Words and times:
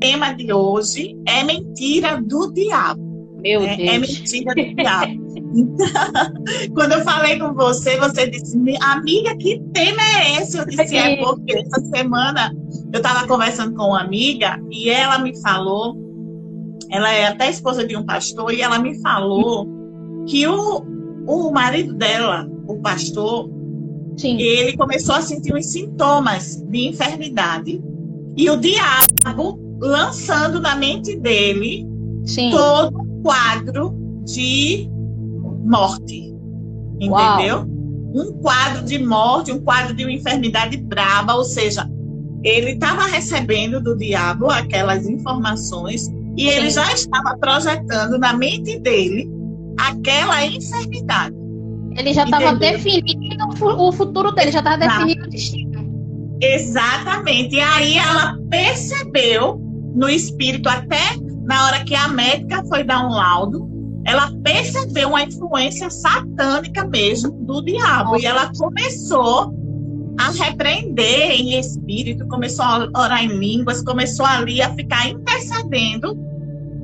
tema 0.00 0.32
de 0.32 0.52
hoje 0.52 1.16
é 1.26 1.42
mentira 1.44 2.20
do 2.20 2.52
diabo. 2.52 3.08
Meu 3.40 3.62
é, 3.62 3.76
Deus. 3.76 3.88
é 3.88 3.98
mentira 3.98 4.54
do 4.54 4.74
diabo. 4.74 5.28
Quando 6.74 6.92
eu 6.92 7.02
falei 7.02 7.38
com 7.38 7.54
você, 7.54 7.96
você 7.98 8.28
disse, 8.28 8.56
amiga, 8.80 9.36
que 9.36 9.60
tema 9.72 10.02
é 10.02 10.40
esse? 10.40 10.58
Eu 10.58 10.66
disse, 10.66 10.96
é 10.96 11.16
porque 11.16 11.52
essa 11.58 11.80
semana 11.86 12.54
eu 12.92 12.98
estava 12.98 13.26
conversando 13.26 13.74
com 13.74 13.84
uma 13.84 14.00
amiga 14.00 14.60
e 14.70 14.90
ela 14.90 15.18
me 15.18 15.40
falou, 15.40 15.96
ela 16.90 17.12
é 17.12 17.26
até 17.28 17.48
esposa 17.48 17.86
de 17.86 17.96
um 17.96 18.04
pastor, 18.04 18.52
e 18.52 18.60
ela 18.60 18.78
me 18.78 19.00
falou 19.00 19.66
que 20.26 20.46
o, 20.46 20.84
o 21.26 21.50
marido 21.50 21.94
dela, 21.94 22.48
o 22.66 22.80
pastor, 22.80 23.48
Sim. 24.16 24.40
ele 24.40 24.76
começou 24.76 25.14
a 25.14 25.22
sentir 25.22 25.54
os 25.54 25.66
sintomas 25.66 26.56
de 26.56 26.88
enfermidade 26.88 27.80
e 28.36 28.50
o 28.50 28.56
diabo 28.56 29.67
lançando 29.80 30.60
na 30.60 30.74
mente 30.76 31.16
dele 31.18 31.86
Sim. 32.24 32.50
todo 32.50 32.98
o 33.00 33.22
quadro 33.22 33.94
de 34.24 34.88
morte. 35.64 36.34
Entendeu? 37.00 37.56
Uau. 37.58 37.66
Um 38.14 38.32
quadro 38.40 38.84
de 38.84 38.98
morte, 38.98 39.52
um 39.52 39.60
quadro 39.60 39.94
de 39.94 40.02
uma 40.04 40.12
enfermidade 40.12 40.76
braba, 40.78 41.34
ou 41.34 41.44
seja, 41.44 41.88
ele 42.42 42.70
estava 42.72 43.06
recebendo 43.06 43.80
do 43.82 43.96
diabo 43.96 44.50
aquelas 44.50 45.06
informações 45.06 46.08
e 46.36 46.48
ele 46.48 46.70
Sim. 46.70 46.76
já 46.80 46.92
estava 46.92 47.36
projetando 47.38 48.18
na 48.18 48.32
mente 48.32 48.78
dele 48.80 49.30
aquela 49.78 50.44
enfermidade. 50.46 51.36
Ele 51.96 52.12
já 52.14 52.24
estava 52.24 52.54
definindo 52.54 53.46
o 53.48 53.56
fu- 53.56 53.66
o 53.88 53.92
futuro 53.92 54.32
dele, 54.32 54.52
já 54.52 54.60
estava 54.60 54.78
definindo 54.78 55.24
o 55.26 55.28
destino. 55.28 55.68
Exatamente. 56.40 57.56
E 57.56 57.60
aí 57.60 57.98
ela 57.98 58.38
percebeu 58.48 59.60
no 59.94 60.08
espírito, 60.08 60.68
até 60.68 61.16
na 61.44 61.66
hora 61.66 61.84
que 61.84 61.94
a 61.94 62.08
médica 62.08 62.64
foi 62.64 62.84
dar 62.84 63.06
um 63.06 63.10
laudo, 63.10 63.68
ela 64.04 64.30
percebeu 64.42 65.08
uma 65.10 65.22
influência 65.22 65.90
satânica 65.90 66.86
mesmo 66.86 67.30
do 67.44 67.62
diabo. 67.62 68.16
E 68.16 68.26
ela 68.26 68.50
começou 68.56 69.54
a 70.18 70.30
repreender 70.30 71.30
em 71.32 71.58
espírito, 71.58 72.26
começou 72.26 72.64
a 72.64 72.90
orar 72.96 73.24
em 73.24 73.38
línguas, 73.38 73.82
começou 73.82 74.26
ali 74.26 74.60
a 74.60 74.74
ficar 74.74 75.08
intercedendo 75.08 76.16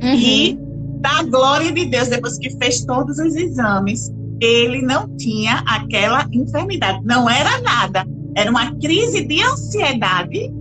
Uhum. 0.03 0.15
e 0.15 0.59
da 1.01 1.23
glória 1.23 1.73
de 1.73 1.85
Deus, 1.87 2.09
depois 2.09 2.39
que 2.39 2.51
fez 2.59 2.85
todos 2.85 3.19
os 3.19 3.35
exames, 3.35 4.11
ele 4.41 4.83
não 4.83 5.09
tinha 5.17 5.63
aquela 5.67 6.27
enfermidade. 6.33 7.01
Não 7.05 7.29
era 7.29 7.61
nada. 7.61 8.07
Era 8.37 8.51
uma 8.51 8.75
crise 8.77 9.25
de 9.25 9.43
ansiedade 9.43 10.53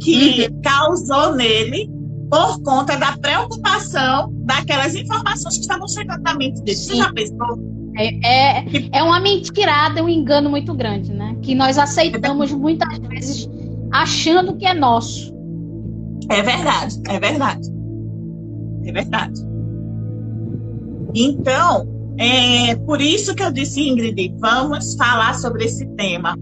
que 0.00 0.48
causou 0.62 1.34
nele 1.34 1.90
por 2.32 2.62
conta 2.62 2.96
da 2.96 3.14
preocupação 3.18 4.32
daquelas 4.46 4.94
informações 4.94 5.56
que 5.56 5.60
estavam 5.60 5.86
chegando 5.86 6.22
na 6.22 6.34
mente 6.34 6.62
dele. 6.62 6.78
Você 6.78 6.96
já 6.96 7.12
pensou? 7.12 7.58
É, 7.94 8.60
é, 8.62 8.64
é 8.90 9.02
uma 9.02 9.20
mentirada, 9.20 10.02
um 10.02 10.08
engano 10.08 10.48
muito 10.48 10.72
grande, 10.72 11.12
né? 11.12 11.36
Que 11.42 11.54
nós 11.54 11.76
aceitamos 11.76 12.50
muitas 12.52 12.98
vezes 13.00 13.50
achando 13.92 14.56
que 14.56 14.64
é 14.64 14.72
nosso. 14.72 15.30
É 16.30 16.40
verdade, 16.40 17.02
é 17.06 17.20
verdade. 17.20 17.68
É 18.86 18.92
verdade. 18.92 19.40
Então, 21.14 21.86
é 22.16 22.74
por 22.76 23.02
isso 23.02 23.34
que 23.34 23.42
eu 23.42 23.52
disse, 23.52 23.86
Ingrid, 23.86 24.34
vamos 24.38 24.94
falar 24.94 25.34
sobre 25.34 25.66
esse 25.66 25.84
tema. 25.96 26.34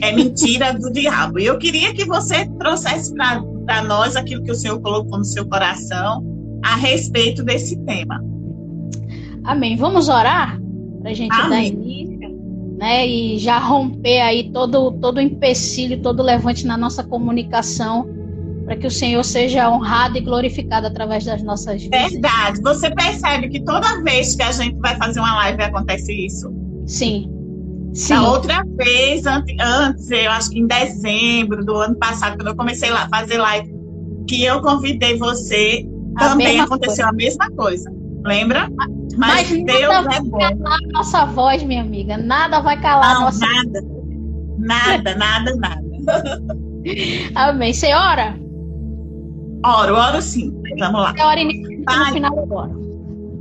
É 0.00 0.12
mentira 0.12 0.72
do 0.72 0.90
diabo. 0.90 1.38
E 1.38 1.44
eu 1.44 1.58
queria 1.58 1.92
que 1.92 2.06
você 2.06 2.46
trouxesse 2.58 3.14
para 3.14 3.44
nós 3.86 4.16
aquilo 4.16 4.42
que 4.42 4.50
o 4.50 4.54
Senhor 4.54 4.80
colocou 4.80 5.18
no 5.18 5.24
seu 5.24 5.46
coração 5.48 6.24
a 6.64 6.76
respeito 6.76 7.42
desse 7.42 7.76
tema. 7.84 8.22
Amém. 9.44 9.76
Vamos 9.76 10.08
orar 10.08 10.60
para 11.00 11.10
a 11.10 11.14
gente 11.14 11.30
dar 11.30 11.46
Amém. 11.46 11.68
início, 11.68 12.76
né? 12.78 13.06
E 13.06 13.38
já 13.38 13.58
romper 13.58 14.20
aí 14.20 14.50
todo 14.50 14.92
todo 14.92 15.20
empecilho, 15.20 16.02
todo 16.02 16.22
levante 16.22 16.66
na 16.66 16.76
nossa 16.76 17.04
comunicação, 17.04 18.08
para 18.64 18.76
que 18.76 18.86
o 18.86 18.90
Senhor 18.90 19.24
seja 19.24 19.70
honrado 19.70 20.18
e 20.18 20.20
glorificado 20.20 20.88
através 20.88 21.24
das 21.24 21.42
nossas 21.42 21.82
vidas. 21.82 22.12
Verdade. 22.12 22.60
Você 22.62 22.90
percebe 22.90 23.48
que 23.48 23.60
toda 23.62 24.02
vez 24.02 24.34
que 24.34 24.42
a 24.42 24.50
gente 24.50 24.76
vai 24.78 24.96
fazer 24.96 25.20
uma 25.20 25.36
live 25.36 25.62
acontece 25.62 26.12
isso? 26.12 26.52
Sim. 26.84 27.35
Sim. 27.96 28.14
Da 28.14 28.28
outra 28.28 28.62
vez, 28.76 29.24
ante- 29.26 29.56
antes, 29.60 30.10
eu 30.10 30.30
acho 30.30 30.50
que 30.50 30.58
em 30.60 30.66
dezembro 30.66 31.64
do 31.64 31.76
ano 31.76 31.96
passado, 31.96 32.36
quando 32.36 32.48
eu 32.48 32.56
comecei 32.56 32.90
a 32.90 33.08
fazer 33.08 33.38
live, 33.38 33.72
que 34.28 34.44
eu 34.44 34.60
convidei 34.60 35.16
você, 35.16 35.86
A 36.16 36.28
também 36.30 36.60
aconteceu 36.60 37.06
a 37.08 37.12
mesma 37.12 37.50
coisa. 37.52 37.90
Lembra? 38.24 38.68
Mas, 39.16 39.50
Mas 39.50 39.64
Deus 39.64 40.04
nada 40.04 40.14
é 40.16 40.20
bom. 40.20 40.38
calar 40.38 40.78
a 40.84 40.92
nossa 40.92 41.24
voz, 41.26 41.62
minha 41.62 41.80
amiga. 41.80 42.18
Nada 42.18 42.60
vai 42.60 42.78
calar 42.80 43.10
a 43.10 43.14
Não, 43.14 43.20
nossa. 43.22 43.46
nada. 43.46 43.80
Nada, 44.58 45.14
nada, 45.14 45.56
nada. 45.56 45.82
Amém. 47.34 47.72
Senhora, 47.72 48.34
Oro, 49.64 49.94
oro 49.96 50.22
sim. 50.22 50.52
Vamos 50.78 51.00
lá. 51.00 51.12
senhora 51.16 51.40
inicia 51.40 51.78
no 51.98 52.04
final 52.12 52.38
agora. 52.38 52.70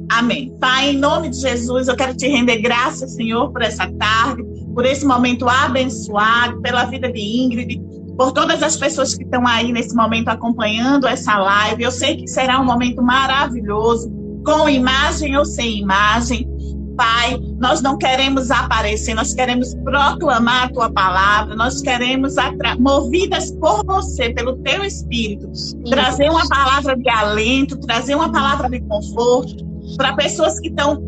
Amém. 0.10 0.56
Pai, 0.60 0.92
em 0.92 0.98
nome 0.98 1.30
de 1.30 1.38
Jesus, 1.38 1.88
eu 1.88 1.96
quero 1.96 2.16
te 2.16 2.28
render 2.28 2.58
graças, 2.62 3.16
Senhor, 3.16 3.52
por 3.52 3.62
essa 3.62 3.92
tarde, 3.94 4.44
por 4.74 4.86
esse 4.86 5.06
momento 5.06 5.48
abençoado, 5.48 6.62
pela 6.62 6.86
vida 6.86 7.12
de 7.12 7.20
Ingrid, 7.20 7.82
por 8.18 8.32
todas 8.32 8.62
as 8.62 8.78
pessoas 8.78 9.16
que 9.16 9.24
estão 9.24 9.46
aí 9.48 9.72
nesse 9.72 9.96
momento 9.96 10.30
acompanhando 10.30 11.08
essa 11.08 11.38
live. 11.38 11.84
Eu 11.84 11.92
sei 11.92 12.18
que 12.18 12.28
será 12.28 12.60
um 12.60 12.66
momento 12.66 13.02
maravilhoso, 13.02 14.12
com 14.46 14.70
imagem 14.70 15.36
ou 15.38 15.46
sem 15.46 15.80
imagem. 15.80 16.48
Pai, 16.96 17.38
nós 17.60 17.82
não 17.82 17.98
queremos 17.98 18.52
aparecer, 18.52 19.14
nós 19.16 19.34
queremos 19.34 19.74
proclamar 19.84 20.66
a 20.66 20.70
tua 20.70 20.90
palavra, 20.90 21.54
nós 21.54 21.82
queremos, 21.82 22.36
movidas 22.80 23.52
por 23.52 23.84
você, 23.86 24.30
pelo 24.30 24.56
teu 24.60 24.82
espírito, 24.82 25.52
trazer 25.90 26.30
uma 26.30 26.48
palavra 26.48 26.96
de 26.96 27.10
alento, 27.10 27.78
trazer 27.82 28.16
uma 28.16 28.32
palavra 28.32 28.70
de 28.70 28.80
conforto 28.80 29.75
para 29.98 30.16
pessoas 30.16 30.60
que 30.60 30.70
estão 30.70 31.02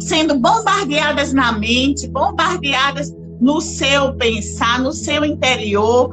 sendo 0.00 0.38
bombardeadas 0.38 1.32
na 1.32 1.52
mente, 1.52 2.08
bombardeadas 2.08 3.12
no 3.40 3.60
seu 3.60 4.14
pensar, 4.14 4.80
no 4.80 4.92
seu 4.92 5.24
interior, 5.24 6.10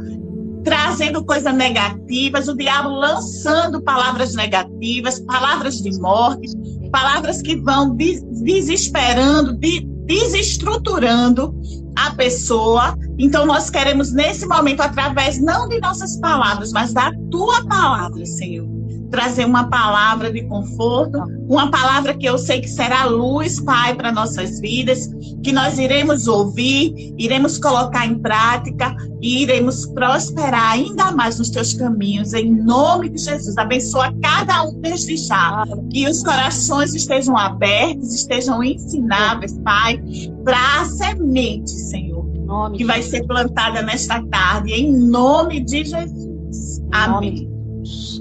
trazendo 0.63 1.23
coisas 1.23 1.53
negativas, 1.53 2.47
o 2.47 2.55
diabo 2.55 2.89
lançando 2.89 3.81
palavras 3.81 4.33
negativas, 4.33 5.19
palavras 5.21 5.81
de 5.81 5.99
morte, 5.99 6.49
palavras 6.91 7.41
que 7.41 7.55
vão 7.57 7.95
des- 7.95 8.23
desesperando, 8.43 9.53
de- 9.57 9.87
desestruturando 10.05 11.55
a 11.95 12.11
pessoa. 12.11 12.95
Então, 13.17 13.45
nós 13.45 13.69
queremos, 13.69 14.11
nesse 14.11 14.45
momento, 14.47 14.81
através 14.81 15.39
não 15.39 15.67
de 15.67 15.79
nossas 15.79 16.19
palavras, 16.19 16.71
mas 16.71 16.93
da 16.93 17.11
tua 17.31 17.65
palavra, 17.65 18.25
Senhor, 18.25 18.67
trazer 19.09 19.45
uma 19.45 19.69
palavra 19.69 20.31
de 20.31 20.43
conforto, 20.43 21.19
uma 21.47 21.69
palavra 21.69 22.13
que 22.13 22.25
eu 22.25 22.37
sei 22.37 22.61
que 22.61 22.67
será 22.67 23.05
luz, 23.05 23.59
Pai, 23.59 23.95
para 23.95 24.11
nossas 24.11 24.59
vidas, 24.59 25.07
que 25.43 25.51
nós 25.51 25.77
iremos 25.77 26.27
ouvir, 26.27 27.13
iremos 27.17 27.57
colocar 27.57 28.05
em 28.05 28.19
prática 28.19 28.95
e 29.21 29.43
iremos 29.43 29.85
prosperar 29.87 30.73
ainda 30.73 31.11
mais 31.11 31.39
nos 31.39 31.49
teus 31.49 31.73
caminhos, 31.73 32.33
em 32.33 32.51
nome 32.51 33.09
de 33.09 33.21
Jesus. 33.21 33.57
Abençoa 33.57 34.13
cada 34.21 34.63
um 34.63 34.79
desde 34.81 35.17
já, 35.17 35.63
que 35.91 36.07
os 36.07 36.23
corações 36.23 36.93
estejam 36.93 37.37
abertos, 37.37 38.13
estejam 38.13 38.63
ensináveis, 38.63 39.57
Pai, 39.63 40.01
para 40.43 40.81
a 40.81 40.85
semente, 40.85 41.71
Senhor, 41.71 42.25
que 42.73 42.83
vai 42.83 43.01
ser 43.01 43.25
plantada 43.25 43.81
nesta 43.81 44.21
tarde, 44.27 44.73
em 44.73 44.91
nome 44.91 45.59
de 45.61 45.85
Jesus. 45.85 46.81
Amém. 46.91 47.54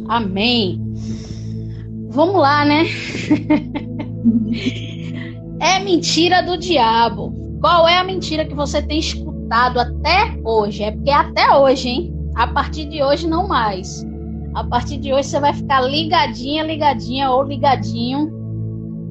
Amém. 0.09 0.81
Vamos 2.11 2.37
lá, 2.37 2.65
né? 2.65 2.85
é 5.61 5.79
mentira 5.81 6.43
do 6.43 6.57
diabo. 6.57 7.33
Qual 7.61 7.89
é 7.89 7.99
a 7.99 8.05
mentira 8.05 8.45
que 8.45 8.55
você 8.55 8.83
tem 8.83 8.99
escutado 8.99 9.81
até 9.81 10.39
hoje? 10.45 10.83
É 10.83 10.91
porque 10.93 11.11
é 11.11 11.15
até 11.15 11.57
hoje, 11.57 11.89
hein? 11.89 12.15
A 12.37 12.47
partir 12.47 12.85
de 12.87 13.03
hoje, 13.03 13.27
não 13.27 13.49
mais. 13.49 14.07
A 14.55 14.63
partir 14.63 14.99
de 14.99 15.13
hoje, 15.13 15.29
você 15.29 15.41
vai 15.41 15.53
ficar 15.53 15.81
ligadinha, 15.81 16.63
ligadinha 16.63 17.31
ou 17.31 17.43
ligadinho 17.43 18.31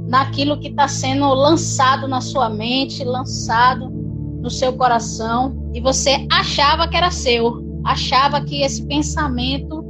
naquilo 0.08 0.60
que 0.60 0.68
está 0.68 0.88
sendo 0.88 1.28
lançado 1.34 2.08
na 2.08 2.22
sua 2.22 2.50
mente, 2.50 3.04
lançado 3.04 3.90
no 3.90 4.50
seu 4.50 4.74
coração, 4.74 5.72
e 5.74 5.82
você 5.82 6.28
achava 6.32 6.88
que 6.88 6.96
era 6.96 7.10
seu, 7.10 7.64
achava 7.86 8.42
que 8.42 8.62
esse 8.62 8.86
pensamento 8.86 9.83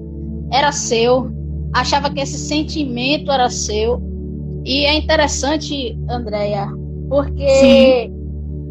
era 0.54 0.72
seu, 0.72 1.32
achava 1.74 2.10
que 2.10 2.22
esse 2.22 2.38
sentimento 2.38 3.32
era 3.32 3.50
seu. 3.50 4.00
E 4.64 4.86
é 4.86 4.96
interessante, 4.96 5.98
Andréia, 6.10 6.68
porque 7.10 8.10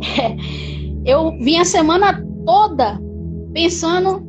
eu 1.05 1.37
vim 1.39 1.59
a 1.59 1.65
semana 1.65 2.25
toda 2.47 2.99
pensando 3.53 4.23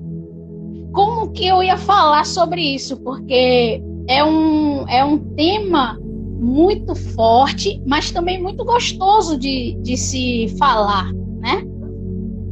como 0.92 1.32
que 1.32 1.46
eu 1.46 1.64
ia 1.64 1.78
falar 1.78 2.26
sobre 2.26 2.62
isso, 2.62 2.98
porque 2.98 3.82
é 4.08 4.24
um, 4.24 4.88
é 4.90 5.06
um 5.06 5.18
tema 5.36 5.98
muito 6.40 6.94
forte, 6.94 7.82
mas 7.88 8.12
também 8.12 8.42
muito 8.42 8.66
gostoso 8.66 9.38
de, 9.38 9.78
de 9.82 9.96
se 9.96 10.54
falar? 10.58 11.10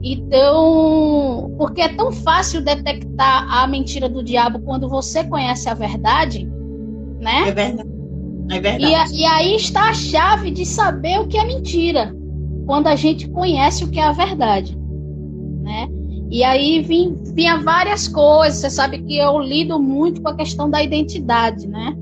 Então, 0.04 1.54
porque 1.58 1.82
é 1.82 1.90
tão 1.90 2.12
fácil 2.12 2.62
detectar 2.62 3.48
a 3.54 3.68
mentira 3.68 4.10
do 4.10 4.24
diabo 4.24 4.60
quando 4.60 4.90
você 4.90 5.24
conhece 5.24 5.70
a 5.70 5.74
verdade, 5.74 6.50
né? 7.20 7.50
É 7.50 7.52
verdade. 7.52 7.90
É 8.50 8.60
verdade. 8.60 9.16
E, 9.16 9.22
e 9.22 9.26
aí 9.26 9.56
está 9.56 9.90
a 9.90 9.94
chave 9.94 10.52
de 10.52 10.66
saber 10.66 11.20
o 11.20 11.28
que 11.28 11.38
é 11.38 11.46
mentira, 11.46 12.16
quando 12.66 12.88
a 12.88 12.96
gente 12.96 13.30
conhece 13.30 13.84
o 13.84 13.90
que 13.90 14.00
é 14.00 14.04
a 14.04 14.12
verdade, 14.12 14.78
né? 15.62 15.88
E 16.32 16.44
aí 16.44 16.82
vim, 16.82 17.18
vinha 17.36 17.58
várias 17.58 18.08
coisas. 18.08 18.60
Você 18.60 18.70
sabe 18.70 19.00
que 19.04 19.18
eu 19.18 19.38
lido 19.40 19.80
muito 19.80 20.22
com 20.22 20.30
a 20.30 20.36
questão 20.36 20.70
da 20.70 20.82
identidade, 20.82 21.68
né? 21.68 21.94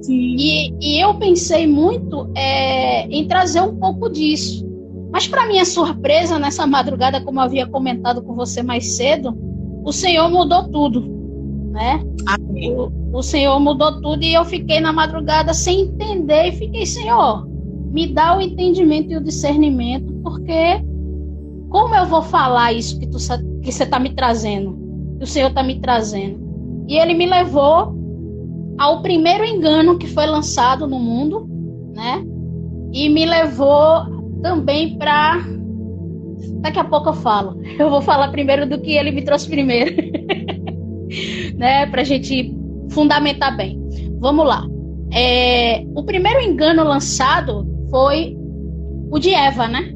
Sim. 0.00 0.36
E, 0.38 0.74
e 0.80 1.04
eu 1.04 1.14
pensei 1.14 1.66
muito 1.66 2.30
é, 2.34 3.06
em 3.06 3.28
trazer 3.28 3.60
um 3.60 3.76
pouco 3.76 4.08
disso. 4.08 4.65
Mas, 5.10 5.26
para 5.26 5.46
minha 5.46 5.64
surpresa, 5.64 6.38
nessa 6.38 6.66
madrugada, 6.66 7.20
como 7.20 7.38
eu 7.38 7.44
havia 7.44 7.66
comentado 7.66 8.22
com 8.22 8.34
você 8.34 8.62
mais 8.62 8.96
cedo, 8.96 9.36
o 9.84 9.92
Senhor 9.92 10.28
mudou 10.28 10.68
tudo, 10.68 11.00
né? 11.70 12.02
O, 12.76 13.18
o 13.18 13.22
Senhor 13.22 13.58
mudou 13.60 14.00
tudo 14.00 14.22
e 14.24 14.34
eu 14.34 14.44
fiquei 14.44 14.80
na 14.80 14.92
madrugada 14.92 15.54
sem 15.54 15.82
entender 15.82 16.48
e 16.48 16.52
fiquei, 16.52 16.84
Senhor, 16.84 17.46
me 17.92 18.08
dá 18.08 18.36
o 18.36 18.40
entendimento 18.40 19.12
e 19.12 19.16
o 19.16 19.22
discernimento, 19.22 20.12
porque 20.22 20.82
como 21.68 21.94
eu 21.94 22.06
vou 22.06 22.22
falar 22.22 22.72
isso 22.72 22.98
que 22.98 23.06
tu 23.06 23.18
que 23.62 23.72
você 23.72 23.84
está 23.84 23.98
me 23.98 24.10
trazendo, 24.10 24.76
que 25.18 25.24
o 25.24 25.26
Senhor 25.26 25.48
está 25.48 25.62
me 25.62 25.80
trazendo? 25.80 26.38
E 26.88 26.98
ele 26.98 27.14
me 27.14 27.26
levou 27.26 27.94
ao 28.78 29.02
primeiro 29.02 29.44
engano 29.44 29.98
que 29.98 30.06
foi 30.06 30.26
lançado 30.26 30.86
no 30.86 30.98
mundo, 30.98 31.48
né? 31.94 32.24
E 32.92 33.08
me 33.08 33.24
levou 33.24 34.15
também 34.46 34.96
para 34.96 35.44
daqui 36.60 36.78
a 36.78 36.84
pouco 36.84 37.08
eu 37.08 37.14
falo. 37.14 37.60
Eu 37.78 37.90
vou 37.90 38.00
falar 38.00 38.28
primeiro 38.28 38.68
do 38.68 38.80
que 38.80 38.92
ele 38.92 39.10
me 39.10 39.22
trouxe 39.22 39.48
primeiro, 39.48 39.96
né? 41.58 41.86
Para 41.86 42.02
a 42.02 42.04
gente 42.04 42.54
fundamentar 42.90 43.56
bem. 43.56 43.76
Vamos 44.20 44.46
lá. 44.46 44.64
É, 45.12 45.84
o 45.94 46.04
primeiro 46.04 46.40
engano 46.40 46.84
lançado 46.84 47.66
foi 47.90 48.36
o 49.10 49.18
de 49.18 49.34
Eva, 49.34 49.66
né? 49.66 49.92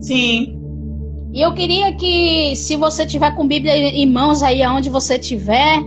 Sim. 0.00 0.56
E 1.32 1.40
eu 1.40 1.52
queria 1.54 1.92
que, 1.94 2.56
se 2.56 2.74
você 2.74 3.06
tiver 3.06 3.34
com 3.36 3.46
Bíblia 3.46 3.72
em 3.76 4.06
mãos 4.06 4.42
aí 4.42 4.62
aonde 4.64 4.90
você 4.90 5.16
tiver 5.16 5.80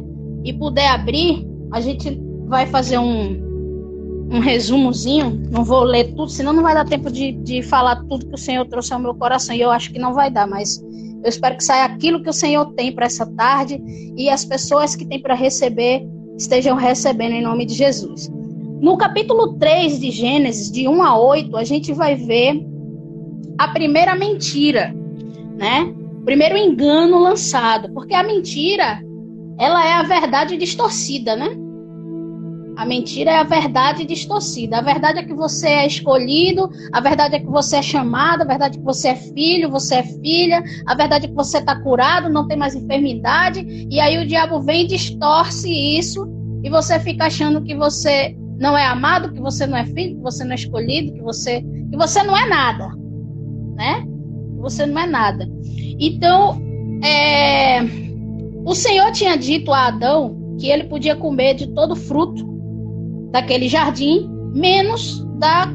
e 0.45 0.53
puder 0.53 0.87
abrir, 0.87 1.45
a 1.73 1.81
gente 1.81 2.17
vai 2.47 2.65
fazer 2.65 2.97
um, 2.97 3.52
um 4.33 4.39
resumozinho. 4.39 5.47
Não 5.51 5.63
vou 5.63 5.83
ler 5.83 6.15
tudo, 6.15 6.29
senão 6.29 6.51
não 6.51 6.63
vai 6.63 6.73
dar 6.73 6.85
tempo 6.85 7.11
de, 7.11 7.31
de 7.31 7.61
falar 7.61 7.97
tudo 8.07 8.25
que 8.25 8.33
o 8.33 8.37
Senhor 8.37 8.65
trouxe 8.65 8.91
ao 8.91 8.99
meu 8.99 9.13
coração. 9.13 9.55
E 9.55 9.61
eu 9.61 9.69
acho 9.69 9.93
que 9.93 9.99
não 9.99 10.13
vai 10.13 10.31
dar, 10.31 10.47
mas 10.47 10.83
eu 11.23 11.29
espero 11.29 11.55
que 11.55 11.63
saia 11.63 11.85
aquilo 11.85 12.23
que 12.23 12.29
o 12.29 12.33
Senhor 12.33 12.65
tem 12.73 12.91
para 12.91 13.05
essa 13.05 13.25
tarde 13.25 13.81
e 14.17 14.29
as 14.29 14.43
pessoas 14.43 14.95
que 14.95 15.05
têm 15.05 15.21
para 15.21 15.35
receber 15.35 16.05
estejam 16.35 16.75
recebendo 16.75 17.33
em 17.33 17.43
nome 17.43 17.65
de 17.65 17.75
Jesus. 17.75 18.29
No 18.81 18.97
capítulo 18.97 19.53
3 19.53 19.99
de 19.99 20.09
Gênesis, 20.09 20.71
de 20.71 20.87
1 20.87 21.03
a 21.03 21.17
8, 21.17 21.55
a 21.55 21.63
gente 21.63 21.93
vai 21.93 22.15
ver 22.15 22.65
a 23.57 23.67
primeira 23.67 24.15
mentira, 24.15 24.93
né? 25.57 25.93
O 26.21 26.25
primeiro 26.25 26.57
engano 26.57 27.19
lançado, 27.19 27.93
porque 27.93 28.15
a 28.15 28.23
mentira, 28.23 28.99
ela 29.59 29.85
é 29.85 29.93
a 29.93 30.03
verdade 30.03 30.57
distorcida, 30.57 31.35
né? 31.35 31.62
A 32.75 32.85
mentira 32.85 33.31
é 33.31 33.37
a 33.37 33.43
verdade 33.43 34.05
distorcida. 34.05 34.77
A 34.77 34.81
verdade 34.81 35.19
é 35.19 35.23
que 35.23 35.33
você 35.33 35.67
é 35.67 35.87
escolhido, 35.87 36.69
a 36.91 36.99
verdade 36.99 37.35
é 37.35 37.39
que 37.39 37.45
você 37.45 37.77
é 37.77 37.81
chamado, 37.81 38.41
a 38.41 38.45
verdade 38.45 38.77
é 38.77 38.79
que 38.79 38.85
você 38.85 39.09
é 39.09 39.15
filho, 39.15 39.69
você 39.69 39.95
é 39.95 40.03
filha, 40.03 40.63
a 40.85 40.95
verdade 40.95 41.25
é 41.25 41.27
que 41.27 41.35
você 41.35 41.59
está 41.59 41.79
curado, 41.79 42.29
não 42.29 42.47
tem 42.47 42.57
mais 42.57 42.75
enfermidade, 42.75 43.87
e 43.89 43.99
aí 43.99 44.17
o 44.17 44.27
diabo 44.27 44.59
vem 44.61 44.85
e 44.85 44.87
distorce 44.87 45.71
isso, 45.71 46.27
e 46.63 46.69
você 46.69 46.99
fica 46.99 47.25
achando 47.25 47.61
que 47.61 47.75
você 47.75 48.35
não 48.57 48.77
é 48.77 48.85
amado, 48.85 49.31
que 49.31 49.39
você 49.39 49.67
não 49.67 49.77
é 49.77 49.85
filho, 49.85 50.15
que 50.15 50.21
você 50.21 50.43
não 50.43 50.53
é 50.53 50.55
escolhido, 50.55 51.13
que 51.13 51.21
você, 51.21 51.61
que 51.61 51.97
você 51.97 52.23
não 52.23 52.35
é 52.35 52.47
nada, 52.47 52.87
né? 53.75 54.03
Você 54.59 54.85
não 54.85 54.99
é 54.99 55.05
nada. 55.05 55.47
Então, 55.99 56.61
é, 57.03 57.81
o 58.65 58.73
Senhor 58.73 59.11
tinha 59.11 59.37
dito 59.37 59.71
a 59.71 59.87
Adão 59.87 60.55
que 60.59 60.67
ele 60.67 60.85
podia 60.85 61.15
comer 61.15 61.55
de 61.55 61.67
todo 61.67 61.95
fruto 61.95 62.52
daquele 63.33 63.67
jardim, 63.67 64.29
menos 64.53 65.25
da 65.39 65.67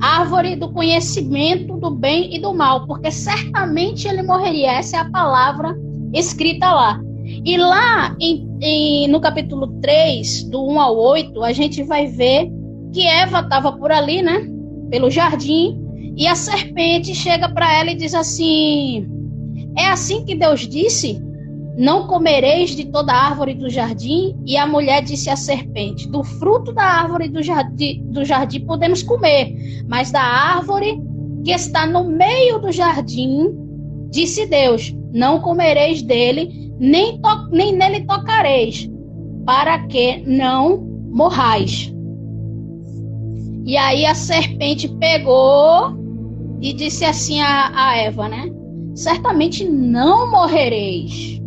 árvore 0.00 0.56
do 0.56 0.72
conhecimento 0.72 1.76
do 1.76 1.90
bem 1.90 2.34
e 2.34 2.40
do 2.40 2.54
mal, 2.54 2.86
porque 2.86 3.10
certamente 3.10 4.08
ele 4.08 4.22
morreria. 4.22 4.72
Essa 4.72 4.96
é 4.96 5.00
a 5.00 5.10
palavra 5.10 5.76
escrita 6.14 6.72
lá. 6.72 6.98
E 7.44 7.56
lá 7.58 8.16
em, 8.18 8.48
em, 8.62 9.08
no 9.08 9.20
capítulo 9.20 9.78
3, 9.82 10.44
do 10.44 10.66
1 10.66 10.80
ao 10.80 10.96
8, 10.96 11.44
a 11.44 11.52
gente 11.52 11.82
vai 11.82 12.06
ver 12.06 12.50
que 12.94 13.06
Eva 13.06 13.40
estava 13.40 13.72
por 13.72 13.92
ali, 13.92 14.22
né? 14.22 14.48
Pelo 14.90 15.10
jardim, 15.10 15.78
e 16.16 16.26
a 16.26 16.34
serpente 16.34 17.14
chega 17.14 17.48
para 17.48 17.72
ela 17.78 17.90
e 17.90 17.94
diz 17.94 18.14
assim: 18.14 19.06
É 19.76 19.86
assim 19.86 20.24
que 20.24 20.34
Deus 20.34 20.60
disse? 20.66 21.22
Não 21.80 22.06
comereis 22.06 22.76
de 22.76 22.84
toda 22.84 23.10
árvore 23.10 23.54
do 23.54 23.70
jardim? 23.70 24.38
E 24.44 24.54
a 24.54 24.66
mulher 24.66 25.02
disse 25.02 25.30
à 25.30 25.34
serpente: 25.34 26.06
Do 26.06 26.22
fruto 26.22 26.74
da 26.74 26.82
árvore 26.82 27.26
do 27.26 27.42
jardim, 27.42 28.04
do 28.04 28.22
jardim 28.22 28.66
podemos 28.66 29.02
comer, 29.02 29.82
mas 29.88 30.12
da 30.12 30.20
árvore 30.20 31.00
que 31.42 31.50
está 31.50 31.86
no 31.86 32.04
meio 32.04 32.58
do 32.58 32.70
jardim, 32.70 33.56
disse 34.10 34.44
Deus: 34.44 34.94
Não 35.10 35.40
comereis 35.40 36.02
dele, 36.02 36.70
nem, 36.78 37.18
nem 37.50 37.74
nele 37.74 38.04
tocareis, 38.04 38.86
para 39.46 39.78
que 39.86 40.18
não 40.26 40.82
morrais. 41.10 41.90
E 43.64 43.78
aí 43.78 44.04
a 44.04 44.14
serpente 44.14 44.86
pegou 44.86 45.94
e 46.60 46.74
disse 46.74 47.06
assim 47.06 47.40
a, 47.40 47.72
a 47.74 47.96
Eva, 47.96 48.28
né? 48.28 48.50
Certamente 48.94 49.64
não 49.64 50.30
morrereis. 50.30 51.39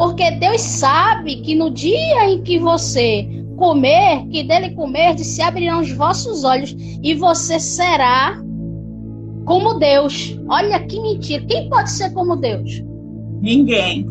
Porque 0.00 0.30
Deus 0.30 0.62
sabe 0.62 1.42
que 1.42 1.54
no 1.54 1.68
dia 1.70 2.30
em 2.30 2.40
que 2.40 2.58
você 2.58 3.28
comer, 3.58 4.26
que 4.30 4.42
dele 4.42 4.70
comer, 4.70 5.18
se 5.18 5.42
abrirão 5.42 5.82
os 5.82 5.92
vossos 5.92 6.42
olhos 6.42 6.74
e 7.02 7.12
você 7.12 7.60
será 7.60 8.40
como 9.44 9.74
Deus. 9.74 10.40
Olha 10.48 10.80
que 10.86 10.98
mentira. 10.98 11.44
Quem 11.44 11.68
pode 11.68 11.90
ser 11.90 12.14
como 12.14 12.34
Deus? 12.34 12.82
Ninguém. 13.42 14.06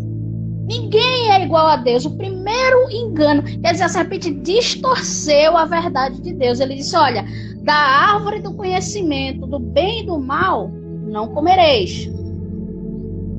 Ninguém 0.67 1.31
é 1.31 1.43
igual 1.43 1.65
a 1.65 1.77
Deus. 1.77 2.05
O 2.05 2.15
primeiro 2.15 2.91
engano, 2.91 3.41
quer 3.41 3.71
dizer, 3.71 3.85
a 3.85 3.89
serpente 3.89 4.29
distorceu 4.29 5.57
a 5.57 5.65
verdade 5.65 6.21
de 6.21 6.35
Deus. 6.35 6.59
Ele 6.59 6.75
disse: 6.75 6.95
Olha, 6.95 7.25
da 7.63 7.73
árvore 7.73 8.41
do 8.41 8.53
conhecimento 8.53 9.47
do 9.47 9.57
bem 9.57 10.01
e 10.01 10.05
do 10.05 10.19
mal 10.19 10.69
não 11.07 11.29
comereis 11.29 12.07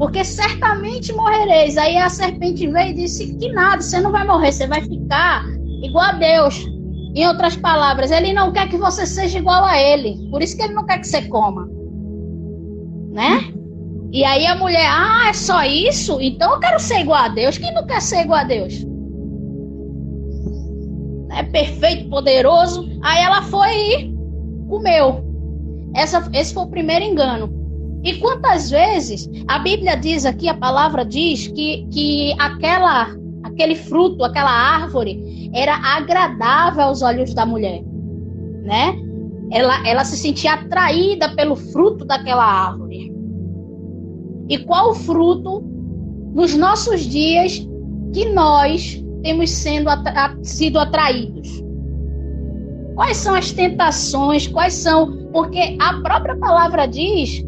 porque 0.00 0.25
certamente 0.25 1.12
morrereis. 1.12 1.76
Aí 1.76 1.99
a 1.99 2.09
serpente 2.09 2.66
veio 2.66 2.88
e 2.88 2.95
disse 2.95 3.37
que 3.37 3.52
nada, 3.52 3.83
você 3.83 4.00
não 4.00 4.11
vai 4.11 4.26
morrer, 4.26 4.50
você 4.50 4.66
vai 4.66 4.80
ficar 4.80 5.45
igual 5.83 6.07
a 6.07 6.12
Deus. 6.12 6.66
Em 7.14 7.26
outras 7.28 7.54
palavras, 7.54 8.11
ele 8.11 8.33
não 8.33 8.50
quer 8.50 8.66
que 8.71 8.78
você 8.78 9.04
seja 9.04 9.38
igual 9.38 9.62
a 9.62 9.78
ele. 9.78 10.16
Por 10.30 10.40
isso 10.40 10.57
que 10.57 10.62
ele 10.62 10.73
não 10.73 10.87
quer 10.87 11.00
que 11.00 11.07
você 11.07 11.21
coma. 11.28 11.69
Né? 13.12 13.52
E 14.11 14.25
aí 14.25 14.47
a 14.47 14.54
mulher, 14.54 14.88
ah, 14.88 15.28
é 15.28 15.35
só 15.35 15.64
isso? 15.64 16.19
Então 16.19 16.54
eu 16.54 16.61
quero 16.61 16.80
ser 16.80 17.00
igual 17.00 17.25
a 17.25 17.28
Deus. 17.28 17.59
Quem 17.59 17.75
não 17.75 17.85
quer 17.85 18.00
ser 18.00 18.23
igual 18.23 18.40
a 18.40 18.45
Deus? 18.45 18.73
É 21.33 21.42
perfeito, 21.42 22.09
poderoso. 22.09 22.88
Aí 23.02 23.23
ela 23.23 23.42
foi 23.42 23.71
e 23.71 24.14
comeu. 24.66 25.23
Essa, 25.95 26.26
esse 26.33 26.54
foi 26.54 26.62
o 26.62 26.71
primeiro 26.71 27.04
engano. 27.04 27.59
E 28.02 28.14
quantas 28.14 28.71
vezes 28.71 29.28
a 29.47 29.59
Bíblia 29.59 29.97
diz 29.97 30.25
aqui, 30.25 30.49
a 30.49 30.54
palavra 30.54 31.04
diz 31.04 31.49
que, 31.49 31.87
que 31.90 32.35
aquela, 32.38 33.09
aquele 33.42 33.75
fruto, 33.75 34.25
aquela 34.25 34.50
árvore 34.50 35.50
era 35.54 35.76
agradável 35.76 36.85
aos 36.85 37.02
olhos 37.02 37.35
da 37.35 37.45
mulher, 37.45 37.83
né? 38.62 38.97
Ela, 39.52 39.87
ela 39.87 40.04
se 40.04 40.16
sentia 40.16 40.54
atraída 40.54 41.35
pelo 41.35 41.57
fruto 41.57 42.04
daquela 42.04 42.45
árvore. 42.45 43.12
E 44.49 44.59
qual 44.59 44.90
o 44.90 44.95
fruto 44.95 45.62
nos 46.33 46.54
nossos 46.54 47.02
dias 47.02 47.66
que 48.14 48.30
nós 48.30 49.04
temos 49.23 49.50
sendo 49.50 49.90
atra 49.90 50.38
sido 50.42 50.78
atraídos? 50.78 51.62
Quais 52.95 53.16
são 53.16 53.35
as 53.35 53.52
tentações? 53.52 54.47
Quais 54.47 54.75
são? 54.75 55.28
Porque 55.33 55.76
a 55.80 55.95
própria 56.00 56.37
palavra 56.37 56.87
diz 56.87 57.45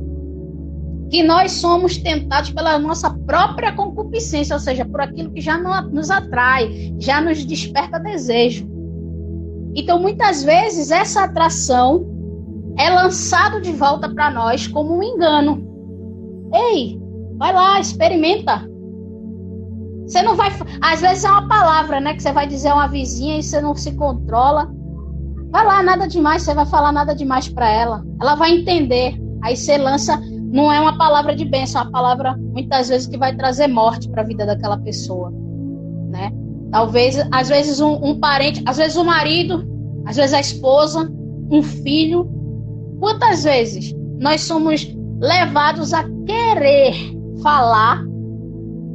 que 1.13 1.23
nós 1.23 1.53
somos 1.53 1.99
tentados 1.99 2.53
pela 2.53 2.79
nossa 2.79 3.11
própria 3.11 3.71
concupiscência, 3.73 4.57
ou 4.57 4.61
seja, 4.61 4.83
por 4.83 4.99
aquilo 4.99 5.31
que 5.31 5.43
já 5.43 5.59
nos 5.59 6.11
atrai, 6.11 6.95
já 6.99 7.21
nos 7.21 7.45
desperta 7.45 8.01
desejo. 8.01 8.67
Então, 9.75 10.01
muitas 10.01 10.43
vezes, 10.43 10.91
essa 10.91 11.25
atração 11.25 12.07
é 12.79 12.89
lançado 12.89 13.61
de 13.61 13.73
volta 13.73 14.09
para 14.09 14.31
nós 14.31 14.67
como 14.67 14.97
um 14.97 15.03
engano. 15.03 15.63
Ei, 16.55 16.99
vai 17.37 17.53
lá, 17.53 17.79
experimenta. 17.79 18.67
Você 20.07 20.23
não 20.23 20.35
vai. 20.35 20.51
Às 20.81 21.03
vezes 21.03 21.25
é 21.25 21.31
uma 21.31 21.47
palavra, 21.47 22.01
né? 22.01 22.15
Que 22.15 22.23
você 22.23 22.33
vai 22.33 22.47
dizer 22.47 22.69
a 22.69 22.75
uma 22.75 22.89
vizinha 22.89 23.39
e 23.39 23.43
você 23.43 23.61
não 23.61 23.75
se 23.75 23.93
controla. 23.97 24.73
Vai 25.51 25.67
lá, 25.67 25.83
nada 25.83 26.09
demais, 26.09 26.41
você 26.41 26.55
vai 26.55 26.65
falar 26.65 26.91
nada 26.91 27.15
demais 27.15 27.51
para 27.51 27.69
ela. 27.69 28.03
Ela 28.19 28.35
vai 28.35 28.53
entender. 28.53 29.15
Aí 29.43 29.55
você 29.55 29.77
lança. 29.77 30.19
Não 30.53 30.71
é 30.71 30.79
uma 30.79 30.99
palavra 30.99 31.35
de 31.35 31.47
bênção, 31.47 31.81
é 31.81 31.85
uma 31.85 31.91
palavra 31.91 32.37
muitas 32.37 32.91
vezes 32.91 33.07
que 33.07 33.17
vai 33.17 33.35
trazer 33.35 33.69
morte 33.69 34.09
para 34.11 34.21
a 34.21 34.25
vida 34.25 34.45
daquela 34.45 34.77
pessoa, 34.77 35.33
né? 36.11 36.31
Talvez, 36.71 37.17
às 37.31 37.49
vezes, 37.49 37.81
um, 37.81 37.95
um 38.05 38.21
parente, 38.21 38.63
às 38.67 38.77
vezes 38.77 38.97
o 38.97 39.01
um 39.01 39.05
marido, 39.05 39.67
às 40.05 40.17
vezes 40.17 40.35
a 40.35 40.41
esposa, 40.41 41.11
um 41.51 41.63
filho. 41.63 42.31
Quantas 43.01 43.45
vezes 43.45 43.95
nós 44.21 44.43
somos 44.43 44.87
levados 45.21 45.95
a 45.95 46.05
querer 46.27 46.95
falar 47.43 48.03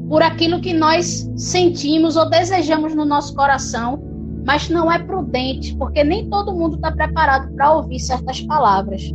por 0.08 0.22
aquilo 0.22 0.62
que 0.62 0.74
nós 0.74 1.30
sentimos 1.36 2.16
ou 2.16 2.30
desejamos 2.30 2.96
no 2.96 3.04
nosso 3.04 3.36
coração, 3.36 4.02
mas 4.46 4.70
não 4.70 4.92
é 4.92 4.98
prudente, 5.00 5.76
porque 5.76 6.04
nem 6.04 6.30
todo 6.30 6.54
mundo 6.54 6.76
está 6.76 6.92
preparado 6.92 7.54
para 7.54 7.74
ouvir 7.74 8.00
certas 8.00 8.42
palavras. 8.42 9.12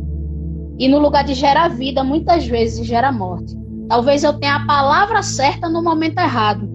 E 0.79 0.87
no 0.87 0.97
lugar 0.97 1.23
de 1.23 1.33
gerar 1.33 1.69
vida, 1.69 2.03
muitas 2.03 2.45
vezes 2.45 2.85
gera 2.85 3.11
morte. 3.11 3.55
Talvez 3.87 4.23
eu 4.23 4.33
tenha 4.33 4.55
a 4.55 4.65
palavra 4.65 5.21
certa 5.21 5.69
no 5.69 5.83
momento 5.83 6.17
errado. 6.17 6.69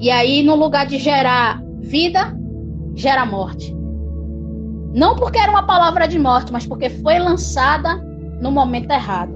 E 0.00 0.10
aí, 0.10 0.42
no 0.42 0.54
lugar 0.54 0.86
de 0.86 0.98
gerar 0.98 1.60
vida, 1.80 2.34
gera 2.94 3.26
morte. 3.26 3.76
Não 4.94 5.16
porque 5.16 5.38
era 5.38 5.50
uma 5.50 5.64
palavra 5.64 6.06
de 6.06 6.18
morte, 6.18 6.52
mas 6.52 6.66
porque 6.66 6.88
foi 6.88 7.18
lançada 7.18 7.96
no 8.40 8.50
momento 8.50 8.90
errado. 8.90 9.32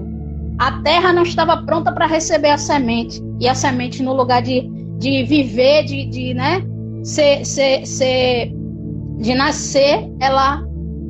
A 0.57 0.81
terra 0.81 1.13
não 1.13 1.23
estava 1.23 1.57
pronta 1.57 1.91
para 1.91 2.07
receber 2.07 2.49
a 2.49 2.57
semente. 2.57 3.21
E 3.39 3.47
a 3.47 3.53
semente, 3.53 4.01
no 4.01 4.13
lugar 4.13 4.41
de, 4.41 4.61
de 4.97 5.23
viver, 5.23 5.83
de, 5.83 6.05
de 6.05 6.33
né, 6.33 6.63
ser, 7.03 7.45
ser, 7.45 7.85
ser, 7.85 8.51
de 9.19 9.35
nascer, 9.35 10.09
ela 10.19 10.63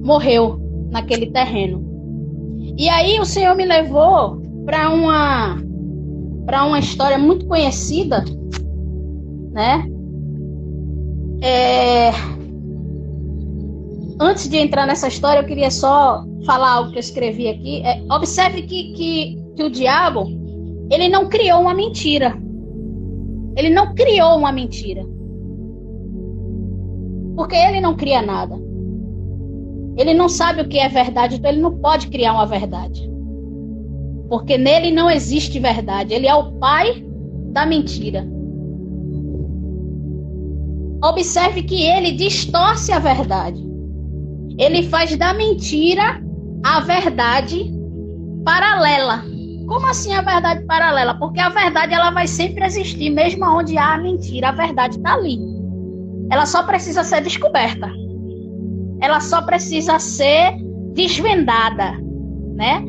morreu 0.03 0.62
naquele 0.93 1.27
terreno. 1.31 1.83
E 2.77 2.87
aí 2.87 3.19
o 3.19 3.25
Senhor 3.25 3.55
me 3.55 3.65
levou 3.65 4.41
para 4.65 4.89
uma 4.89 5.57
para 6.45 6.65
uma 6.65 6.79
história 6.79 7.17
muito 7.17 7.45
conhecida, 7.47 8.23
né? 9.51 9.85
É... 11.41 12.11
Antes 14.19 14.47
de 14.47 14.57
entrar 14.57 14.85
nessa 14.85 15.07
história, 15.07 15.39
eu 15.39 15.45
queria 15.45 15.71
só 15.71 16.23
falar 16.45 16.73
algo 16.73 16.91
que 16.91 16.97
eu 16.97 17.01
escrevi 17.01 17.47
aqui. 17.47 17.81
É, 17.83 18.01
observe 18.09 18.61
que, 18.63 18.93
que 18.93 19.43
que 19.55 19.63
o 19.63 19.69
diabo 19.69 20.25
ele 20.91 21.09
não 21.09 21.27
criou 21.27 21.61
uma 21.61 21.73
mentira. 21.73 22.37
Ele 23.55 23.69
não 23.69 23.93
criou 23.93 24.37
uma 24.37 24.51
mentira. 24.51 25.03
Porque 27.35 27.55
ele 27.55 27.81
não 27.81 27.95
cria 27.95 28.21
nada. 28.21 28.62
Ele 29.97 30.13
não 30.13 30.27
sabe 30.27 30.61
o 30.61 30.67
que 30.67 30.79
é 30.79 30.89
verdade, 30.89 31.35
então 31.35 31.51
ele 31.51 31.61
não 31.61 31.77
pode 31.77 32.07
criar 32.07 32.33
uma 32.33 32.45
verdade. 32.45 33.09
Porque 34.27 34.57
nele 34.57 34.91
não 34.91 35.09
existe 35.09 35.59
verdade. 35.59 36.13
Ele 36.13 36.27
é 36.27 36.33
o 36.33 36.53
pai 36.53 37.05
da 37.51 37.65
mentira. 37.65 38.25
Observe 41.03 41.63
que 41.63 41.83
ele 41.83 42.13
distorce 42.13 42.91
a 42.91 42.97
verdade. 42.97 43.61
Ele 44.57 44.83
faz 44.83 45.15
da 45.17 45.33
mentira 45.33 46.21
a 46.63 46.79
verdade 46.79 47.71
paralela. 48.45 49.23
Como 49.67 49.85
assim 49.85 50.13
a 50.13 50.21
verdade 50.21 50.65
paralela? 50.65 51.15
Porque 51.15 51.39
a 51.39 51.49
verdade 51.49 51.93
ela 51.93 52.09
vai 52.09 52.27
sempre 52.27 52.65
existir, 52.65 53.09
mesmo 53.09 53.45
onde 53.45 53.77
há 53.77 53.93
a 53.93 53.97
mentira. 53.97 54.49
A 54.49 54.51
verdade 54.51 54.97
está 54.97 55.13
ali. 55.13 55.37
Ela 56.31 56.45
só 56.45 56.63
precisa 56.63 57.03
ser 57.03 57.21
descoberta. 57.21 58.02
Ela 59.03 59.19
só 59.19 59.41
precisa 59.41 59.99
ser 59.99 60.55
desvendada, 60.93 61.91
né? 62.55 62.81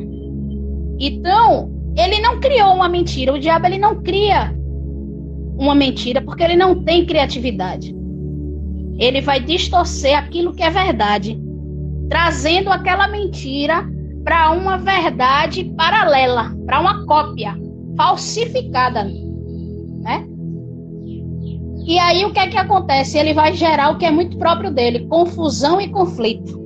Então, 0.97 1.69
ele 1.97 2.21
não 2.21 2.39
criou 2.39 2.73
uma 2.73 2.87
mentira. 2.87 3.33
O 3.33 3.39
diabo 3.39 3.65
ele 3.65 3.77
não 3.77 4.01
cria 4.01 4.55
uma 5.57 5.75
mentira 5.75 6.21
porque 6.21 6.41
ele 6.41 6.55
não 6.55 6.85
tem 6.85 7.05
criatividade. 7.05 7.93
Ele 8.97 9.19
vai 9.19 9.41
distorcer 9.41 10.17
aquilo 10.17 10.53
que 10.53 10.63
é 10.63 10.69
verdade, 10.69 11.37
trazendo 12.07 12.71
aquela 12.71 13.09
mentira 13.09 13.85
para 14.23 14.51
uma 14.51 14.77
verdade 14.77 15.65
paralela, 15.75 16.55
para 16.65 16.79
uma 16.79 17.05
cópia 17.05 17.57
falsificada, 17.97 19.03
né? 19.03 20.25
E 21.85 21.99
aí 21.99 22.25
o 22.25 22.33
que 22.33 22.39
é 22.39 22.47
que 22.47 22.57
acontece? 22.57 23.15
Ele 23.17 23.33
vai 23.33 23.53
gerar 23.53 23.91
o 23.91 23.97
que 23.97 24.05
é 24.05 24.11
muito 24.11 24.37
próprio 24.37 24.71
dele, 24.71 25.05
confusão 25.07 25.79
e 25.79 25.87
conflito. 25.87 26.59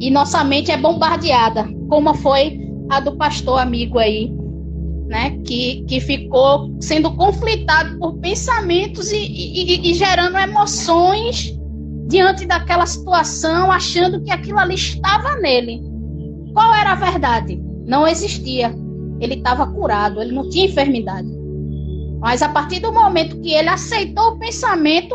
E 0.00 0.10
nossa 0.10 0.42
mente 0.42 0.70
é 0.72 0.76
bombardeada, 0.76 1.68
como 1.88 2.14
foi 2.14 2.58
a 2.90 3.00
do 3.00 3.16
pastor 3.16 3.60
amigo 3.60 3.98
aí, 3.98 4.32
né? 5.06 5.38
Que, 5.44 5.84
que 5.86 6.00
ficou 6.00 6.74
sendo 6.80 7.14
conflitado 7.14 7.98
por 7.98 8.18
pensamentos 8.18 9.12
e, 9.12 9.18
e, 9.18 9.90
e 9.90 9.94
gerando 9.94 10.38
emoções 10.38 11.54
diante 12.08 12.46
daquela 12.46 12.86
situação, 12.86 13.70
achando 13.70 14.22
que 14.22 14.30
aquilo 14.30 14.58
ali 14.58 14.74
estava 14.74 15.36
nele. 15.36 15.82
Qual 16.54 16.72
era 16.74 16.92
a 16.92 16.96
verdade? 16.96 17.60
Não 17.86 18.08
existia. 18.08 18.74
Ele 19.20 19.34
estava 19.34 19.66
curado, 19.66 20.20
ele 20.20 20.32
não 20.32 20.48
tinha 20.48 20.64
enfermidade. 20.64 21.43
Mas 22.24 22.40
a 22.40 22.48
partir 22.48 22.80
do 22.80 22.90
momento 22.90 23.38
que 23.42 23.52
ele 23.52 23.68
aceitou 23.68 24.30
o 24.30 24.38
pensamento, 24.38 25.14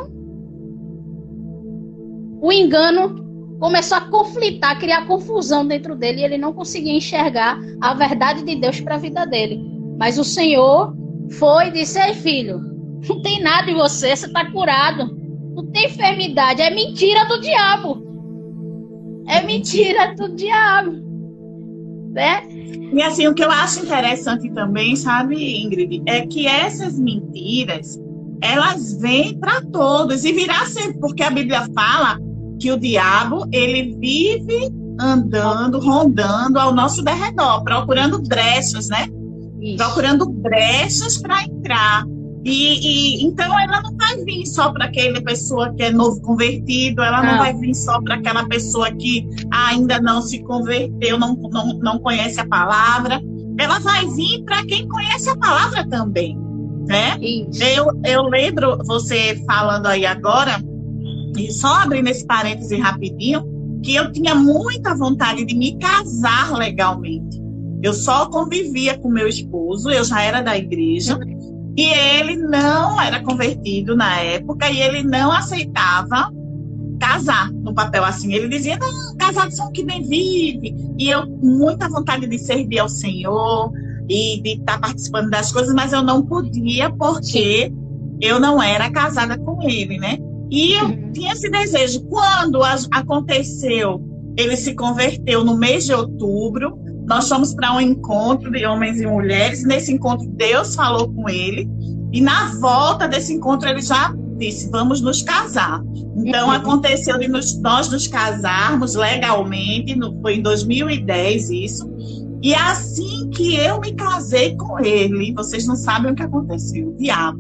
o 2.40 2.52
engano 2.52 3.58
começou 3.60 3.98
a 3.98 4.02
conflitar, 4.02 4.72
a 4.72 4.80
criar 4.80 5.08
confusão 5.08 5.68
dentro 5.68 5.96
dele 5.96 6.22
e 6.22 6.24
ele 6.24 6.38
não 6.38 6.54
conseguia 6.54 6.94
enxergar 6.94 7.60
a 7.82 7.96
verdade 7.96 8.44
de 8.44 8.56
Deus 8.56 8.80
para 8.80 8.96
a 8.96 9.00
vida 9.00 9.26
dele. 9.26 9.60
Mas 9.98 10.20
o 10.20 10.24
Senhor 10.24 10.96
foi 11.32 11.70
e 11.70 11.72
disse: 11.72 12.00
Ei, 12.00 12.14
filho, 12.14 12.62
não 13.10 13.22
tem 13.24 13.42
nada 13.42 13.72
em 13.72 13.76
você, 13.76 14.16
você 14.16 14.28
está 14.28 14.50
curado 14.52 15.20
não 15.60 15.72
tem 15.72 15.86
enfermidade. 15.86 16.62
É 16.62 16.70
mentira 16.70 17.26
do 17.26 17.42
diabo. 17.42 18.02
É 19.28 19.42
mentira 19.42 20.16
do 20.16 20.34
diabo. 20.36 20.92
Né? 22.12 22.42
E 22.92 23.02
assim, 23.02 23.28
o 23.28 23.34
que 23.34 23.44
eu 23.44 23.52
acho 23.52 23.82
interessante 23.82 24.50
também, 24.52 24.96
sabe, 24.96 25.64
Ingrid, 25.64 26.02
é 26.06 26.26
que 26.26 26.48
essas 26.48 26.98
mentiras, 27.00 28.00
elas 28.42 28.94
vêm 29.00 29.38
para 29.38 29.62
todos 29.62 30.24
e 30.26 30.32
virá 30.32 30.66
sempre, 30.66 31.00
porque 31.00 31.24
a 31.24 31.30
Bíblia 31.30 31.68
fala 31.74 32.18
que 32.60 32.72
o 32.72 32.80
diabo, 32.80 33.48
ele 33.52 33.96
vive 34.00 34.72
andando, 35.00 35.80
rondando 35.80 36.60
ao 36.60 36.74
nosso 36.74 37.02
derredor, 37.02 37.64
procurando 37.64 38.22
brechas, 38.22 38.90
né? 38.90 39.08
Isso. 39.62 39.78
Procurando 39.78 40.30
brechas 40.30 41.18
para 41.18 41.44
entrar. 41.44 42.06
E, 42.46 43.20
e, 43.20 43.24
então 43.24 43.60
ela 43.60 43.82
não 43.82 43.96
vai 43.98 44.16
vir 44.24 44.46
só 44.46 44.72
para 44.72 44.86
aquela 44.86 45.22
pessoa 45.22 45.74
que 45.74 45.84
é 45.84 45.92
novo 45.92 46.22
convertido, 46.22 47.02
ela 47.02 47.22
não, 47.22 47.32
não 47.32 47.38
vai 47.40 47.54
vir 47.54 47.76
só 47.76 48.02
para 48.02 48.16
aquela 48.16 48.48
pessoa 48.48 48.90
que 48.92 49.28
ainda 49.52 50.00
não 50.00 50.22
se 50.22 50.42
converteu, 50.44 51.20
não, 51.20 51.36
não, 51.36 51.74
não 51.80 52.00
conhece 52.00 52.40
a 52.40 52.48
palavra. 52.48 53.22
Ela 53.58 53.80
vai 53.80 54.06
vir 54.08 54.44
para 54.46 54.66
quem 54.66 54.88
conhece 54.88 55.30
a 55.30 55.36
palavra 55.36 55.86
também, 55.90 56.38
né? 56.88 57.18
Eu, 57.76 57.88
eu 58.06 58.24
lembro 58.24 58.78
você 58.86 59.36
falando 59.46 59.88
aí 59.88 60.06
agora, 60.06 60.62
e 61.38 61.52
só 61.52 61.76
abrindo 61.76 62.08
esse 62.08 62.26
parêntese 62.26 62.78
rapidinho, 62.78 63.44
que 63.84 63.96
eu 63.96 64.12
tinha 64.12 64.34
muita 64.34 64.96
vontade 64.96 65.46
de 65.46 65.56
me 65.56 65.78
casar 65.78 66.54
legalmente. 66.54 67.40
Eu 67.82 67.94
só 67.94 68.30
convivia 68.30 68.98
com 68.98 69.10
meu 69.10 69.28
esposo, 69.28 69.90
eu 69.90 70.04
já 70.04 70.22
era 70.22 70.42
da 70.42 70.58
igreja. 70.58 71.18
E 71.78 71.86
ele 71.86 72.36
não 72.36 73.00
era 73.00 73.22
convertido 73.24 73.96
na 73.96 74.18
época 74.18 74.70
e 74.70 74.82
ele 74.82 75.04
não 75.04 75.32
aceitava 75.32 76.32
casar 77.00 77.52
no 77.52 77.74
papel 77.74 78.04
assim. 78.04 78.34
Ele 78.34 78.48
dizia: 78.50 78.78
não, 78.78 79.16
casados 79.18 79.56
são 79.56 79.72
que 79.72 79.84
bem 79.84 80.02
vive. 80.02 80.76
E 80.98 81.10
eu, 81.10 81.26
muita 81.28 81.90
vontade 81.90 82.28
de 82.28 82.38
servir 82.38 82.80
ao 82.80 82.90
Senhor 82.90 83.72
e 84.10 84.42
de 84.42 84.50
estar 84.60 84.74
tá 84.74 84.80
participando 84.80 85.30
das 85.30 85.52
coisas, 85.52 85.74
mas 85.74 85.94
eu 85.94 86.04
não 86.04 86.26
podia 86.26 86.92
porque 86.92 87.72
eu 88.20 88.40
não 88.40 88.62
era 88.62 88.90
casada 88.90 89.38
com 89.38 89.62
ele, 89.64 89.98
né? 89.98 90.18
E 90.52 90.74
eu 90.74 90.86
uhum. 90.86 91.12
tinha 91.14 91.34
esse 91.34 91.50
desejo. 91.50 92.02
Quando 92.08 92.62
aconteceu 92.92 94.10
ele 94.40 94.56
se 94.56 94.74
converteu 94.74 95.44
no 95.44 95.58
mês 95.58 95.86
de 95.86 95.94
outubro. 95.94 96.80
Nós 97.10 97.28
fomos 97.28 97.56
para 97.56 97.74
um 97.74 97.82
encontro 97.82 98.52
de 98.52 98.64
homens 98.68 99.02
e 99.02 99.08
mulheres. 99.08 99.66
Nesse 99.66 99.92
encontro, 99.92 100.28
Deus 100.30 100.76
falou 100.76 101.12
com 101.12 101.28
ele. 101.28 101.68
E 102.14 102.22
na 102.22 102.54
volta 102.60 103.08
desse 103.08 103.34
encontro, 103.34 103.68
ele 103.68 103.82
já 103.82 104.14
disse: 104.38 104.70
Vamos 104.70 105.02
nos 105.02 105.24
casar. 105.24 105.82
Então, 106.16 106.48
uhum. 106.48 106.54
aconteceu 106.54 107.18
de 107.18 107.28
nos, 107.28 107.60
nós 107.62 107.90
nos 107.90 108.06
casarmos 108.06 108.94
legalmente. 108.94 109.96
No, 109.96 110.22
foi 110.22 110.36
em 110.36 110.42
2010 110.44 111.50
isso. 111.50 111.90
E 112.44 112.54
assim 112.54 113.28
que 113.32 113.56
eu 113.56 113.80
me 113.80 113.92
casei 113.94 114.56
com 114.56 114.80
ele, 114.80 115.34
vocês 115.34 115.66
não 115.66 115.76
sabem 115.76 116.12
o 116.12 116.16
que 116.16 116.24
aconteceu. 116.24 116.90
O 116.90 116.96
diabo 116.96 117.40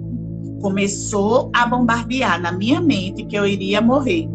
começou 0.62 1.52
a 1.56 1.68
bombardear 1.68 2.42
na 2.42 2.52
minha 2.52 2.82
mente 2.82 3.24
que 3.24 3.36
eu 3.36 3.46
iria 3.46 3.80
morrer 3.82 4.28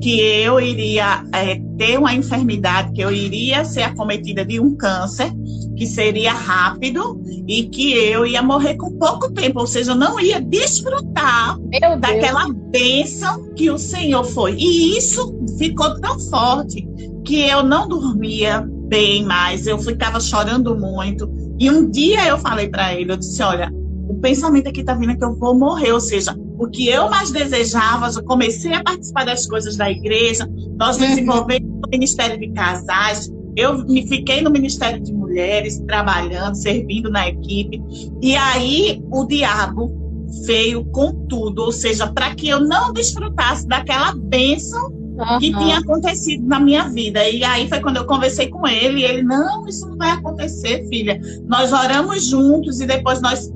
que 0.00 0.20
eu 0.20 0.60
iria 0.60 1.24
é, 1.32 1.60
ter 1.76 1.98
uma 1.98 2.14
enfermidade, 2.14 2.92
que 2.92 3.00
eu 3.00 3.10
iria 3.10 3.64
ser 3.64 3.82
acometida 3.82 4.44
de 4.44 4.60
um 4.60 4.74
câncer, 4.74 5.30
que 5.76 5.86
seria 5.86 6.32
rápido 6.32 7.20
e 7.46 7.64
que 7.64 7.92
eu 7.92 8.26
ia 8.26 8.42
morrer 8.42 8.74
com 8.76 8.98
pouco 8.98 9.30
tempo, 9.32 9.60
ou 9.60 9.66
seja, 9.66 9.92
eu 9.92 9.96
não 9.96 10.20
ia 10.20 10.40
desfrutar 10.40 11.58
daquela 12.00 12.52
bênção 12.70 13.52
que 13.54 13.70
o 13.70 13.78
Senhor 13.78 14.24
foi. 14.24 14.54
E 14.58 14.96
isso 14.96 15.34
ficou 15.56 16.00
tão 16.00 16.18
forte 16.18 16.86
que 17.24 17.40
eu 17.40 17.62
não 17.62 17.88
dormia 17.88 18.66
bem 18.88 19.24
mais, 19.24 19.66
eu 19.66 19.78
ficava 19.78 20.20
chorando 20.20 20.76
muito. 20.76 21.30
E 21.58 21.70
um 21.70 21.90
dia 21.90 22.26
eu 22.26 22.38
falei 22.38 22.68
para 22.68 22.94
ele, 22.94 23.12
eu 23.12 23.16
disse, 23.16 23.42
olha, 23.42 23.72
o 24.08 24.14
pensamento 24.14 24.68
aqui 24.68 24.80
está 24.80 24.94
vindo 24.94 25.12
é 25.12 25.16
que 25.16 25.24
eu 25.24 25.34
vou 25.34 25.54
morrer, 25.54 25.92
ou 25.92 26.00
seja, 26.00 26.36
o 26.58 26.68
que 26.68 26.88
eu 26.88 27.08
mais 27.08 27.30
desejava, 27.30 28.10
eu 28.14 28.24
comecei 28.24 28.74
a 28.74 28.82
participar 28.82 29.24
das 29.24 29.46
coisas 29.46 29.76
da 29.76 29.90
igreja, 29.90 30.48
nós 30.76 30.96
uhum. 30.96 31.06
desenvolvemos 31.06 31.70
o 31.86 31.90
Ministério 31.90 32.38
de 32.38 32.48
Casais, 32.52 33.32
eu 33.56 33.84
me 33.86 34.06
fiquei 34.06 34.40
no 34.40 34.50
Ministério 34.50 35.00
de 35.00 35.12
Mulheres, 35.12 35.78
trabalhando, 35.86 36.54
servindo 36.54 37.10
na 37.10 37.28
equipe, 37.28 37.80
e 38.22 38.36
aí 38.36 39.02
o 39.10 39.24
diabo 39.24 40.08
veio 40.44 40.84
com 40.86 41.12
tudo, 41.26 41.62
ou 41.62 41.72
seja, 41.72 42.06
para 42.06 42.34
que 42.34 42.48
eu 42.48 42.60
não 42.60 42.92
desfrutasse 42.92 43.66
daquela 43.66 44.12
bênção 44.14 44.88
uhum. 44.90 45.38
que 45.38 45.52
tinha 45.52 45.78
acontecido 45.78 46.46
na 46.46 46.60
minha 46.60 46.88
vida. 46.88 47.28
E 47.28 47.42
aí 47.42 47.68
foi 47.68 47.80
quando 47.80 47.96
eu 47.96 48.04
conversei 48.04 48.48
com 48.48 48.66
ele, 48.66 49.00
e 49.00 49.04
ele, 49.04 49.22
não, 49.22 49.66
isso 49.66 49.88
não 49.88 49.96
vai 49.96 50.10
acontecer, 50.10 50.86
filha. 50.88 51.20
Nós 51.46 51.72
oramos 51.72 52.26
juntos 52.26 52.80
e 52.80 52.86
depois 52.86 53.20
nós 53.20 53.50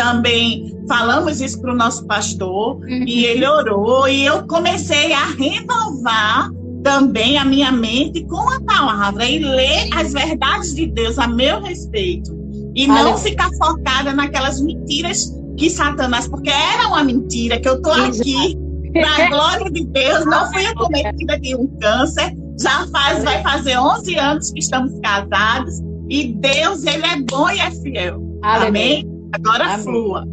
também 0.00 0.74
falamos 0.88 1.42
isso 1.42 1.60
para 1.60 1.74
o 1.74 1.76
nosso 1.76 2.06
pastor 2.06 2.76
uhum. 2.76 3.04
e 3.06 3.26
ele 3.26 3.46
orou 3.46 4.08
e 4.08 4.24
eu 4.24 4.46
comecei 4.46 5.12
a 5.12 5.26
renovar 5.26 6.50
também 6.82 7.36
a 7.36 7.44
minha 7.44 7.70
mente 7.70 8.24
com 8.24 8.48
a 8.48 8.58
palavra 8.62 9.26
e 9.26 9.40
ler 9.40 9.90
as 9.94 10.14
verdades 10.14 10.74
de 10.74 10.86
Deus 10.86 11.18
a 11.18 11.28
meu 11.28 11.60
respeito 11.60 12.34
e 12.74 12.86
não 12.86 13.18
ficar 13.18 13.50
focada 13.58 14.14
naquelas 14.14 14.58
mentiras 14.62 15.30
que 15.58 15.68
Satanás, 15.68 16.26
porque 16.26 16.48
era 16.48 16.88
uma 16.88 17.04
mentira 17.04 17.60
que 17.60 17.68
eu 17.68 17.82
tô 17.82 17.90
aqui 17.90 18.56
para 18.94 19.26
a 19.26 19.28
glória 19.28 19.70
de 19.70 19.84
Deus, 19.84 20.24
não 20.24 20.50
fui 20.50 20.64
acometida 20.64 21.38
de 21.38 21.54
um 21.54 21.66
câncer, 21.78 22.34
já 22.58 22.86
faz 22.86 23.22
vai 23.22 23.42
fazer 23.42 23.76
11 23.76 24.16
anos 24.16 24.50
que 24.50 24.60
estamos 24.60 24.98
casados 25.00 25.74
e 26.08 26.32
Deus 26.32 26.86
ele 26.86 27.04
é 27.04 27.20
bom 27.20 27.50
e 27.50 27.58
é 27.58 27.70
fiel. 27.70 28.22
Amém. 28.42 29.19
Agora 29.32 29.64
Amém. 29.64 29.84
flua. 29.84 30.24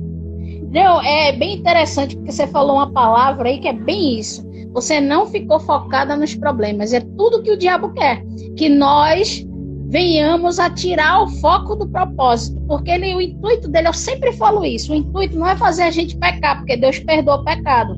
Não, 0.71 1.01
é 1.01 1.31
bem 1.31 1.55
interessante 1.55 2.15
porque 2.15 2.31
você 2.31 2.47
falou 2.47 2.75
uma 2.75 2.91
palavra 2.91 3.49
aí 3.49 3.59
que 3.59 3.67
é 3.67 3.73
bem 3.73 4.19
isso. 4.19 4.45
Você 4.73 4.99
não 4.99 5.25
ficou 5.25 5.59
focada 5.59 6.15
nos 6.15 6.35
problemas. 6.35 6.93
É 6.93 6.99
tudo 6.99 7.41
que 7.41 7.51
o 7.51 7.57
diabo 7.57 7.93
quer. 7.93 8.23
Que 8.55 8.69
nós 8.69 9.45
venhamos 9.89 10.59
a 10.59 10.69
tirar 10.69 11.23
o 11.23 11.27
foco 11.27 11.75
do 11.75 11.87
propósito. 11.87 12.59
Porque 12.67 12.91
ele, 12.91 13.15
o 13.15 13.21
intuito 13.21 13.67
dele, 13.69 13.87
eu 13.87 13.93
sempre 13.93 14.33
falo 14.33 14.65
isso: 14.65 14.91
o 14.91 14.95
intuito 14.95 15.37
não 15.37 15.47
é 15.47 15.55
fazer 15.55 15.83
a 15.83 15.91
gente 15.91 16.17
pecar, 16.17 16.57
porque 16.57 16.77
Deus 16.77 16.99
perdoa 16.99 17.37
o 17.37 17.43
pecado. 17.43 17.97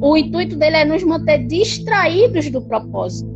O 0.00 0.16
intuito 0.16 0.56
dele 0.56 0.76
é 0.76 0.84
nos 0.84 1.02
manter 1.02 1.46
distraídos 1.46 2.48
do 2.50 2.62
propósito. 2.62 3.28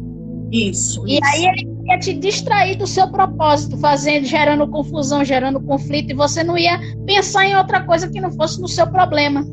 Isso. 0.53 1.03
E 1.07 1.15
isso. 1.15 1.25
aí 1.25 1.47
ele 1.47 1.72
ia 1.89 1.99
te 1.99 2.13
distrair 2.15 2.77
do 2.77 2.87
seu 2.87 3.09
propósito, 3.09 3.77
fazendo, 3.79 4.27
gerando 4.27 4.69
confusão, 4.69 5.25
gerando 5.25 5.61
conflito, 5.61 6.11
e 6.11 6.15
você 6.15 6.43
não 6.43 6.57
ia 6.57 6.79
pensar 7.07 7.47
em 7.47 7.57
outra 7.57 7.83
coisa 7.83 8.09
que 8.09 8.21
não 8.21 8.31
fosse 8.33 8.61
no 8.61 8.69
seu 8.69 8.87
problema, 8.87 9.45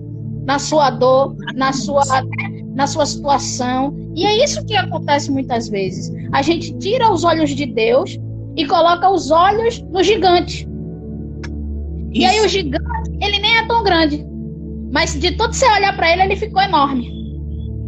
na 0.45 0.59
sua 0.59 0.89
dor, 0.89 1.35
na 1.55 1.73
sua, 1.73 2.01
na 2.75 2.87
sua 2.87 3.05
situação. 3.05 3.95
E 4.15 4.25
é 4.25 4.43
isso 4.43 4.65
que 4.65 4.75
acontece 4.75 5.31
muitas 5.31 5.67
vezes. 5.69 6.11
A 6.31 6.41
gente 6.41 6.77
tira 6.77 7.11
os 7.11 7.23
olhos 7.23 7.51
de 7.51 7.65
Deus 7.65 8.17
e 8.55 8.65
coloca 8.65 9.09
os 9.09 9.31
olhos 9.31 9.81
no 9.91 10.03
gigante. 10.03 10.67
Isso. 12.11 12.21
E 12.21 12.25
aí 12.25 12.41
o 12.41 12.47
gigante, 12.47 13.11
ele 13.21 13.39
nem 13.39 13.57
é 13.57 13.67
tão 13.67 13.83
grande. 13.83 14.25
Mas 14.91 15.19
de 15.19 15.31
todo 15.31 15.53
você 15.53 15.65
olhar 15.65 15.95
para 15.95 16.11
ele, 16.11 16.23
ele 16.23 16.35
ficou 16.35 16.61
enorme. 16.61 17.09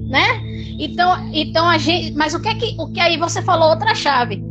Né? 0.10 0.51
Então, 0.80 1.30
então 1.34 1.70
a 1.70 1.78
gente, 1.78 2.14
mas 2.16 2.34
o 2.34 2.42
que 2.42 2.50
é 2.50 2.56
que, 2.56 2.76
o 2.80 2.88
que 2.88 3.00
aí 3.00 3.18
você 3.18 3.42
falou 3.42 3.70
outra 3.70 3.94
chave? 3.94 4.44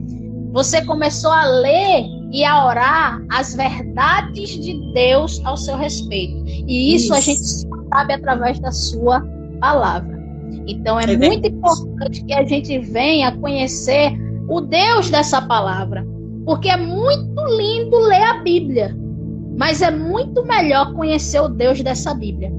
Você 0.53 0.85
começou 0.85 1.31
a 1.31 1.45
ler 1.45 2.05
e 2.33 2.45
a 2.45 2.67
orar 2.67 3.21
as 3.31 3.55
verdades 3.55 4.51
de 4.51 4.93
Deus 4.93 5.41
ao 5.45 5.57
seu 5.57 5.77
respeito. 5.77 6.45
E 6.47 6.95
isso, 6.95 7.07
isso. 7.07 7.15
a 7.15 7.21
gente 7.21 7.41
sabe 7.89 8.13
através 8.15 8.59
da 8.61 8.73
sua 8.73 9.25
palavra. 9.61 10.19
Então 10.67 10.99
é, 10.99 11.05
é 11.05 11.17
muito 11.17 11.43
bem. 11.43 11.53
importante 11.53 12.25
que 12.25 12.33
a 12.33 12.45
gente 12.45 12.79
venha 12.79 13.37
conhecer 13.39 14.13
o 14.49 14.61
Deus 14.61 15.11
dessa 15.11 15.43
palavra, 15.43 16.07
porque 16.45 16.69
é 16.69 16.77
muito 16.77 17.41
lindo 17.57 17.97
ler 17.99 18.23
a 18.23 18.43
Bíblia, 18.43 18.97
mas 19.57 19.83
é 19.83 19.91
muito 19.91 20.45
melhor 20.45 20.93
conhecer 20.95 21.41
o 21.41 21.49
Deus 21.49 21.81
dessa 21.83 22.15
Bíblia, 22.15 22.51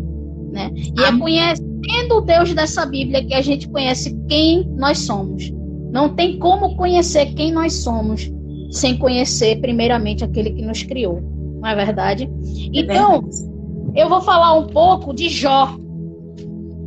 né? 0.52 0.72
E 0.74 1.02
é 1.02 1.08
Amém. 1.08 1.20
é 1.20 1.20
conhecer 1.20 1.71
Sendo 1.89 2.17
o 2.17 2.22
Deus 2.22 2.54
dessa 2.54 2.86
Bíblia 2.86 3.26
que 3.26 3.34
a 3.34 3.41
gente 3.41 3.67
conhece 3.70 4.15
quem 4.28 4.65
nós 4.78 5.00
somos. 5.00 5.52
Não 5.91 6.10
tem 6.10 6.39
como 6.39 6.76
conhecer 6.76 7.34
quem 7.34 7.52
nós 7.52 7.74
somos 7.74 8.32
sem 8.72 8.98
conhecer 8.98 9.60
primeiramente 9.60 10.24
aquele 10.24 10.52
que 10.52 10.62
nos 10.62 10.84
criou. 10.84 11.22
Não 11.62 11.70
é 11.70 11.76
verdade? 11.76 12.24
É 12.24 12.80
então, 12.80 13.22
verdade. 13.22 13.52
eu 13.96 14.10
vou 14.10 14.22
falar 14.22 14.58
um 14.58 14.67
pouco 14.67 15.13
de 15.13 15.30
Jó. 15.30 15.78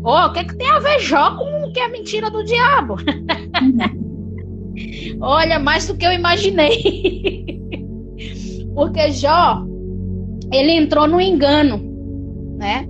Ó, 0.03 0.25
oh, 0.25 0.29
o 0.29 0.33
que, 0.33 0.41
é 0.41 0.45
que 0.45 0.57
tem 0.57 0.69
a 0.69 0.81
ver 0.81 1.01
Jó 1.01 1.37
com 1.37 1.69
o 1.69 1.73
que 1.73 1.81
é 1.81 1.89
mentira 1.89 2.31
do 2.31 2.45
diabo? 2.45 2.97
Olha, 5.21 5.59
mais 5.59 5.87
do 5.87 5.97
que 5.97 6.05
eu 6.05 6.13
imaginei. 6.13 7.45
Porque 8.75 9.13
Jó, 9.13 9.65
ele 10.53 10.73
entrou 10.73 11.07
no 11.07 11.21
engano, 11.21 11.81
né? 12.59 12.87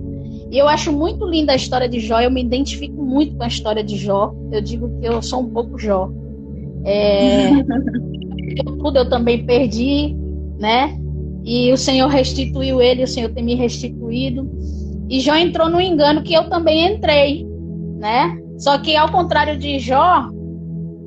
E 0.55 0.57
eu 0.57 0.69
acho 0.69 0.89
muito 0.89 1.25
linda 1.25 1.51
a 1.51 1.55
história 1.57 1.89
de 1.89 1.99
Jó, 1.99 2.21
eu 2.21 2.31
me 2.31 2.41
identifico 2.41 3.03
muito 3.03 3.35
com 3.35 3.43
a 3.43 3.47
história 3.47 3.83
de 3.83 3.97
Jó. 3.97 4.33
Eu 4.49 4.61
digo 4.61 4.89
que 5.01 5.05
eu 5.05 5.21
sou 5.21 5.41
um 5.41 5.49
pouco 5.49 5.77
Jó. 5.77 6.09
É, 6.85 7.49
eu, 8.65 8.77
tudo 8.77 8.99
eu 8.99 9.09
também 9.09 9.45
perdi, 9.45 10.15
né? 10.57 10.97
E 11.43 11.73
o 11.73 11.77
Senhor 11.77 12.07
restituiu 12.07 12.81
ele, 12.81 13.03
o 13.03 13.07
Senhor 13.07 13.31
tem 13.31 13.43
me 13.43 13.53
restituído. 13.53 14.49
E 15.09 15.19
Jó 15.19 15.35
entrou 15.35 15.67
no 15.67 15.81
engano 15.81 16.23
que 16.23 16.33
eu 16.33 16.45
também 16.47 16.87
entrei, 16.87 17.45
né? 17.99 18.41
Só 18.57 18.77
que 18.77 18.95
ao 18.95 19.11
contrário 19.11 19.57
de 19.57 19.77
Jó, 19.77 20.29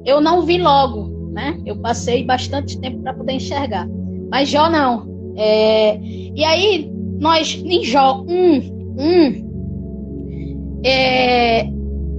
eu 0.04 0.20
não 0.20 0.42
vi 0.42 0.58
logo, 0.58 1.30
né? 1.32 1.58
Eu 1.64 1.76
passei 1.76 2.22
bastante 2.22 2.78
tempo 2.78 3.00
para 3.00 3.14
poder 3.14 3.32
enxergar. 3.32 3.88
Mas 4.30 4.50
Jó 4.50 4.68
não. 4.68 5.08
É, 5.38 5.98
e 6.02 6.44
aí, 6.44 6.92
nós, 7.18 7.58
em 7.64 7.82
Jó 7.82 8.26
1, 8.28 8.76
Hum. 8.98 10.80
É, 10.84 11.68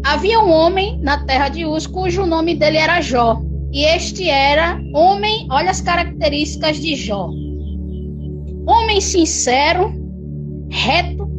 havia 0.05 0.39
um 0.39 0.51
homem 0.51 0.99
na 1.01 1.25
terra 1.25 1.49
de 1.49 1.65
Uz 1.65 1.85
cujo 1.85 2.25
nome 2.25 2.55
dele 2.55 2.77
era 2.77 3.01
Jó. 3.01 3.41
E 3.71 3.83
este 3.83 4.27
era 4.27 4.81
homem, 4.95 5.47
olha 5.51 5.69
as 5.69 5.81
características 5.81 6.77
de 6.77 6.95
Jó. 6.95 7.29
Homem 8.67 9.01
sincero, 9.01 9.93
reto 10.69 11.29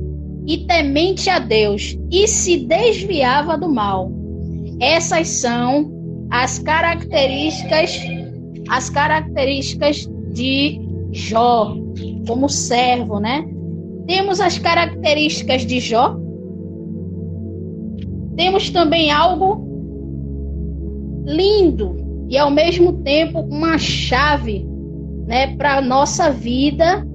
e 0.46 0.58
temente 0.58 1.28
a 1.28 1.38
Deus, 1.38 1.98
e 2.10 2.26
se 2.28 2.66
desviava 2.66 3.56
do 3.56 3.68
mal. 3.68 4.10
Essas 4.80 5.28
são 5.28 5.90
as 6.30 6.58
características 6.58 8.00
as 8.70 8.88
características 8.88 10.08
de 10.32 10.80
Jó 11.12 11.76
como 12.26 12.48
servo, 12.48 13.18
né? 13.18 13.44
Temos 14.10 14.40
as 14.40 14.58
características 14.58 15.64
de 15.64 15.78
Jó. 15.78 16.16
Temos 18.36 18.68
também 18.68 19.08
algo 19.08 19.64
lindo 21.24 22.26
e 22.28 22.36
ao 22.36 22.50
mesmo 22.50 23.04
tempo 23.04 23.38
uma 23.38 23.78
chave, 23.78 24.66
né, 25.28 25.54
para 25.54 25.80
nossa 25.80 26.28
vida 26.28 27.06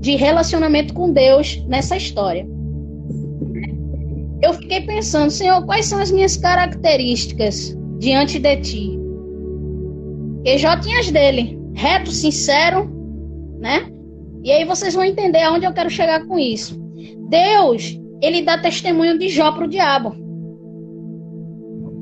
de 0.00 0.16
relacionamento 0.16 0.92
com 0.92 1.10
Deus 1.10 1.64
nessa 1.66 1.96
história. 1.96 2.46
Eu 4.42 4.52
fiquei 4.52 4.82
pensando, 4.82 5.30
Senhor, 5.30 5.64
quais 5.64 5.86
são 5.86 5.98
as 5.98 6.10
minhas 6.10 6.36
características 6.36 7.74
diante 7.98 8.38
de 8.38 8.56
ti. 8.58 8.98
E 10.44 10.58
Jó 10.58 10.78
tinha 10.78 11.00
as 11.00 11.10
dele, 11.10 11.58
reto, 11.72 12.10
sincero, 12.10 12.86
né? 13.58 13.90
E 14.48 14.50
aí 14.50 14.64
vocês 14.64 14.94
vão 14.94 15.04
entender 15.04 15.42
aonde 15.42 15.66
eu 15.66 15.74
quero 15.74 15.90
chegar 15.90 16.26
com 16.26 16.38
isso. 16.38 16.74
Deus, 17.28 18.00
ele 18.22 18.40
dá 18.40 18.56
testemunho 18.56 19.18
de 19.18 19.28
Jó 19.28 19.52
para 19.52 19.66
o 19.66 19.68
diabo. 19.68 20.14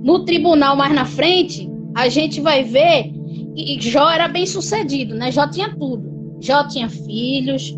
No 0.04 0.24
tribunal 0.24 0.76
mais 0.76 0.94
na 0.94 1.04
frente, 1.04 1.68
a 1.92 2.08
gente 2.08 2.40
vai 2.40 2.62
ver 2.62 3.12
que 3.56 3.78
Jó 3.80 4.08
era 4.08 4.28
bem 4.28 4.46
sucedido, 4.46 5.16
né? 5.16 5.32
Jó 5.32 5.50
tinha 5.50 5.74
tudo. 5.76 6.38
Jó 6.40 6.68
tinha 6.68 6.88
filhos, 6.88 7.76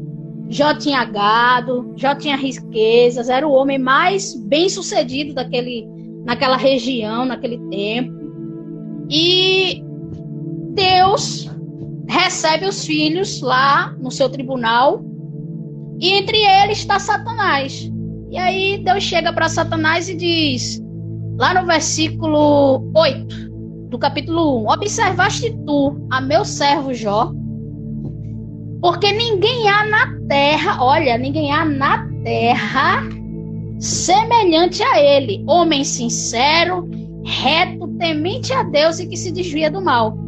Jó 0.51 0.75
tinha 0.75 1.03
gado, 1.03 1.95
Jó 1.97 2.15
tinha 2.15 2.37
riquezas, 2.37 3.31
era 3.31 3.49
o 3.49 3.53
homem 3.53 3.79
mais 3.79 4.35
bem 4.35 4.69
sucedido 4.69 5.33
daquele, 5.33 5.89
naquela 6.27 6.59
região, 6.59 7.25
naquele 7.25 7.57
tempo. 7.71 8.13
E 9.09 9.83
Deus 10.75 11.51
recebe 12.09 12.66
os 12.66 12.85
filhos 12.85 13.40
lá 13.40 13.94
no 14.01 14.11
seu 14.11 14.29
tribunal, 14.29 15.05
e 16.01 16.12
entre 16.12 16.38
eles 16.38 16.79
está 16.79 16.99
Satanás. 16.99 17.90
E 18.31 18.38
aí 18.38 18.83
Deus 18.85 19.03
chega 19.03 19.33
para 19.33 19.49
Satanás 19.49 20.09
e 20.09 20.14
diz, 20.14 20.81
lá 21.38 21.55
no 21.55 21.66
versículo 21.66 22.90
8 22.94 23.49
do 23.90 23.99
capítulo 23.99 24.64
1: 24.64 24.71
Observaste 24.71 25.57
tu 25.66 26.07
a 26.11 26.21
meu 26.21 26.44
servo 26.44 26.94
Jó, 26.94 27.33
porque 28.81 29.12
ninguém 29.12 29.68
há 29.68 29.85
na 29.87 30.18
terra, 30.29 30.83
olha, 30.83 31.18
ninguém 31.18 31.53
há 31.53 31.64
na 31.64 32.07
terra 32.23 33.03
semelhante 33.81 34.83
a 34.83 35.01
ele, 35.01 35.44
homem 35.47 35.85
sincero, 35.85 36.88
reto, 37.25 37.87
temente 37.99 38.53
a 38.53 38.62
Deus 38.62 38.99
e 38.99 39.07
que 39.07 39.16
se 39.16 39.31
desvia 39.31 39.71
do 39.71 39.81
mal. 39.81 40.28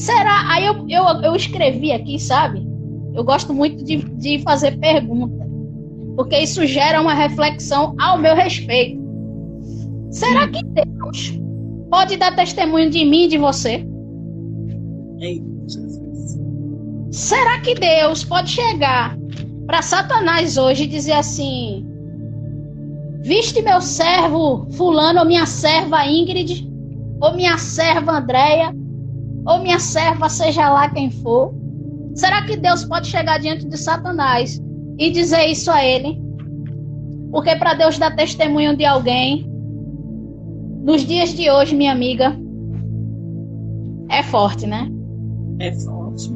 Será? 0.00 0.50
Aí 0.50 0.64
eu, 0.64 0.86
eu, 0.88 1.04
eu 1.22 1.36
escrevi 1.36 1.92
aqui, 1.92 2.18
sabe? 2.18 2.66
Eu 3.12 3.22
gosto 3.22 3.52
muito 3.52 3.84
de, 3.84 3.96
de 3.98 4.38
fazer 4.38 4.78
pergunta, 4.78 5.46
porque 6.16 6.38
isso 6.38 6.64
gera 6.64 7.02
uma 7.02 7.12
reflexão 7.12 7.94
ao 8.00 8.16
meu 8.16 8.34
respeito. 8.34 8.98
Será 10.10 10.48
que 10.48 10.64
Deus 10.64 11.38
pode 11.90 12.16
dar 12.16 12.34
testemunho 12.34 12.88
de 12.88 13.04
mim 13.04 13.24
e 13.24 13.28
de 13.28 13.36
você? 13.36 13.86
Eita. 15.20 15.44
Será 17.10 17.60
que 17.60 17.74
Deus 17.74 18.24
pode 18.24 18.52
chegar 18.52 19.18
para 19.66 19.82
Satanás 19.82 20.56
hoje 20.56 20.84
e 20.84 20.86
dizer 20.86 21.12
assim: 21.12 21.86
Viste 23.20 23.60
meu 23.60 23.82
servo 23.82 24.66
Fulano, 24.70 25.20
ou 25.20 25.26
minha 25.26 25.44
serva 25.44 26.06
Ingrid, 26.06 26.66
ou 27.20 27.34
minha 27.34 27.58
serva 27.58 28.12
Andréia, 28.12 28.74
ou 29.50 29.58
minha 29.58 29.80
serva, 29.80 30.28
seja 30.28 30.70
lá 30.70 30.88
quem 30.88 31.10
for? 31.10 31.52
Será 32.14 32.42
que 32.42 32.56
Deus 32.56 32.84
pode 32.84 33.08
chegar 33.08 33.38
diante 33.38 33.66
de 33.66 33.76
Satanás 33.76 34.62
e 34.96 35.10
dizer 35.10 35.46
isso 35.46 35.70
a 35.70 35.84
ele? 35.84 36.20
Porque 37.32 37.56
para 37.56 37.74
Deus 37.74 37.98
dar 37.98 38.14
testemunho 38.14 38.76
de 38.76 38.84
alguém, 38.84 39.50
nos 40.84 41.04
dias 41.04 41.34
de 41.34 41.50
hoje, 41.50 41.74
minha 41.74 41.92
amiga, 41.92 42.36
é 44.08 44.22
forte, 44.22 44.66
né? 44.66 44.88
É 45.58 45.72
forte. 45.72 46.30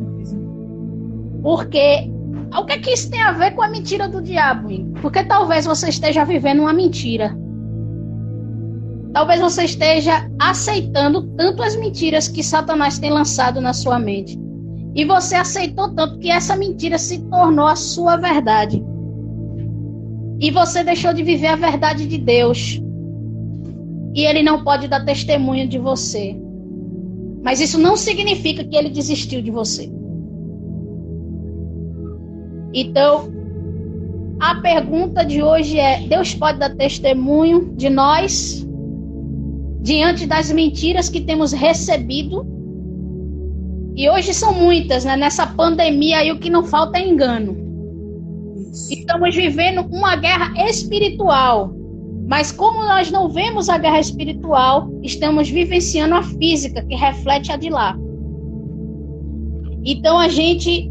Porque 1.43 2.11
o 2.57 2.65
que 2.65 2.73
é 2.73 2.79
que 2.79 2.91
isso 2.91 3.11
tem 3.11 3.21
a 3.21 3.33
ver 3.33 3.53
com 3.53 3.63
a 3.63 3.69
mentira 3.69 4.09
do 4.09 4.23
diabo? 4.23 4.69
Porque 5.01 5.23
talvez 5.25 5.67
você 5.67 5.89
esteja 5.89 6.25
vivendo 6.25 6.61
uma 6.61 6.73
mentira. 6.73 7.37
Talvez 9.15 9.41
você 9.41 9.63
esteja 9.63 10.29
aceitando 10.41 11.23
tanto 11.37 11.63
as 11.63 11.77
mentiras 11.77 12.27
que 12.27 12.43
Satanás 12.43 12.99
tem 12.99 13.13
lançado 13.13 13.61
na 13.61 13.73
sua 13.73 13.97
mente. 13.97 14.37
E 14.93 15.05
você 15.05 15.37
aceitou 15.37 15.95
tanto 15.95 16.19
que 16.19 16.29
essa 16.29 16.57
mentira 16.57 16.99
se 16.99 17.21
tornou 17.31 17.69
a 17.69 17.77
sua 17.77 18.17
verdade. 18.17 18.85
E 20.41 20.51
você 20.51 20.83
deixou 20.83 21.15
de 21.15 21.23
viver 21.23 21.47
a 21.47 21.55
verdade 21.55 22.09
de 22.09 22.19
Deus. 22.19 22.83
E 24.17 24.27
ele 24.27 24.43
não 24.43 24.65
pode 24.65 24.89
dar 24.89 25.05
testemunho 25.05 25.69
de 25.69 25.79
você. 25.79 26.37
Mas 27.41 27.61
isso 27.61 27.79
não 27.79 27.97
significa 27.97 28.65
que 28.65 28.75
ele 28.75 28.91
desistiu 28.91 29.41
de 29.41 29.51
você. 29.51 29.93
Então, 32.73 33.33
a 34.41 34.57
pergunta 34.57 35.25
de 35.25 35.41
hoje 35.41 35.79
é: 35.79 36.01
Deus 36.01 36.35
pode 36.35 36.59
dar 36.59 36.75
testemunho 36.75 37.73
de 37.77 37.89
nós 37.89 38.64
diante 39.85 40.27
das 40.27 40.51
mentiras 40.51 41.11
que 41.11 41.21
temos 41.21 41.53
recebido? 41.53 42.47
E 43.95 44.09
hoje 44.09 44.33
são 44.33 44.55
muitas, 44.55 45.05
né? 45.05 45.15
Nessa 45.15 45.47
pandemia 45.47 46.19
aí 46.19 46.33
o 46.33 46.39
que 46.39 46.49
não 46.49 46.65
falta 46.65 46.99
é 46.99 47.07
engano. 47.07 47.55
Estamos 48.91 49.37
vivendo 49.37 49.87
uma 49.93 50.17
guerra 50.17 50.53
espiritual. 50.69 51.73
Mas 52.27 52.51
como 52.51 52.83
nós 52.85 53.11
não 53.11 53.29
vemos 53.29 53.69
a 53.69 53.77
guerra 53.77 54.01
espiritual, 54.01 54.89
estamos 55.03 55.51
vivenciando 55.51 56.15
a 56.15 56.23
física 56.23 56.83
que 56.83 56.97
reflete 56.97 57.53
a 57.53 57.57
de 57.57 57.69
lá. 57.69 57.95
Então 59.85 60.19
a 60.19 60.29
gente 60.29 60.91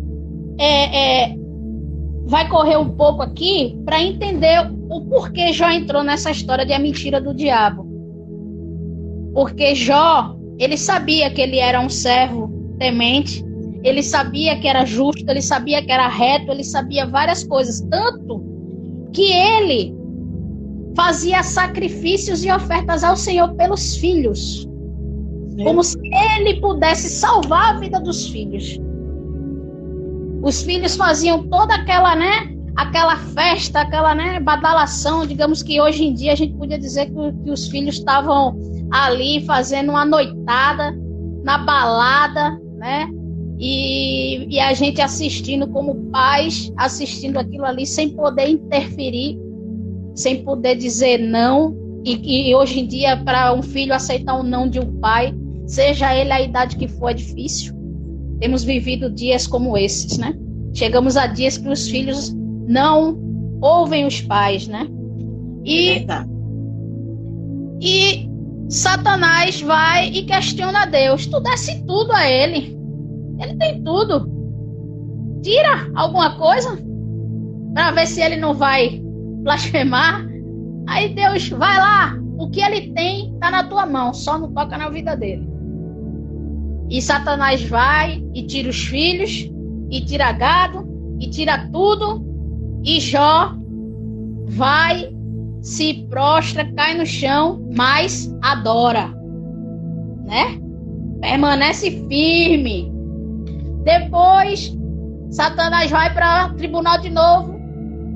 é, 0.59 1.23
é, 1.23 1.35
vai 2.25 2.47
correr 2.47 2.77
um 2.77 2.89
pouco 2.89 3.23
aqui 3.23 3.75
para 3.83 4.01
entender 4.03 4.71
o 4.87 5.01
porquê 5.01 5.51
Jó 5.51 5.71
entrou 5.71 6.03
nessa 6.03 6.29
história 6.29 6.63
de 6.63 6.71
a 6.71 6.77
mentira 6.77 7.19
do 7.19 7.33
diabo. 7.33 7.92
Porque 9.33 9.73
Jó, 9.75 10.35
ele 10.59 10.77
sabia 10.77 11.29
que 11.31 11.41
ele 11.41 11.57
era 11.57 11.79
um 11.79 11.89
servo 11.89 12.51
temente, 12.77 13.43
ele 13.83 14.01
sabia 14.01 14.59
que 14.59 14.67
era 14.67 14.85
justo, 14.85 15.27
ele 15.27 15.41
sabia 15.41 15.83
que 15.83 15.91
era 15.91 16.07
reto, 16.07 16.51
ele 16.51 16.63
sabia 16.63 17.05
várias 17.05 17.43
coisas, 17.43 17.81
tanto 17.89 18.43
que 19.11 19.31
ele 19.31 19.93
fazia 20.95 21.43
sacrifícios 21.43 22.43
e 22.45 22.51
ofertas 22.51 23.03
ao 23.03 23.15
Senhor 23.15 23.53
pelos 23.55 23.95
filhos. 23.97 24.67
Como 25.63 25.83
se 25.83 25.97
ele 26.35 26.59
pudesse 26.61 27.09
salvar 27.09 27.75
a 27.75 27.79
vida 27.79 27.99
dos 27.99 28.27
filhos. 28.27 28.79
Os 30.41 30.63
filhos 30.63 30.95
faziam 30.95 31.43
toda 31.47 31.75
aquela, 31.75 32.15
né? 32.15 32.53
Aquela 32.75 33.15
festa, 33.17 33.81
aquela, 33.81 34.15
né? 34.15 34.39
Badalação, 34.39 35.27
digamos 35.27 35.61
que 35.61 35.79
hoje 35.79 36.05
em 36.05 36.13
dia 36.13 36.33
a 36.33 36.35
gente 36.35 36.55
podia 36.55 36.77
dizer 36.77 37.07
que, 37.07 37.43
que 37.43 37.51
os 37.51 37.67
filhos 37.67 37.95
estavam 37.95 38.57
ali 38.93 39.43
fazendo 39.43 39.89
uma 39.89 40.05
noitada 40.05 40.95
na 41.43 41.57
balada, 41.57 42.61
né? 42.77 43.09
E, 43.57 44.55
e, 44.55 44.59
a 44.59 44.73
gente 44.73 45.01
assistindo 45.01 45.67
como 45.67 45.95
pais, 46.11 46.71
assistindo 46.77 47.37
aquilo 47.37 47.65
ali 47.65 47.87
sem 47.87 48.09
poder 48.09 48.47
interferir, 48.49 49.37
sem 50.13 50.43
poder 50.43 50.75
dizer 50.75 51.17
não. 51.17 51.75
E, 52.05 52.49
e 52.49 52.55
hoje 52.55 52.81
em 52.81 52.87
dia, 52.87 53.17
para 53.17 53.53
um 53.53 53.63
filho 53.63 53.93
aceitar 53.93 54.35
o 54.35 54.41
um 54.41 54.43
não 54.43 54.69
de 54.69 54.79
um 54.79 54.99
pai, 54.99 55.33
seja 55.65 56.15
ele 56.15 56.31
a 56.31 56.41
idade 56.41 56.75
que 56.75 56.87
for, 56.87 57.09
é 57.09 57.13
difícil. 57.15 57.73
Temos 58.39 58.63
vivido 58.63 59.09
dias 59.09 59.47
como 59.47 59.75
esses, 59.77 60.17
né? 60.17 60.35
Chegamos 60.73 61.17
a 61.17 61.25
dias 61.25 61.57
que 61.57 61.69
os 61.69 61.87
filhos 61.87 62.33
não 62.67 63.17
ouvem 63.61 64.05
os 64.05 64.21
pais, 64.21 64.67
né? 64.67 64.87
E, 65.63 65.89
é 65.89 66.05
e 67.79 68.32
Satanás 68.73 69.61
vai 69.61 70.07
e 70.07 70.23
questiona 70.23 70.85
Deus. 70.85 71.27
Tu 71.27 71.39
desse 71.41 71.85
tudo 71.85 72.11
a 72.11 72.27
ele. 72.27 72.75
Ele 73.39 73.55
tem 73.57 73.83
tudo. 73.83 74.27
Tira 75.43 75.91
alguma 75.93 76.35
coisa 76.37 76.75
para 77.75 77.91
ver 77.91 78.07
se 78.07 78.19
ele 78.19 78.37
não 78.37 78.55
vai 78.55 78.99
blasfemar. 79.43 80.25
Aí 80.87 81.13
Deus 81.13 81.49
vai 81.49 81.77
lá. 81.77 82.17
O 82.39 82.49
que 82.49 82.61
ele 82.61 82.91
tem 82.93 83.37
tá 83.39 83.51
na 83.51 83.63
tua 83.63 83.85
mão, 83.85 84.11
só 84.11 84.39
não 84.39 84.51
toca 84.51 84.75
na 84.75 84.89
vida 84.89 85.15
dele. 85.15 85.47
E 86.89 86.99
Satanás 86.99 87.63
vai 87.63 88.23
e 88.33 88.41
tira 88.41 88.69
os 88.69 88.85
filhos, 88.85 89.51
e 89.91 90.01
tira 90.01 90.31
gado, 90.31 90.83
e 91.19 91.29
tira 91.29 91.69
tudo. 91.71 92.25
E 92.83 92.99
Jó 92.99 93.55
vai, 94.47 95.13
se 95.63 96.05
prostra, 96.09 96.69
cai 96.73 96.93
no 96.93 97.05
chão, 97.05 97.65
mas 97.73 98.29
adora. 98.41 99.07
Né? 100.25 100.59
Permanece 101.21 102.05
firme. 102.09 102.91
Depois, 103.83 104.77
Satanás 105.31 105.89
vai 105.89 106.13
para 106.13 106.47
o 106.47 106.55
tribunal 106.55 106.99
de 106.99 107.09
novo, 107.09 107.55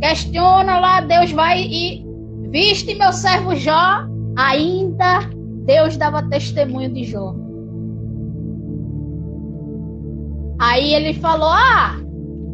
questiona 0.01 0.79
lá, 0.79 1.01
Deus 1.01 1.31
vai 1.31 1.61
e 1.61 2.05
viste 2.51 2.93
meu 2.95 3.11
servo 3.11 3.55
Jó, 3.55 4.05
ainda 4.37 5.19
Deus 5.65 5.97
dava 5.97 6.23
testemunho 6.23 6.93
de 6.93 7.05
Jó. 7.05 7.33
Aí 10.59 10.93
ele 10.93 11.13
falou: 11.13 11.49
Ah, 11.49 11.95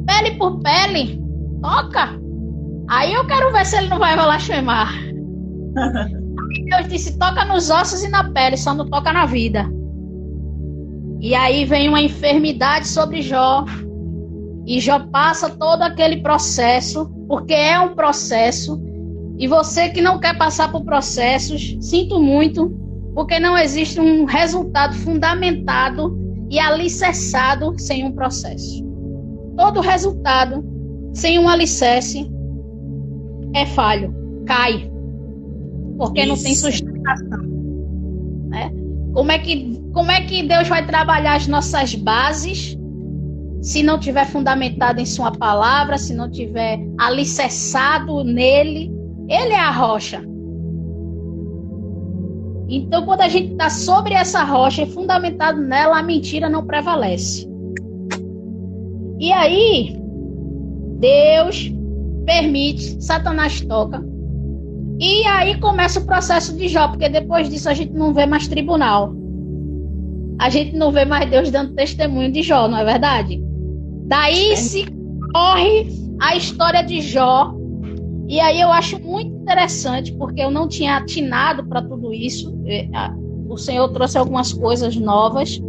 pele 0.05 0.37
por 0.37 0.59
pele, 0.59 1.19
toca. 1.61 2.22
Aí 2.89 3.13
eu 3.13 3.25
quero 3.25 3.51
ver 3.51 3.65
se 3.65 3.77
ele 3.77 3.87
não 3.87 3.99
vai 3.99 4.15
chamar. 4.39 4.93
Deus 6.69 6.87
disse: 6.87 7.17
toca 7.17 7.45
nos 7.45 7.69
ossos 7.69 8.03
e 8.03 8.09
na 8.09 8.31
pele, 8.31 8.57
só 8.57 8.73
não 8.73 8.89
toca 8.89 9.11
na 9.11 9.25
vida. 9.25 9.65
E 11.19 11.33
aí 11.33 11.63
vem 11.65 11.87
uma 11.87 12.01
enfermidade 12.01 12.87
sobre 12.87 13.21
Jó. 13.21 13.65
E 14.65 14.79
Jó 14.79 14.99
passa 15.11 15.49
todo 15.49 15.81
aquele 15.81 16.21
processo, 16.21 17.09
porque 17.27 17.53
é 17.53 17.79
um 17.79 17.95
processo. 17.95 18.81
E 19.37 19.47
você 19.47 19.89
que 19.89 20.01
não 20.01 20.19
quer 20.19 20.37
passar 20.37 20.71
por 20.71 20.83
processos, 20.83 21.77
sinto 21.81 22.19
muito, 22.19 22.69
porque 23.13 23.39
não 23.39 23.57
existe 23.57 23.99
um 23.99 24.25
resultado 24.25 24.93
fundamentado 24.95 26.17
e 26.49 26.59
alicerçado 26.59 27.73
sem 27.77 28.05
um 28.05 28.11
processo. 28.11 28.83
Todo 29.57 29.81
resultado 29.81 30.63
sem 31.13 31.39
um 31.39 31.47
alicerce 31.47 32.29
é 33.53 33.65
falho, 33.65 34.13
cai, 34.45 34.91
porque 35.97 36.21
Isso. 36.21 36.29
não 36.29 36.37
tem 36.37 36.55
sustentação. 36.55 37.41
Né? 38.49 38.71
Como, 39.13 39.31
é 39.31 39.39
que, 39.39 39.81
como 39.93 40.11
é 40.11 40.21
que 40.21 40.43
Deus 40.43 40.67
vai 40.67 40.85
trabalhar 40.85 41.35
as 41.35 41.47
nossas 41.47 41.95
bases 41.95 42.77
se 43.61 43.81
não 43.81 43.97
tiver 43.99 44.25
fundamentado 44.25 44.99
em 44.99 45.05
Sua 45.05 45.31
palavra, 45.31 45.97
se 45.97 46.13
não 46.13 46.29
tiver 46.29 46.79
alicerçado 46.99 48.23
nele? 48.23 48.91
Ele 49.29 49.53
é 49.53 49.59
a 49.59 49.71
rocha. 49.71 50.21
Então, 52.67 53.05
quando 53.05 53.21
a 53.21 53.29
gente 53.29 53.51
está 53.51 53.69
sobre 53.69 54.13
essa 54.13 54.43
rocha 54.43 54.83
e 54.83 54.89
fundamentado 54.89 55.61
nela, 55.61 55.99
a 55.99 56.03
mentira 56.03 56.49
não 56.49 56.65
prevalece. 56.65 57.47
E 59.19 59.31
aí, 59.31 59.95
Deus 60.99 61.71
permite, 62.25 63.03
Satanás 63.03 63.61
toca. 63.61 64.03
E 64.99 65.25
aí 65.25 65.59
começa 65.59 65.99
o 65.99 66.05
processo 66.05 66.55
de 66.55 66.67
Jó, 66.67 66.87
porque 66.87 67.09
depois 67.09 67.49
disso 67.49 67.69
a 67.69 67.73
gente 67.73 67.93
não 67.93 68.13
vê 68.13 68.25
mais 68.25 68.47
tribunal. 68.47 69.13
A 70.39 70.49
gente 70.49 70.75
não 70.75 70.91
vê 70.91 71.05
mais 71.05 71.29
Deus 71.29 71.51
dando 71.51 71.73
testemunho 71.73 72.31
de 72.31 72.41
Jó, 72.41 72.67
não 72.67 72.77
é 72.77 72.85
verdade? 72.85 73.41
Daí 74.07 74.55
se 74.57 74.85
corre 75.33 75.87
a 76.21 76.35
história 76.35 76.83
de 76.83 77.01
Jó 77.01 77.53
e 78.27 78.39
aí 78.39 78.61
eu 78.61 78.71
acho 78.71 78.99
muito 78.99 79.29
interessante, 79.29 80.11
porque 80.13 80.41
eu 80.41 80.49
não 80.49 80.67
tinha 80.67 80.97
atinado 80.97 81.65
para 81.65 81.81
tudo 81.81 82.13
isso. 82.13 82.57
É, 82.65 82.87
o 83.47 83.57
Senhor 83.57 83.87
trouxe 83.89 84.17
algumas 84.17 84.53
coisas 84.53 84.95
novas. 84.95 85.61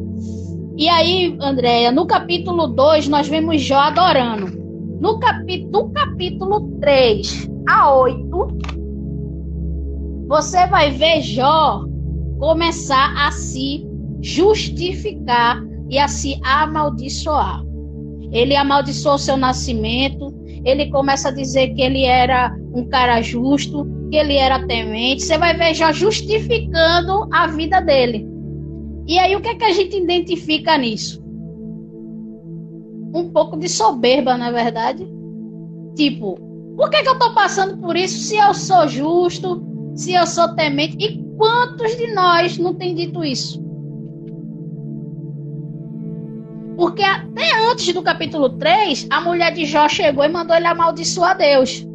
E 0.77 0.89
aí, 0.89 1.37
Andréia, 1.41 1.93
no 1.93 2.07
capítulo 2.07 2.69
2, 2.69 3.09
nós 3.09 3.29
vemos 3.29 3.61
Jó 3.61 3.79
adorando. 3.79 4.64
No 5.01 5.19
capi 5.19 5.67
do 5.67 5.91
capítulo 5.91 6.79
3 6.81 7.51
a 7.69 7.95
8, 7.95 8.49
você 10.29 10.67
vai 10.67 10.91
ver 10.91 11.21
Jó 11.21 11.85
começar 12.39 13.15
a 13.17 13.31
se 13.31 13.87
justificar 14.21 15.63
e 15.91 15.99
a 15.99 16.09
se 16.09 16.39
amaldiçoar. 16.43 17.63
Ele 18.33 18.57
amaldiçoou 18.57 19.19
seu 19.19 19.37
nascimento, 19.37 20.35
ele 20.65 20.91
começa 20.91 21.29
a 21.29 21.33
dizer 21.33 21.75
que 21.75 21.83
ele 21.83 22.05
era 22.05 22.55
um 22.75 22.85
cara 22.89 23.23
justo, 23.23 23.87
que 24.11 24.17
ele 24.17 24.37
era 24.37 24.67
temente. 24.67 25.23
Você 25.23 25.39
vai 25.39 25.57
ver 25.57 25.75
já 25.75 25.93
justificando 25.93 27.29
a 27.33 27.47
vida 27.47 27.81
dele. 27.81 28.27
E 29.07 29.19
aí 29.19 29.37
o 29.37 29.41
que 29.41 29.49
é 29.49 29.55
que 29.55 29.65
a 29.65 29.73
gente 29.73 29.97
identifica 29.97 30.77
nisso? 30.79 31.24
Um 33.15 33.31
pouco 33.31 33.57
de 33.57 33.69
soberba, 33.69 34.37
na 34.37 34.49
é 34.49 34.53
verdade. 34.53 35.09
Tipo, 35.95 36.37
por 36.77 36.91
que, 36.91 37.03
que 37.03 37.09
eu 37.09 37.19
tô 37.19 37.33
passando 37.33 37.79
por 37.79 37.97
isso 37.97 38.19
se 38.19 38.37
eu 38.37 38.53
sou 38.53 38.89
justo, 38.89 39.63
se 39.95 40.13
eu 40.13 40.27
sou 40.27 40.55
temente? 40.57 40.97
E 40.99 41.23
quantos 41.37 41.97
de 41.97 42.13
nós 42.13 42.59
não 42.59 42.75
tem 42.75 42.95
dito 42.95 43.25
isso? 43.25 43.63
Porque 46.77 47.03
até 47.03 47.71
antes 47.71 47.95
do 47.95 48.03
capítulo 48.03 48.49
3, 48.49 49.07
a 49.11 49.21
mulher 49.21 49.53
de 49.53 49.65
Jó 49.65 49.89
chegou 49.89 50.25
e 50.25 50.29
mandou 50.29 50.57
ele 50.57 50.67
amaldiçoar 50.67 51.39
Deus. 51.39 51.87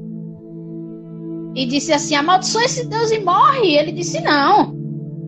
E 1.54 1.66
disse 1.66 1.92
assim: 1.92 2.16
amaldiçoa 2.16 2.64
esse 2.64 2.88
Deus 2.88 3.12
e 3.12 3.20
morre. 3.20 3.72
E 3.72 3.78
ele 3.78 3.92
disse: 3.92 4.22
não. 4.22 4.78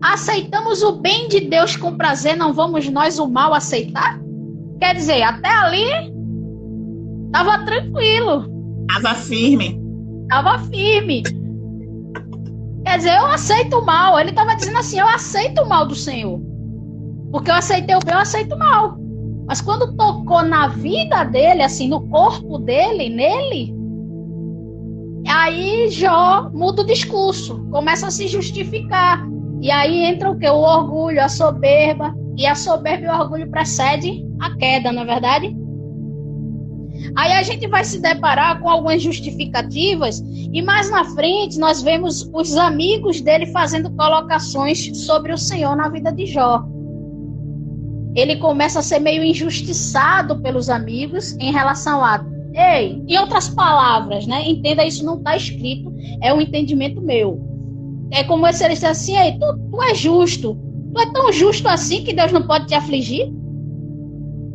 Aceitamos 0.02 0.82
o 0.82 0.92
bem 0.92 1.28
de 1.28 1.40
Deus 1.40 1.76
com 1.76 1.96
prazer, 1.96 2.36
não 2.36 2.52
vamos 2.52 2.88
nós 2.88 3.18
o 3.18 3.28
mal 3.28 3.52
aceitar? 3.52 4.21
Quer 4.82 4.96
dizer, 4.96 5.22
até 5.22 5.48
ali 5.48 5.84
estava 7.26 7.64
tranquilo. 7.64 8.44
Estava 8.90 9.14
firme. 9.14 9.80
Estava 10.22 10.58
firme. 10.58 11.22
Quer 12.84 12.96
dizer, 12.96 13.16
eu 13.16 13.26
aceito 13.26 13.78
o 13.78 13.86
mal. 13.86 14.18
Ele 14.18 14.30
estava 14.30 14.56
dizendo 14.56 14.78
assim: 14.78 14.98
eu 14.98 15.06
aceito 15.06 15.62
o 15.62 15.68
mal 15.68 15.86
do 15.86 15.94
Senhor. 15.94 16.40
Porque 17.30 17.48
eu 17.48 17.54
aceitei 17.54 17.94
o 17.94 18.00
bem, 18.00 18.12
eu 18.12 18.18
aceito 18.18 18.56
o 18.56 18.58
mal. 18.58 18.96
Mas 19.46 19.60
quando 19.60 19.96
tocou 19.96 20.42
na 20.42 20.66
vida 20.66 21.22
dele, 21.22 21.62
assim, 21.62 21.86
no 21.86 22.00
corpo 22.08 22.58
dele, 22.58 23.08
nele, 23.08 23.72
aí 25.28 25.90
Jó 25.90 26.50
muda 26.52 26.82
o 26.82 26.86
discurso, 26.86 27.64
começa 27.70 28.08
a 28.08 28.10
se 28.10 28.26
justificar. 28.26 29.24
E 29.60 29.70
aí 29.70 30.06
entra 30.06 30.28
o 30.28 30.36
que? 30.36 30.48
O 30.48 30.58
orgulho, 30.58 31.22
a 31.22 31.28
soberba. 31.28 32.12
E 32.36 32.46
a 32.46 32.54
soberba 32.54 33.06
e 33.06 33.08
o 33.08 33.20
orgulho 33.20 33.50
precede 33.50 34.24
a 34.40 34.56
queda, 34.56 34.92
não 34.92 35.02
é 35.02 35.06
verdade? 35.06 35.56
Aí 37.16 37.32
a 37.32 37.42
gente 37.42 37.66
vai 37.66 37.84
se 37.84 38.00
deparar 38.00 38.60
com 38.60 38.68
algumas 38.68 39.02
justificativas, 39.02 40.22
e 40.52 40.62
mais 40.62 40.90
na 40.90 41.04
frente 41.04 41.58
nós 41.58 41.82
vemos 41.82 42.30
os 42.32 42.56
amigos 42.56 43.20
dele 43.20 43.46
fazendo 43.46 43.90
colocações 43.90 44.96
sobre 45.04 45.32
o 45.32 45.38
Senhor 45.38 45.76
na 45.76 45.88
vida 45.88 46.12
de 46.12 46.26
Jó 46.26 46.64
ele 48.14 48.36
começa 48.36 48.80
a 48.80 48.82
ser 48.82 48.98
meio 48.98 49.24
injustiçado 49.24 50.40
pelos 50.40 50.68
amigos 50.68 51.32
em 51.38 51.50
relação 51.50 52.04
a 52.04 52.24
ei, 52.54 53.02
em 53.08 53.18
outras 53.18 53.48
palavras, 53.48 54.26
né? 54.26 54.46
Entenda 54.46 54.84
isso 54.84 55.04
não 55.04 55.16
está 55.16 55.34
escrito, 55.34 55.90
é 56.20 56.32
um 56.34 56.40
entendimento 56.40 57.00
meu. 57.00 57.40
É 58.10 58.22
como 58.24 58.50
se 58.52 58.62
ele 58.62 58.74
dissesse 58.74 59.12
assim, 59.12 59.16
ei, 59.16 59.38
tu, 59.38 59.58
tu 59.70 59.82
é 59.82 59.94
justo, 59.94 60.58
tu 60.92 61.00
é 61.00 61.12
tão 61.12 61.32
justo 61.32 61.68
assim 61.68 62.04
que 62.04 62.12
Deus 62.12 62.32
não 62.32 62.46
pode 62.46 62.66
te 62.66 62.74
afligir? 62.74 63.32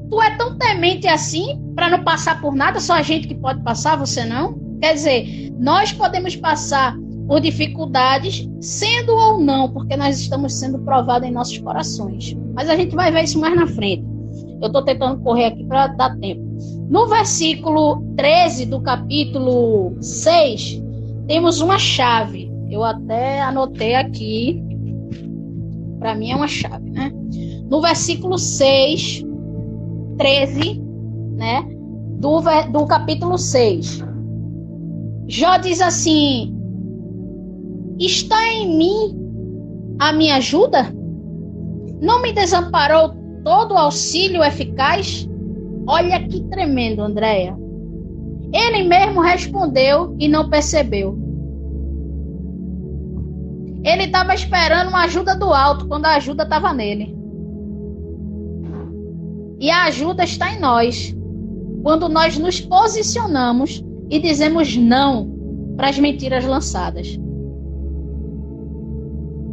Tu 0.09 0.21
é 0.21 0.35
tão 0.37 0.57
temente 0.57 1.07
assim 1.07 1.61
para 1.75 1.89
não 1.89 2.03
passar 2.03 2.41
por 2.41 2.55
nada, 2.55 2.79
só 2.79 2.93
a 2.93 3.01
gente 3.01 3.27
que 3.27 3.35
pode 3.35 3.61
passar, 3.61 3.97
você 3.97 4.25
não? 4.25 4.57
Quer 4.81 4.93
dizer, 4.93 5.53
nós 5.59 5.91
podemos 5.91 6.35
passar 6.35 6.95
por 7.27 7.41
dificuldades, 7.41 8.47
sendo 8.61 9.13
ou 9.13 9.39
não, 9.39 9.69
porque 9.69 9.97
nós 9.97 10.19
estamos 10.19 10.53
sendo 10.53 10.79
provados 10.79 11.27
em 11.27 11.31
nossos 11.31 11.57
corações. 11.57 12.35
Mas 12.55 12.69
a 12.69 12.75
gente 12.75 12.95
vai 12.95 13.11
ver 13.11 13.25
isso 13.25 13.39
mais 13.39 13.55
na 13.55 13.67
frente. 13.67 14.05
Eu 14.61 14.67
estou 14.67 14.83
tentando 14.83 15.21
correr 15.21 15.45
aqui 15.45 15.63
para 15.65 15.87
dar 15.87 16.17
tempo. 16.17 16.41
No 16.89 17.07
versículo 17.07 18.01
13 18.15 18.65
do 18.67 18.81
capítulo 18.81 19.95
6, 20.01 20.81
temos 21.27 21.59
uma 21.59 21.77
chave. 21.77 22.49
Eu 22.69 22.83
até 22.83 23.41
anotei 23.41 23.93
aqui. 23.93 24.63
Para 26.07 26.15
mim 26.15 26.31
é 26.31 26.35
uma 26.37 26.47
chave, 26.47 26.89
né? 26.89 27.11
No 27.69 27.81
versículo 27.81 28.37
6, 28.37 29.25
13, 30.17 30.81
né? 31.35 31.67
Do, 32.17 32.39
do 32.71 32.85
capítulo 32.85 33.37
6. 33.37 34.05
Jó 35.27 35.57
diz 35.57 35.81
assim: 35.81 36.55
Está 37.99 38.41
em 38.53 38.77
mim 38.77 39.97
a 39.99 40.13
minha 40.13 40.37
ajuda? 40.37 40.95
Não 42.01 42.21
me 42.21 42.31
desamparou 42.31 43.13
todo 43.43 43.73
o 43.73 43.77
auxílio 43.77 44.41
eficaz? 44.41 45.27
Olha 45.87 46.25
que 46.25 46.41
tremendo, 46.45 47.01
Andréia. 47.01 47.53
Ele 48.53 48.87
mesmo 48.87 49.19
respondeu 49.19 50.15
e 50.17 50.29
não 50.29 50.49
percebeu. 50.49 51.19
Ele 53.87 54.03
estava 54.03 54.35
esperando 54.35 54.89
uma 54.89 55.03
ajuda 55.05 55.33
do 55.33 55.53
alto 55.53 55.87
quando 55.87 56.07
a 56.07 56.15
ajuda 56.15 56.43
estava 56.43 56.73
nele. 56.73 57.15
E 59.61 59.71
a 59.71 59.85
ajuda 59.85 60.25
está 60.25 60.51
em 60.51 60.59
nós. 60.59 61.15
Quando 61.83 62.09
nós 62.09 62.37
nos 62.37 62.59
posicionamos 62.59 63.81
e 64.09 64.19
dizemos 64.19 64.75
não 64.75 65.33
para 65.77 65.87
as 65.87 65.97
mentiras 65.97 66.43
lançadas. 66.43 67.17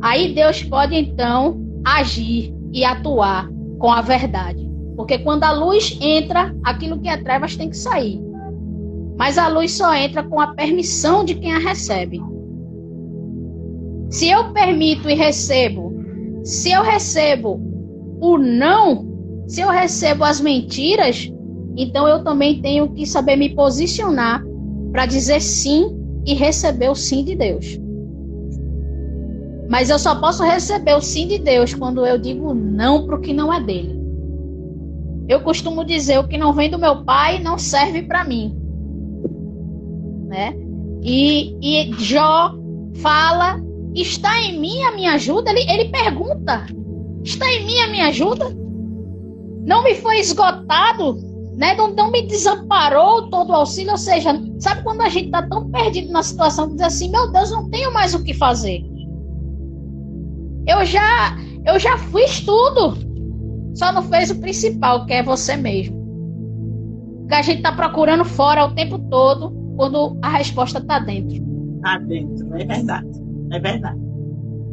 Aí 0.03 0.35
Deus 0.35 0.65
pode 0.65 0.97
então 0.97 1.57
agir 1.85 2.53
e 2.73 2.85
atuar 2.85 3.49
com 3.79 3.93
a 3.93 4.01
verdade. 4.01 4.69
Porque 4.97 5.17
quando 5.17 5.45
a 5.45 5.53
luz 5.53 5.97
entra, 6.01 6.53
aquilo 6.65 6.99
que 6.99 7.09
é 7.09 7.17
trevas 7.17 7.57
tem 7.57 7.71
que 7.71 7.77
sair. 7.77 8.21
Mas 9.17 9.39
a 9.39 9.47
luz 9.47 9.71
só 9.77 9.95
entra 9.95 10.25
com 10.25 10.41
a 10.41 10.49
permissão 10.49 11.25
de 11.25 11.37
quem 11.37 11.53
a 11.53 11.59
recebe. 11.59 12.21
Se 14.15 14.31
eu 14.31 14.53
permito 14.53 15.11
e 15.11 15.15
recebo, 15.15 15.93
se 16.45 16.71
eu 16.71 16.85
recebo 16.85 17.61
o 18.21 18.39
não, 18.39 19.05
se 19.49 19.61
eu 19.61 19.69
recebo 19.69 20.23
as 20.23 20.41
mentiras, 20.41 21.29
então 21.77 22.07
eu 22.07 22.23
também 22.23 22.63
tenho 22.63 22.89
que 22.91 23.07
saber 23.07 23.35
me 23.35 23.49
posicionar 23.57 24.41
para 24.93 25.05
dizer 25.05 25.41
sim 25.41 25.99
e 26.25 26.33
receber 26.33 26.91
o 26.91 26.95
sim 26.95 27.25
de 27.25 27.35
Deus. 27.35 27.77
Mas 29.69 29.91
eu 29.91 29.99
só 29.99 30.15
posso 30.15 30.45
receber 30.45 30.95
o 30.95 31.01
sim 31.01 31.27
de 31.27 31.41
Deus 31.41 31.75
quando 31.75 32.07
eu 32.07 32.17
digo 32.17 32.55
não 32.55 33.07
para 33.07 33.17
o 33.17 33.21
que 33.21 33.33
não 33.33 33.53
é 33.53 33.61
dele. 33.61 34.01
Eu 35.29 35.41
costumo 35.41 35.85
dizer 35.85 36.21
o 36.21 36.29
que 36.29 36.39
não 36.39 36.53
vem 36.53 36.71
do 36.71 36.79
meu 36.79 37.05
pai 37.05 37.43
não 37.43 37.59
serve 37.59 38.03
para 38.03 38.23
mim, 38.23 38.57
né? 40.29 40.55
E, 41.03 41.57
e 41.61 41.93
Jó 41.95 42.55
fala: 43.03 43.74
está 44.03 44.41
em 44.41 44.59
mim 44.59 44.83
a 44.83 44.93
minha 44.93 45.13
ajuda? 45.15 45.51
Ele, 45.51 45.71
ele 45.71 45.91
pergunta: 45.91 46.67
está 47.23 47.51
em 47.53 47.65
mim 47.65 47.79
a 47.81 47.89
minha 47.89 48.09
ajuda? 48.09 48.47
Não 49.65 49.83
me 49.83 49.95
foi 49.95 50.19
esgotado, 50.19 51.17
né? 51.57 51.75
Não, 51.75 51.95
não 51.95 52.11
me 52.11 52.23
desamparou 52.27 53.31
todo 53.31 53.51
o 53.51 53.55
auxílio. 53.55 53.93
Ou 53.93 53.99
seja, 53.99 54.31
sabe 54.59 54.83
quando 54.83 55.01
a 55.01 55.09
gente 55.09 55.27
está 55.27 55.43
tão 55.43 55.71
perdido 55.71 56.13
na 56.13 56.23
situação 56.23 56.69
que 56.69 56.75
diz 56.75 56.83
assim: 56.83 57.11
meu 57.11 57.31
Deus, 57.31 57.51
não 57.51 57.71
tenho 57.71 57.93
mais 57.93 58.15
o 58.15 58.23
que 58.23 58.35
fazer. 58.35 58.85
Eu 60.67 60.85
já, 60.85 61.37
eu 61.65 61.79
já 61.79 61.97
fiz 61.99 62.41
tudo. 62.41 62.97
Só 63.75 63.93
não 63.93 64.03
fez 64.03 64.31
o 64.31 64.41
principal, 64.41 65.05
que 65.05 65.15
é 65.15 65.23
você 65.23 65.57
mesmo. 65.57 66.05
Que 67.29 67.35
a 67.35 67.43
gente 67.43 67.59
está 67.59 67.73
procurando 67.73 68.25
fora 68.25 68.65
o 68.65 68.75
tempo 68.75 68.99
todo, 69.11 69.51
quando 69.77 70.17
a 70.23 70.29
resposta 70.29 70.79
está 70.79 70.99
dentro. 70.99 71.45
Está 71.77 71.99
dentro, 71.99 72.55
é 72.55 72.65
verdade. 72.65 73.24
É 73.51 73.59
verdade. 73.59 73.99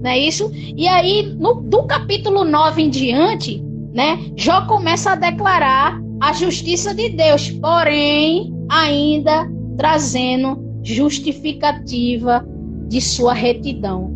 Não 0.02 0.10
é 0.10 0.18
isso? 0.18 0.52
E 0.54 0.88
aí, 0.88 1.36
no, 1.38 1.56
do 1.62 1.84
capítulo 1.84 2.44
9 2.44 2.82
em 2.82 2.90
diante, 2.90 3.64
né, 3.94 4.20
Jó 4.36 4.66
começa 4.66 5.12
a 5.12 5.16
declarar 5.16 6.02
a 6.20 6.34
justiça 6.34 6.94
de 6.94 7.10
Deus, 7.10 7.50
porém, 7.52 8.54
ainda 8.70 9.48
trazendo 9.78 10.60
justificativa 10.84 12.46
de 12.88 13.00
sua 13.00 13.34
retidão. 13.34 14.12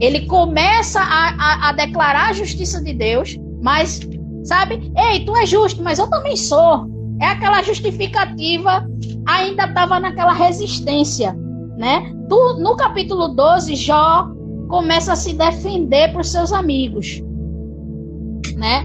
Ele 0.00 0.26
começa 0.26 1.00
a, 1.00 1.34
a, 1.38 1.68
a 1.68 1.72
declarar 1.72 2.30
a 2.30 2.32
justiça 2.32 2.82
de 2.82 2.92
Deus, 2.94 3.36
mas, 3.62 4.00
sabe, 4.44 4.92
ei, 4.96 5.24
tu 5.24 5.36
é 5.36 5.46
justo, 5.46 5.82
mas 5.82 5.98
eu 5.98 6.08
também 6.08 6.36
sou. 6.36 6.86
É 7.20 7.26
aquela 7.26 7.62
justificativa, 7.62 8.86
ainda 9.26 9.64
estava 9.64 10.00
naquela 10.00 10.32
resistência, 10.32 11.36
né? 11.80 12.12
No 12.28 12.76
capítulo 12.76 13.28
12, 13.28 13.74
Jó 13.74 14.28
começa 14.68 15.14
a 15.14 15.16
se 15.16 15.32
defender 15.32 16.14
os 16.14 16.28
seus 16.28 16.52
amigos, 16.52 17.22
né? 18.54 18.84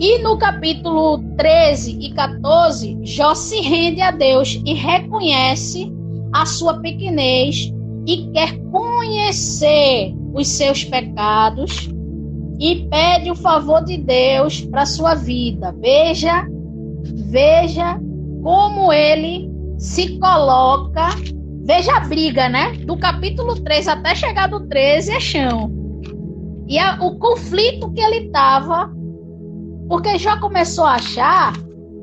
E 0.00 0.18
no 0.18 0.36
capítulo 0.36 1.22
13 1.36 1.96
e 2.00 2.12
14, 2.12 2.98
Jó 3.04 3.36
se 3.36 3.60
rende 3.60 4.00
a 4.00 4.10
Deus 4.10 4.60
e 4.66 4.74
reconhece 4.74 5.92
a 6.32 6.44
sua 6.44 6.80
pequenez 6.80 7.72
e 8.04 8.28
quer 8.32 8.58
conhecer 8.72 10.12
os 10.34 10.48
seus 10.48 10.82
pecados 10.82 11.88
e 12.58 12.88
pede 12.90 13.30
o 13.30 13.36
favor 13.36 13.84
de 13.84 13.96
Deus 13.96 14.60
para 14.62 14.84
sua 14.84 15.14
vida. 15.14 15.72
Veja, 15.80 16.44
veja 17.30 17.96
como 18.42 18.92
ele 18.92 19.48
se 19.78 20.18
coloca. 20.18 21.10
Veja 21.64 21.96
a 21.96 22.00
briga, 22.00 22.46
né? 22.46 22.72
Do 22.84 22.94
capítulo 22.94 23.58
3 23.58 23.88
até 23.88 24.14
chegar 24.14 24.48
do 24.48 24.68
13 24.68 25.12
é 25.12 25.20
chão. 25.20 25.72
E 26.68 26.78
a, 26.78 26.98
o 27.00 27.18
conflito 27.18 27.90
que 27.92 28.02
ele 28.02 28.26
estava, 28.26 28.92
porque 29.88 30.18
já 30.18 30.38
começou 30.38 30.84
a 30.84 30.96
achar 30.96 31.54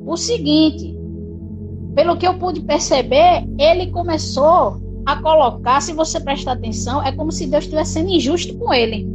o 0.04 0.16
seguinte: 0.16 0.96
pelo 1.94 2.16
que 2.16 2.26
eu 2.26 2.34
pude 2.34 2.60
perceber, 2.62 3.46
ele 3.56 3.92
começou 3.92 4.80
a 5.06 5.16
colocar, 5.22 5.80
se 5.80 5.92
você 5.92 6.18
prestar 6.18 6.52
atenção, 6.52 7.00
é 7.00 7.12
como 7.12 7.30
se 7.30 7.46
Deus 7.46 7.62
estivesse 7.62 7.92
sendo 7.92 8.10
injusto 8.10 8.56
com 8.58 8.74
ele. 8.74 9.08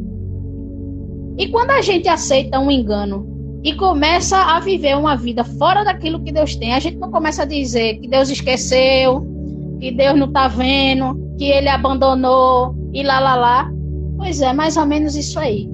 E 1.37 1.49
quando 1.49 1.71
a 1.71 1.81
gente 1.81 2.07
aceita 2.07 2.57
um 2.57 2.71
engano 2.71 3.59
e 3.63 3.73
começa 3.73 4.37
a 4.37 4.61
viver 4.61 4.95
uma 4.95 5.17
vida 5.17 5.43
fora 5.43 5.83
daquilo 5.83 6.23
que 6.23 6.31
Deus 6.31 6.55
tem, 6.55 6.73
a 6.73 6.79
gente 6.79 6.97
não 6.97 7.11
começa 7.11 7.43
a 7.43 7.45
dizer 7.45 7.99
que 7.99 8.07
Deus 8.07 8.29
esqueceu, 8.29 9.36
que 9.79 9.91
Deus 9.91 10.17
não 10.17 10.27
está 10.27 10.47
vendo, 10.47 11.17
que 11.37 11.45
ele 11.45 11.69
abandonou 11.69 12.75
e 12.93 13.03
lá 13.03 13.19
lá 13.19 13.35
lá. 13.35 13.71
Pois 14.17 14.41
é, 14.41 14.51
mais 14.53 14.77
ou 14.77 14.85
menos 14.85 15.15
isso 15.15 15.39
aí. 15.39 15.69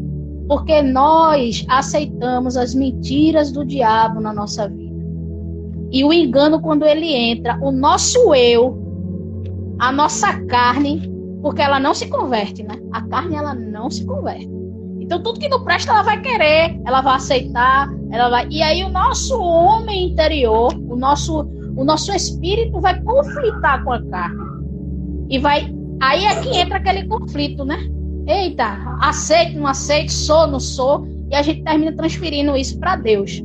Porque 0.47 0.81
nós 0.81 1.65
aceitamos 1.69 2.57
as 2.57 2.75
mentiras 2.75 3.51
do 3.51 3.65
diabo 3.65 4.19
na 4.19 4.33
nossa 4.33 4.67
vida. 4.67 4.93
E 5.91 6.03
o 6.03 6.11
engano, 6.11 6.59
quando 6.59 6.85
ele 6.85 7.13
entra, 7.13 7.57
o 7.61 7.71
nosso 7.71 8.33
eu, 8.33 8.77
a 9.79 9.91
nossa 9.91 10.33
carne, 10.45 11.09
porque 11.41 11.61
ela 11.61 11.79
não 11.79 11.93
se 11.93 12.07
converte, 12.07 12.63
né? 12.63 12.75
A 12.91 13.01
carne, 13.03 13.35
ela 13.35 13.53
não 13.53 13.89
se 13.89 14.05
converte. 14.05 14.49
Então 14.99 15.21
tudo 15.21 15.39
que 15.39 15.49
não 15.49 15.63
presta 15.63 15.91
ela 15.91 16.01
vai 16.01 16.21
querer, 16.21 16.79
ela 16.85 17.01
vai 17.01 17.15
aceitar, 17.15 17.93
ela 18.09 18.29
vai. 18.29 18.47
E 18.49 18.61
aí 18.61 18.83
o 18.83 18.89
nosso 18.89 19.39
homem 19.39 20.11
interior, 20.11 20.73
o 20.89 20.95
nosso 20.95 21.45
o 21.75 21.83
nosso 21.83 22.11
espírito 22.11 22.79
vai 22.79 23.01
conflitar 23.01 23.83
com 23.83 23.91
a 23.91 24.01
carne. 24.09 24.43
E 25.29 25.39
vai 25.39 25.73
aí 26.01 26.25
é 26.25 26.41
que 26.41 26.57
entra 26.57 26.77
aquele 26.77 27.05
conflito, 27.05 27.63
né? 27.63 27.77
Eita, 28.27 28.77
aceito, 29.01 29.57
não 29.57 29.67
aceito, 29.67 30.11
sou, 30.11 30.47
não 30.47 30.59
sou, 30.59 31.07
e 31.29 31.35
a 31.35 31.41
gente 31.41 31.63
termina 31.63 31.91
transferindo 31.93 32.55
isso 32.55 32.79
para 32.79 32.95
Deus. 32.95 33.43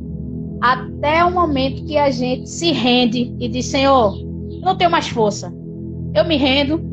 Até 0.61 1.23
o 1.23 1.31
momento 1.31 1.85
que 1.85 1.97
a 1.97 2.09
gente 2.09 2.49
se 2.49 2.71
rende 2.71 3.33
e 3.39 3.47
diz: 3.47 3.65
Senhor, 3.65 4.15
eu 4.15 4.61
não 4.61 4.75
tenho 4.75 4.91
mais 4.91 5.07
força. 5.07 5.53
Eu 6.13 6.25
me 6.25 6.37
rendo. 6.37 6.87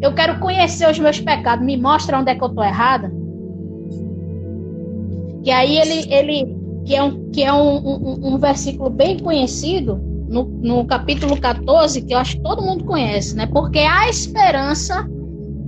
Eu 0.00 0.14
quero 0.14 0.38
conhecer 0.38 0.90
os 0.90 0.98
meus 0.98 1.20
pecados. 1.20 1.64
Me 1.64 1.76
mostra 1.76 2.18
onde 2.18 2.30
é 2.30 2.34
que 2.34 2.42
eu 2.42 2.48
estou 2.48 2.64
errada. 2.64 3.12
Que 5.42 5.50
aí 5.50 5.76
ele, 5.78 6.12
ele 6.12 6.56
que 6.84 6.94
é 6.94 7.02
um, 7.02 7.30
que 7.30 7.42
é 7.42 7.52
um, 7.52 7.78
um, 7.78 8.34
um 8.34 8.38
versículo 8.38 8.90
bem 8.90 9.18
conhecido, 9.18 10.00
no, 10.30 10.44
no 10.44 10.86
capítulo 10.86 11.38
14, 11.38 12.02
que 12.02 12.14
eu 12.14 12.18
acho 12.18 12.36
que 12.36 12.42
todo 12.42 12.62
mundo 12.62 12.84
conhece, 12.84 13.34
né? 13.34 13.46
Porque 13.46 13.80
há 13.80 14.08
esperança 14.08 15.04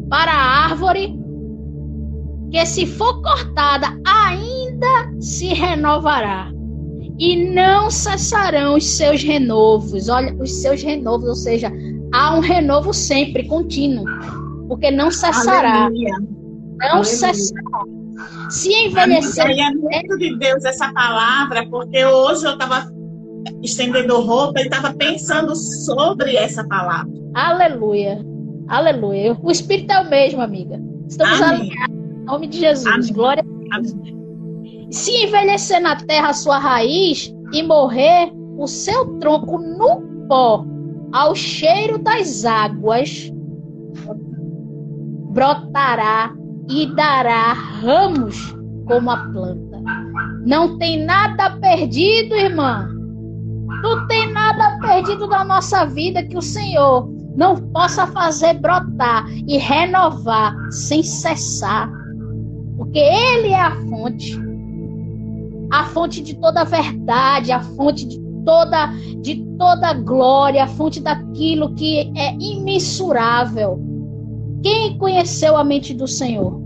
para 0.08 0.30
a 0.30 0.64
árvore 0.66 1.18
que, 2.50 2.64
se 2.64 2.86
for 2.86 3.20
cortada, 3.20 3.88
ainda 4.06 5.20
se 5.20 5.46
renovará. 5.48 6.52
E 7.18 7.52
não 7.52 7.90
cessarão 7.90 8.76
os 8.76 8.86
seus 8.86 9.22
renovos. 9.22 10.08
Olha, 10.08 10.34
os 10.40 10.52
seus 10.62 10.82
renovos, 10.82 11.28
ou 11.28 11.34
seja, 11.34 11.70
há 12.14 12.36
um 12.36 12.40
renovo 12.40 12.92
sempre, 12.92 13.46
contínuo. 13.48 14.04
Porque 14.68 14.90
não 14.90 15.10
cessará. 15.10 15.86
Aleluia. 15.86 16.14
Não 16.78 16.88
Aleluia. 16.88 17.04
cessará. 17.04 17.84
Se 18.48 18.72
envelhecer. 18.86 19.44
é 19.44 19.70
muito 19.74 20.18
de 20.18 20.36
Deus 20.36 20.64
essa 20.64 20.92
palavra, 20.92 21.66
porque 21.68 22.04
hoje 22.04 22.44
eu 22.44 22.52
estava 22.52 22.86
estendendo 23.62 24.20
roupa 24.20 24.60
e 24.60 24.64
estava 24.64 24.92
pensando 24.94 25.54
sobre 25.54 26.36
essa 26.36 26.66
palavra. 26.66 27.10
Aleluia. 27.34 28.24
Aleluia. 28.68 29.36
O 29.42 29.50
Espírito 29.50 29.92
é 29.92 30.00
o 30.00 30.08
mesmo, 30.08 30.40
amiga. 30.40 30.80
Estamos 31.08 31.42
alinhados 31.42 31.94
em 31.94 32.24
nome 32.24 32.46
de 32.46 32.58
Jesus. 32.58 32.94
Amém. 32.94 33.12
Glória 33.12 33.44
a 33.72 33.78
Deus. 33.78 33.94
Se 34.90 35.10
envelhecer 35.24 35.80
na 35.80 35.96
terra 35.96 36.28
a 36.28 36.34
sua 36.34 36.58
raiz 36.58 37.34
e 37.52 37.62
morrer 37.62 38.30
o 38.58 38.66
seu 38.66 39.18
tronco 39.18 39.58
no 39.58 40.26
pó, 40.28 40.64
ao 41.12 41.34
cheiro 41.34 41.98
das 41.98 42.44
águas, 42.44 43.32
brotará 45.30 46.34
e 46.68 46.86
dará 46.94 47.52
ramos 47.52 48.54
como 48.86 49.10
a 49.10 49.16
planta. 49.16 49.80
Não 50.44 50.78
tem 50.78 51.04
nada 51.04 51.50
perdido, 51.58 52.34
irmã. 52.34 52.91
Não 53.80 54.06
tem 54.06 54.30
nada 54.32 54.78
perdido 54.80 55.26
da 55.28 55.44
nossa 55.44 55.84
vida 55.84 56.22
que 56.22 56.36
o 56.36 56.42
Senhor 56.42 57.08
não 57.36 57.56
possa 57.56 58.06
fazer 58.06 58.54
brotar 58.54 59.26
e 59.46 59.56
renovar 59.56 60.54
sem 60.70 61.02
cessar. 61.02 61.90
Porque 62.76 62.98
Ele 62.98 63.48
é 63.48 63.60
a 63.60 63.74
fonte. 63.88 64.38
A 65.72 65.84
fonte 65.84 66.22
de 66.22 66.34
toda 66.34 66.64
verdade, 66.64 67.52
a 67.52 67.60
fonte 67.60 68.06
de 68.06 68.20
toda 68.44 68.88
de 69.20 69.36
toda 69.56 69.94
glória, 69.94 70.64
a 70.64 70.68
fonte 70.68 71.00
daquilo 71.00 71.74
que 71.74 72.12
é 72.16 72.34
imensurável. 72.34 73.80
Quem 74.62 74.98
conheceu 74.98 75.56
a 75.56 75.64
mente 75.64 75.94
do 75.94 76.06
Senhor? 76.06 76.60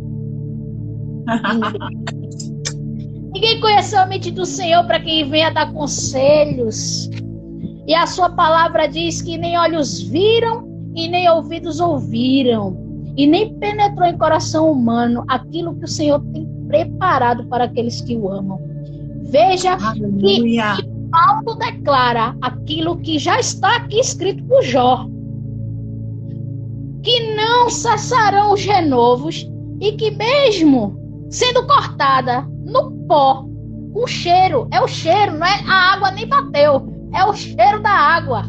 Ninguém 3.36 3.60
conheceu 3.60 4.00
a 4.00 4.06
mente 4.06 4.30
do 4.30 4.46
Senhor 4.46 4.82
para 4.86 4.98
quem 4.98 5.28
venha 5.28 5.50
dar 5.50 5.70
conselhos. 5.70 7.10
E 7.86 7.94
a 7.94 8.06
sua 8.06 8.30
palavra 8.30 8.86
diz 8.88 9.20
que 9.20 9.36
nem 9.36 9.58
olhos 9.58 10.00
viram 10.00 10.66
e 10.94 11.06
nem 11.06 11.28
ouvidos 11.28 11.78
ouviram, 11.78 12.74
e 13.14 13.26
nem 13.26 13.52
penetrou 13.58 14.08
em 14.08 14.16
coração 14.16 14.72
humano 14.72 15.22
aquilo 15.28 15.76
que 15.76 15.84
o 15.84 15.88
Senhor 15.88 16.18
tem 16.32 16.48
preparado 16.66 17.44
para 17.48 17.64
aqueles 17.64 18.00
que 18.00 18.16
o 18.16 18.26
amam. 18.26 18.58
Veja 19.24 19.76
que, 19.76 20.40
que 20.40 20.88
Paulo 21.10 21.58
declara 21.58 22.34
aquilo 22.40 22.96
que 22.96 23.18
já 23.18 23.38
está 23.38 23.76
aqui 23.76 24.00
escrito 24.00 24.42
por 24.44 24.62
Jó 24.62 25.06
que 27.02 27.34
não 27.34 27.68
cessarão 27.68 28.54
os 28.54 28.64
renovos, 28.64 29.46
e 29.78 29.92
que 29.92 30.10
mesmo 30.10 30.98
sendo 31.28 31.66
cortada 31.66 32.40
no 32.64 32.95
pó, 33.06 33.44
o 33.94 34.06
cheiro, 34.06 34.68
é 34.72 34.80
o 34.80 34.88
cheiro, 34.88 35.38
não 35.38 35.46
é 35.46 35.60
a 35.66 35.94
água 35.94 36.10
nem 36.10 36.26
bateu, 36.26 36.86
é 37.14 37.24
o 37.24 37.32
cheiro 37.32 37.82
da 37.82 37.90
água. 37.90 38.44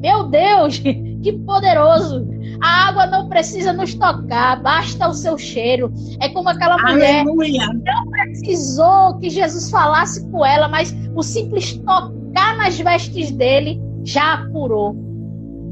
Meu 0.00 0.24
Deus, 0.24 0.78
que 1.22 1.32
poderoso! 1.46 2.26
A 2.62 2.88
água 2.88 3.06
não 3.06 3.28
precisa 3.28 3.72
nos 3.72 3.94
tocar, 3.94 4.62
basta 4.62 5.08
o 5.08 5.14
seu 5.14 5.36
cheiro. 5.36 5.92
É 6.20 6.28
como 6.28 6.48
aquela 6.48 6.78
mulher 6.78 7.20
Aleluia. 7.20 7.66
não 7.66 8.10
precisou 8.10 9.18
que 9.18 9.30
Jesus 9.30 9.70
falasse 9.70 10.28
com 10.30 10.44
ela, 10.44 10.68
mas 10.68 10.94
o 11.14 11.22
simples 11.22 11.74
tocar 11.78 12.56
nas 12.56 12.78
vestes 12.78 13.30
dele 13.30 13.80
já 14.04 14.34
a 14.34 14.46
curou. 14.50 14.96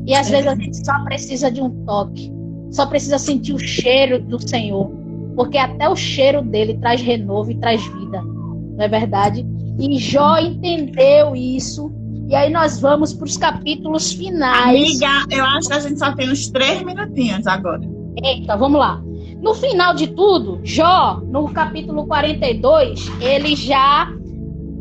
E 0.06 0.14
às 0.14 0.28
é. 0.28 0.32
vezes 0.32 0.46
a 0.46 0.54
gente 0.54 0.84
só 0.84 1.04
precisa 1.04 1.50
de 1.50 1.60
um 1.60 1.70
toque, 1.84 2.32
só 2.70 2.86
precisa 2.86 3.18
sentir 3.18 3.52
o 3.52 3.58
cheiro 3.58 4.20
do 4.20 4.40
Senhor, 4.46 4.90
porque 5.34 5.58
até 5.58 5.88
o 5.88 5.96
cheiro 5.96 6.42
dele 6.42 6.78
traz 6.78 7.00
renovo 7.00 7.50
e 7.50 7.56
traz 7.56 7.82
vida, 7.86 8.22
não 8.22 8.84
é 8.84 8.88
verdade? 8.88 9.46
E 9.78 9.98
Jó 9.98 10.38
entendeu 10.38 11.34
isso 11.34 11.92
e 12.28 12.34
aí 12.34 12.50
nós 12.50 12.80
vamos 12.80 13.12
para 13.12 13.26
os 13.26 13.36
capítulos 13.36 14.12
finais. 14.14 15.02
Amiga, 15.02 15.26
eu 15.30 15.44
acho 15.44 15.68
que 15.68 15.74
a 15.74 15.80
gente 15.80 15.98
só 15.98 16.12
tem 16.12 16.30
uns 16.30 16.48
três 16.48 16.82
minutinhos 16.82 17.46
agora. 17.46 17.82
Eita, 18.24 18.56
vamos 18.56 18.80
lá. 18.80 19.02
No 19.42 19.54
final 19.54 19.94
de 19.94 20.06
tudo, 20.06 20.58
Jó, 20.62 21.20
no 21.26 21.52
capítulo 21.52 22.06
42, 22.06 23.06
ele 23.20 23.54
já 23.54 24.10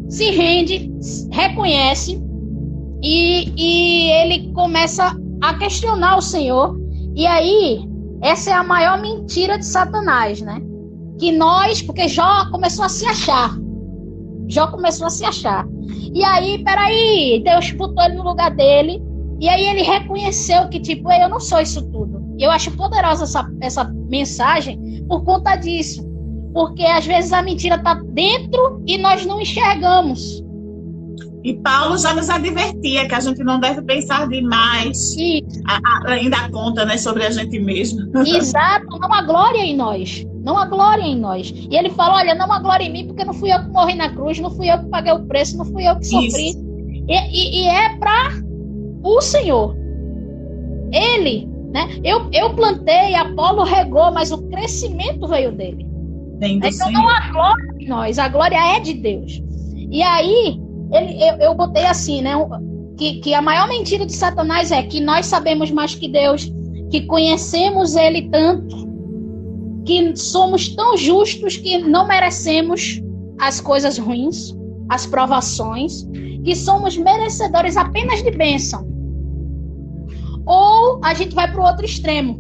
se 0.08 0.30
rende, 0.32 0.92
reconhece 1.32 2.22
e, 3.04 3.52
e 3.58 4.12
ele 4.12 4.54
começa 4.54 5.14
a 5.42 5.54
questionar 5.56 6.18
o 6.18 6.22
Senhor. 6.22 6.80
E 7.16 7.28
aí, 7.28 7.84
essa 8.22 8.52
é 8.52 8.54
a 8.54 8.64
maior 8.64 9.02
mentira 9.02 9.58
de 9.58 9.66
Satanás, 9.66 10.42
né? 10.42 10.62
Que 11.20 11.32
nós, 11.32 11.82
porque 11.82 12.08
Jó 12.08 12.50
começou 12.52 12.86
a 12.86 12.90
se 12.90 13.06
achar. 13.06 13.58
Jó 14.48 14.68
começou 14.68 15.08
a 15.08 15.10
se 15.10 15.26
achar. 15.26 15.66
E 16.14 16.24
aí, 16.24 16.64
peraí, 16.64 17.42
Deus 17.44 17.72
botou 17.72 18.04
ele 18.04 18.16
no 18.16 18.24
lugar 18.24 18.52
dele. 18.52 19.02
E 19.40 19.50
aí 19.50 19.66
ele 19.66 19.82
reconheceu 19.82 20.68
que, 20.70 20.80
tipo, 20.80 21.12
eu 21.12 21.30
não 21.30 21.40
sou 21.40 21.60
isso 21.60 21.82
tudo. 21.90 22.22
Eu 22.38 22.52
acho 22.52 22.72
poderosa 22.72 23.24
essa, 23.24 23.52
essa 23.60 23.84
mensagem 23.84 25.04
por 25.08 25.24
conta 25.24 25.56
disso. 25.56 26.08
Porque 26.54 26.84
às 26.84 27.06
vezes 27.06 27.34
a 27.34 27.42
mentira 27.42 27.76
está 27.76 27.94
dentro 27.94 28.84
e 28.86 28.98
nós 28.98 29.26
não 29.26 29.42
enxergamos. 29.42 30.44
E 31.44 31.56
Paulo 31.56 31.98
já 31.98 32.14
nos 32.14 32.30
advertia 32.30 33.08
que 33.08 33.16
a 33.16 33.20
gente 33.20 33.44
não 33.44 33.60
deve 33.60 33.82
pensar 33.82 34.28
demais, 34.28 35.16
a, 35.68 35.80
a, 35.84 36.14
ainda 36.14 36.50
conta, 36.50 36.86
né, 36.86 36.98
sobre 36.98 37.26
a 37.26 37.32
gente 37.32 37.60
mesmo. 37.60 38.12
Exato, 38.26 38.86
não 39.00 39.12
há 39.12 39.24
glória 39.24 39.60
em 39.60 39.76
nós. 39.76 40.24
Não 40.44 40.58
há 40.58 40.66
glória 40.66 41.04
em 41.04 41.20
nós. 41.20 41.52
E 41.52 41.76
ele 41.76 41.90
fala: 41.92 42.18
olha, 42.18 42.36
não 42.36 42.52
há 42.52 42.60
glória 42.60 42.84
em 42.84 42.92
mim, 42.92 43.08
porque 43.08 43.24
não 43.24 43.34
fui 43.34 43.52
eu 43.52 43.60
que 43.60 43.70
morri 43.70 43.96
na 43.96 44.10
cruz, 44.10 44.40
não 44.40 44.52
fui 44.52 44.72
eu 44.72 44.80
que 44.80 44.90
paguei 44.90 45.14
o 45.14 45.26
preço, 45.26 45.58
não 45.58 45.66
fui 45.66 45.88
eu 45.88 45.98
que 45.98 46.06
sofri. 46.06 46.52
E, 47.08 47.14
e, 47.14 47.64
e, 47.64 47.68
é 47.68 47.98
para 47.98 48.34
o 49.04 49.20
Senhor. 49.22 49.76
Ele, 50.92 51.48
né? 51.72 51.88
Eu, 52.04 52.30
eu 52.32 52.54
plantei, 52.54 53.16
Apolo 53.16 53.64
regou, 53.64 54.12
mas 54.12 54.32
o 54.32 54.42
crescimento 54.50 55.28
veio 55.28 55.52
dele. 55.52 55.88
então 56.42 56.72
Senhor. 56.72 56.92
não 56.92 57.08
há 57.08 57.32
glória 57.32 57.76
em 57.80 57.88
nós, 57.88 58.20
a 58.20 58.28
glória 58.28 58.76
é 58.76 58.80
de 58.80 58.94
Deus. 58.94 59.42
E 59.76 60.02
aí, 60.04 60.61
ele, 60.92 61.24
eu, 61.24 61.36
eu 61.38 61.56
botei 61.56 61.86
assim, 61.86 62.22
né? 62.22 62.34
Que, 62.98 63.20
que 63.20 63.34
a 63.34 63.42
maior 63.42 63.68
mentira 63.68 64.06
de 64.06 64.14
Satanás 64.14 64.72
é 64.72 64.84
que 64.84 65.00
nós 65.00 65.26
sabemos 65.26 65.72
mais 65.72 65.96
que 65.96 66.08
Deus, 66.08 66.52
que 66.90 67.02
conhecemos 67.02 67.96
Ele 67.96 68.30
tanto 68.30 68.92
que 69.86 70.16
somos 70.16 70.70
tão 70.76 70.96
justos 70.96 71.58
que 71.58 71.78
não 71.80 72.08
merecemos 72.08 73.02
as 73.40 73.60
coisas 73.60 73.98
ruins, 73.98 74.56
as 74.90 75.06
provações, 75.06 76.08
que 76.44 76.56
somos 76.56 76.98
merecedores 76.98 77.78
apenas 77.78 78.22
de 78.22 78.32
bênção. 78.32 78.88
Ou 80.46 81.00
a 81.04 81.14
gente 81.14 81.34
vai 81.34 81.52
para 81.52 81.62
o 81.62 81.66
outro 81.66 81.86
extremo. 81.86 82.40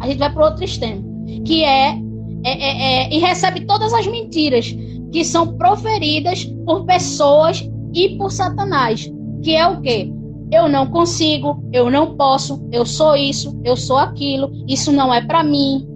A 0.00 0.06
gente 0.06 0.18
vai 0.18 0.32
para 0.32 0.42
o 0.42 0.44
outro 0.44 0.64
extremo, 0.64 1.24
que 1.44 1.64
é, 1.64 1.98
é, 2.44 2.50
é, 2.50 3.04
é, 3.04 3.14
e 3.14 3.18
recebe 3.18 3.64
todas 3.64 3.92
as 3.92 4.06
mentiras 4.06 4.74
que 5.14 5.24
são 5.24 5.56
proferidas 5.56 6.44
por 6.66 6.84
pessoas 6.86 7.64
e 7.94 8.18
por 8.18 8.32
Satanás, 8.32 9.08
que 9.44 9.54
é 9.54 9.64
o 9.64 9.80
quê? 9.80 10.12
Eu 10.50 10.68
não 10.68 10.88
consigo, 10.88 11.62
eu 11.72 11.88
não 11.88 12.16
posso, 12.16 12.60
eu 12.72 12.84
sou 12.84 13.14
isso, 13.14 13.56
eu 13.64 13.76
sou 13.76 13.96
aquilo, 13.96 14.50
isso 14.66 14.90
não 14.90 15.14
é 15.14 15.24
para 15.24 15.44
mim, 15.44 15.86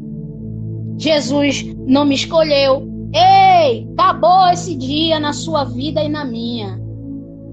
Jesus 0.99 1.64
não 1.85 2.05
me 2.05 2.14
escolheu. 2.14 2.89
Ei, 3.12 3.89
acabou 3.95 4.51
esse 4.53 4.77
dia 4.77 5.19
na 5.19 5.33
sua 5.33 5.64
vida 5.64 6.01
e 6.01 6.09
na 6.09 6.25
minha. 6.25 6.81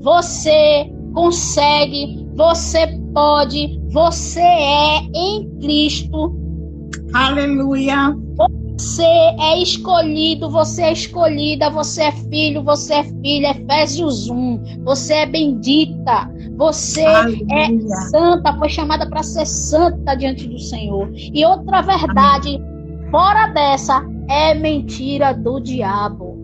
Você 0.01 0.88
consegue, 1.16 2.28
você 2.36 2.86
pode, 3.11 3.82
você 3.89 4.39
é 4.39 4.99
em 5.16 5.49
Cristo. 5.61 6.36
Aleluia. 7.11 8.16
Você 8.78 9.03
é 9.03 9.61
escolhido, 9.61 10.49
você 10.49 10.84
é 10.84 10.93
escolhida, 10.93 11.69
você 11.69 12.03
é 12.03 12.11
filho, 12.11 12.63
você 12.63 12.93
é 12.95 13.03
filha. 13.03 13.51
Efésios 13.51 14.30
1. 14.30 14.84
Você 14.84 15.13
é 15.13 15.26
bendita. 15.26 16.30
Você 16.57 17.01
é 17.01 17.15
Aleluia. 17.15 17.45
é 17.51 17.80
santa, 18.09 18.57
foi 18.57 18.69
chamada 18.69 19.09
para 19.09 19.23
ser 19.23 19.45
santa 19.45 20.15
diante 20.15 20.47
do 20.47 20.59
Senhor. 20.59 21.09
E 21.13 21.45
outra 21.45 21.82
verdade. 21.82 22.55
Amém 22.55 22.76
Fora 23.11 23.47
dessa 23.47 24.05
é 24.28 24.53
mentira 24.53 25.34
do 25.34 25.59
diabo. 25.59 26.38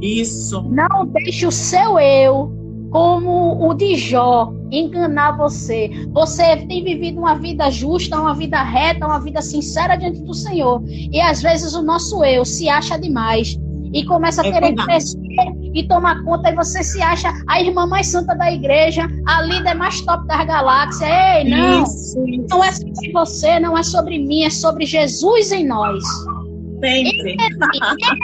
Isso. 0.00 0.62
Não 0.70 1.06
deixe 1.06 1.46
o 1.46 1.52
seu 1.52 1.98
eu, 1.98 2.50
como 2.94 3.68
o 3.68 3.74
de 3.74 3.96
Jó, 3.96 4.54
enganar 4.70 5.36
você. 5.36 5.90
Você 6.12 6.58
tem 6.58 6.84
vivido 6.84 7.18
uma 7.18 7.34
vida 7.34 7.68
justa, 7.68 8.20
uma 8.20 8.32
vida 8.34 8.62
reta, 8.62 9.04
uma 9.04 9.18
vida 9.18 9.42
sincera 9.42 9.96
diante 9.96 10.20
do 10.20 10.32
Senhor. 10.32 10.80
E 10.86 11.20
às 11.20 11.42
vezes 11.42 11.74
o 11.74 11.82
nosso 11.82 12.24
eu 12.24 12.44
se 12.44 12.68
acha 12.68 12.96
demais 12.96 13.58
e 13.92 14.04
começa 14.04 14.42
a 14.42 14.46
é 14.46 14.52
querer 14.52 14.66
verdade. 14.66 14.86
crescer 14.86 15.18
e 15.74 15.82
tomar 15.88 16.22
conta, 16.22 16.50
e 16.50 16.54
você 16.54 16.84
se 16.84 17.02
acha 17.02 17.32
a 17.48 17.60
irmã 17.60 17.84
mais 17.84 18.06
santa 18.06 18.32
da 18.32 18.52
igreja, 18.52 19.08
a 19.26 19.42
líder 19.42 19.74
mais 19.74 20.00
top 20.02 20.24
das 20.28 20.46
galáxias. 20.46 21.10
Ei, 21.10 21.50
não! 21.50 21.82
Isso, 21.82 22.28
isso. 22.28 22.46
Não 22.48 22.62
é 22.62 22.70
sobre 22.70 23.12
você, 23.12 23.58
não 23.58 23.76
é 23.76 23.82
sobre 23.82 24.18
mim, 24.20 24.44
é 24.44 24.50
sobre 24.50 24.86
Jesus 24.86 25.50
em 25.50 25.66
nós. 25.66 26.00
Sempre. 26.80 27.18
Ele, 27.18 27.36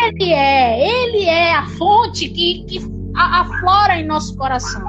ele 0.07 0.33
é, 0.33 0.89
ele 0.89 1.25
é 1.25 1.57
a 1.57 1.67
fonte 1.71 2.29
que, 2.29 2.65
que 2.69 3.00
aflora 3.41 3.97
em 3.97 4.07
nosso 4.07 4.37
coração. 4.37 4.83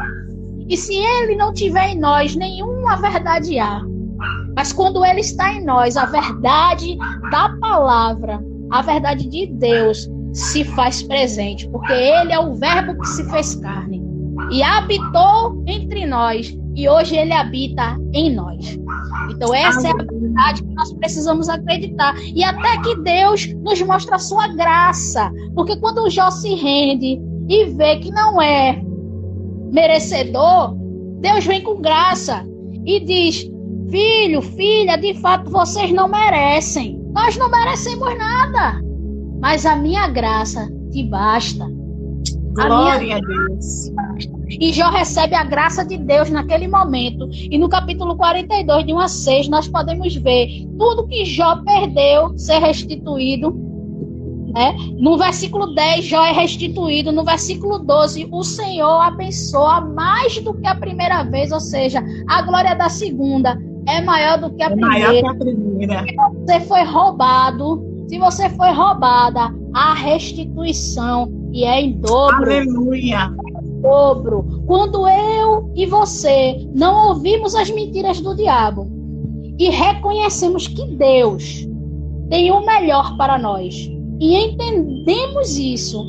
E 0.68 0.78
se 0.78 0.96
ele 0.96 1.36
não 1.36 1.54
tiver 1.54 1.90
em 1.90 2.00
nós, 2.00 2.36
nenhuma 2.36 2.96
verdade 2.98 3.60
há. 3.60 3.82
Mas 4.56 4.72
quando 4.72 5.04
ele 5.06 5.22
está 5.22 5.54
em 5.54 5.64
nós, 5.64 5.98
a 5.98 6.06
verdade 6.06 6.98
da 7.30 7.50
palavra, 7.60 8.40
a 8.72 8.82
verdade 8.82 9.28
de 9.28 9.48
Deus, 9.48 10.10
se 10.34 10.64
faz 10.64 11.04
presente, 11.04 11.68
porque 11.70 11.92
ele 11.92 12.32
é 12.32 12.40
o 12.40 12.54
Verbo 12.56 12.98
que 13.00 13.08
se 13.08 13.30
fez 13.30 13.56
carne 13.56 14.02
e 14.50 14.64
habitou 14.64 15.64
entre 15.68 16.06
nós, 16.06 16.58
e 16.76 16.88
hoje 16.88 17.18
ele 17.18 17.34
habita 17.34 17.98
em 18.14 18.34
nós. 18.34 18.78
Então, 19.30 19.54
essa 19.54 19.88
é 19.88 19.92
a 19.92 19.96
verdade 19.96 20.64
que 20.64 20.74
nós 20.74 20.94
precisamos 20.94 21.50
acreditar. 21.50 22.16
E 22.18 22.44
até 22.44 22.78
que 22.82 22.96
Deus 23.02 23.48
nos 23.56 23.82
mostra 23.82 24.16
a 24.16 24.20
sua 24.20 24.48
graça. 24.50 25.32
Porque 25.56 25.76
quando 25.78 26.04
o 26.04 26.10
Jó 26.10 26.30
se 26.30 26.54
rende 26.56 27.20
e 27.54 27.66
vê 27.66 27.98
que 27.98 28.12
não 28.12 28.42
é 28.42 28.82
merecedor, 29.72 30.74
Deus 31.20 31.46
vem 31.46 31.62
com 31.62 31.82
graça 31.82 32.46
e 32.86 33.00
diz: 33.00 33.50
Filho, 33.90 34.42
filha, 34.42 34.96
de 34.98 35.14
fato 35.16 35.52
vocês 35.52 35.92
não 35.92 36.08
merecem. 36.08 37.00
Nós 37.14 37.36
não 37.38 37.50
merecemos 37.50 38.18
nada 38.18 38.82
mas 39.42 39.66
a 39.66 39.76
minha 39.76 40.08
graça 40.08 40.72
te 40.92 41.04
basta. 41.04 41.68
Glória 42.54 43.16
a, 43.16 43.18
a 43.18 43.22
Deus. 43.22 43.92
E 44.60 44.72
Jó 44.72 44.90
recebe 44.90 45.34
a 45.34 45.44
graça 45.44 45.84
de 45.84 45.98
Deus 45.98 46.30
naquele 46.30 46.68
momento. 46.68 47.28
E 47.32 47.58
no 47.58 47.68
capítulo 47.68 48.16
42, 48.16 48.86
de 48.86 48.94
1 48.94 49.00
a 49.00 49.08
6, 49.08 49.48
nós 49.50 49.68
podemos 49.68 50.16
ver 50.16 50.48
tudo 50.78 51.08
que 51.08 51.26
Jó 51.26 51.56
perdeu 51.64 52.38
ser 52.38 52.60
restituído. 52.60 53.71
Né? 54.54 54.76
No 54.98 55.18
versículo 55.18 55.74
10, 55.74 56.06
Jó 56.06 56.24
é 56.24 56.32
restituído. 56.32 57.12
No 57.12 57.24
versículo 57.24 57.80
12, 57.80 58.28
o 58.32 58.44
Senhor 58.44 59.02
abençoa 59.02 59.82
mais 59.82 60.38
do 60.42 60.54
que 60.54 60.68
a 60.68 60.76
primeira 60.76 61.24
vez, 61.24 61.52
ou 61.52 61.60
seja, 61.60 62.04
a 62.28 62.42
glória 62.42 62.76
da 62.76 62.90
segunda 62.90 63.58
é 63.88 64.02
maior 64.02 64.40
do 64.40 64.50
que 64.52 64.64
a, 64.64 64.68
é 64.68 64.70
primeira. 64.70 65.08
Maior 65.08 65.22
que 65.22 65.28
a 65.28 65.36
primeira. 65.36 66.06
Você 66.46 66.60
foi 66.62 66.84
roubado 66.84 67.92
se 68.12 68.20
você 68.20 68.50
foi 68.50 68.74
roubada, 68.74 69.56
a 69.74 69.94
restituição 69.94 71.32
e 71.54 71.64
é 71.64 71.80
em 71.80 71.94
dobro. 71.94 72.44
Aleluia. 72.44 73.34
É 73.56 73.66
em 73.66 73.82
dobro. 73.82 74.64
Quando 74.68 75.08
eu 75.08 75.72
e 75.74 75.86
você 75.86 76.58
não 76.76 77.08
ouvimos 77.08 77.56
as 77.56 77.70
mentiras 77.70 78.20
do 78.20 78.36
diabo 78.36 78.86
e 79.58 79.70
reconhecemos 79.70 80.68
que 80.68 80.86
Deus 80.88 81.66
tem 82.30 82.52
o 82.52 82.66
melhor 82.66 83.16
para 83.16 83.38
nós. 83.38 83.90
E 84.22 84.36
entendemos 84.36 85.58
isso, 85.58 86.06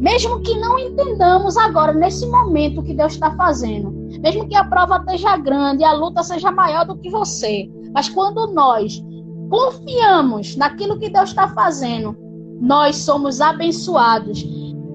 mesmo 0.00 0.40
que 0.40 0.56
não 0.56 0.78
entendamos 0.78 1.56
agora, 1.56 1.92
nesse 1.92 2.24
momento 2.28 2.80
que 2.80 2.94
Deus 2.94 3.14
está 3.14 3.32
fazendo. 3.32 3.90
Mesmo 4.22 4.46
que 4.46 4.54
a 4.54 4.62
prova 4.62 4.98
esteja 4.98 5.36
grande, 5.36 5.82
a 5.82 5.92
luta 5.92 6.22
seja 6.22 6.52
maior 6.52 6.86
do 6.86 6.96
que 6.96 7.10
você. 7.10 7.68
Mas 7.92 8.08
quando 8.08 8.52
nós 8.52 9.04
confiamos 9.50 10.54
naquilo 10.54 10.96
que 10.96 11.10
Deus 11.10 11.30
está 11.30 11.48
fazendo, 11.48 12.16
nós 12.60 12.98
somos 12.98 13.40
abençoados. 13.40 14.46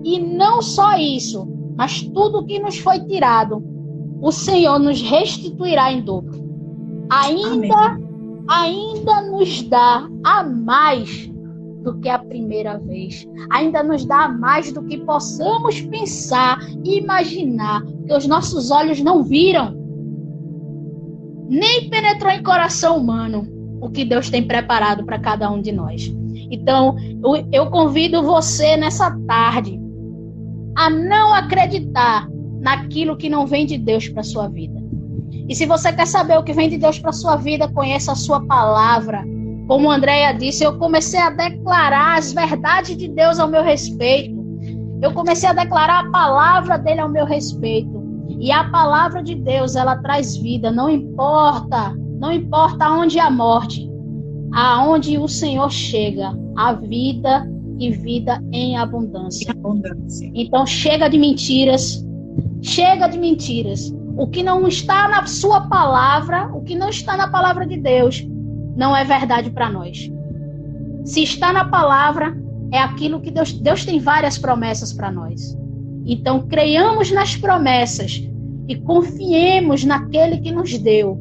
E 0.05 0.17
não 0.17 0.61
só 0.61 0.95
isso, 0.97 1.45
mas 1.75 2.01
tudo 2.01 2.45
que 2.45 2.57
nos 2.57 2.79
foi 2.79 3.01
tirado, 3.01 3.61
o 4.21 4.31
Senhor 4.31 4.79
nos 4.79 5.01
restituirá 5.01 5.91
em 5.91 6.03
dobro. 6.03 6.41
Ainda, 7.09 7.99
ainda 8.47 9.21
nos 9.29 9.61
dá 9.63 10.07
a 10.23 10.41
mais 10.41 11.30
do 11.81 11.99
que 11.99 12.09
a 12.09 12.19
primeira 12.19 12.77
vez. 12.77 13.27
Ainda 13.51 13.83
nos 13.83 14.05
dá 14.05 14.27
mais 14.27 14.71
do 14.71 14.83
que 14.83 14.97
possamos 14.97 15.81
pensar 15.81 16.59
e 16.83 16.99
imaginar, 16.99 17.83
que 18.05 18.13
os 18.13 18.27
nossos 18.27 18.71
olhos 18.71 19.01
não 19.01 19.23
viram, 19.23 19.75
nem 21.49 21.89
penetrou 21.89 22.31
em 22.31 22.43
coração 22.43 22.97
humano 22.97 23.47
o 23.81 23.89
que 23.89 24.05
Deus 24.05 24.29
tem 24.29 24.45
preparado 24.45 25.03
para 25.03 25.19
cada 25.19 25.49
um 25.51 25.61
de 25.61 25.71
nós. 25.71 26.13
Então, 26.51 26.95
eu 27.51 27.69
convido 27.69 28.21
você 28.21 28.77
nessa 28.77 29.11
tarde 29.27 29.79
a 30.75 30.89
não 30.89 31.33
acreditar 31.33 32.27
naquilo 32.59 33.17
que 33.17 33.29
não 33.29 33.45
vem 33.45 33.65
de 33.65 33.77
Deus 33.77 34.07
para 34.07 34.23
sua 34.23 34.47
vida. 34.47 34.79
E 35.49 35.55
se 35.55 35.65
você 35.65 35.91
quer 35.91 36.07
saber 36.07 36.37
o 36.37 36.43
que 36.43 36.53
vem 36.53 36.69
de 36.69 36.77
Deus 36.77 36.99
para 36.99 37.11
sua 37.11 37.35
vida, 37.35 37.67
conheça 37.67 38.11
a 38.11 38.15
sua 38.15 38.45
palavra. 38.45 39.25
Como 39.71 39.89
a 39.89 39.95
Andrea 39.95 40.33
disse, 40.33 40.65
eu 40.65 40.77
comecei 40.77 41.21
a 41.21 41.29
declarar 41.29 42.17
as 42.17 42.33
verdades 42.33 42.97
de 42.97 43.07
Deus 43.07 43.39
ao 43.39 43.47
meu 43.47 43.63
respeito. 43.63 44.35
Eu 45.01 45.13
comecei 45.13 45.47
a 45.47 45.53
declarar 45.53 46.07
a 46.07 46.11
palavra 46.11 46.77
dele 46.77 46.99
ao 46.99 47.07
meu 47.07 47.25
respeito. 47.25 48.03
E 48.37 48.51
a 48.51 48.65
palavra 48.65 49.23
de 49.23 49.33
Deus, 49.33 49.77
ela 49.77 49.95
traz 49.95 50.35
vida, 50.35 50.73
não 50.73 50.89
importa, 50.89 51.95
não 52.19 52.33
importa 52.33 52.89
onde 52.89 53.17
a 53.17 53.31
morte, 53.31 53.89
aonde 54.53 55.17
o 55.17 55.29
Senhor 55.29 55.71
chega, 55.71 56.37
a 56.57 56.73
vida 56.73 57.49
e 57.79 57.91
vida 57.91 58.43
em 58.51 58.75
abundância. 58.75 59.51
abundância. 59.51 60.29
Então 60.35 60.65
chega 60.65 61.07
de 61.07 61.17
mentiras, 61.17 62.05
chega 62.61 63.07
de 63.07 63.17
mentiras. 63.17 63.89
O 64.17 64.27
que 64.27 64.43
não 64.43 64.67
está 64.67 65.07
na 65.07 65.25
sua 65.27 65.61
palavra, 65.61 66.51
o 66.53 66.61
que 66.61 66.75
não 66.75 66.89
está 66.89 67.15
na 67.15 67.29
palavra 67.29 67.65
de 67.65 67.77
Deus, 67.77 68.27
não 68.81 68.97
é 68.97 69.03
verdade 69.03 69.51
para 69.51 69.69
nós. 69.69 70.11
Se 71.05 71.21
está 71.21 71.53
na 71.53 71.65
palavra, 71.65 72.35
é 72.73 72.79
aquilo 72.79 73.21
que 73.21 73.29
Deus, 73.29 73.53
Deus 73.53 73.85
tem 73.85 73.99
várias 73.99 74.39
promessas 74.39 74.91
para 74.91 75.11
nós. 75.11 75.55
Então, 76.03 76.47
creiamos 76.47 77.11
nas 77.11 77.35
promessas 77.35 78.27
e 78.67 78.75
confiemos 78.75 79.83
naquele 79.83 80.39
que 80.39 80.51
nos 80.51 80.75
deu. 80.79 81.15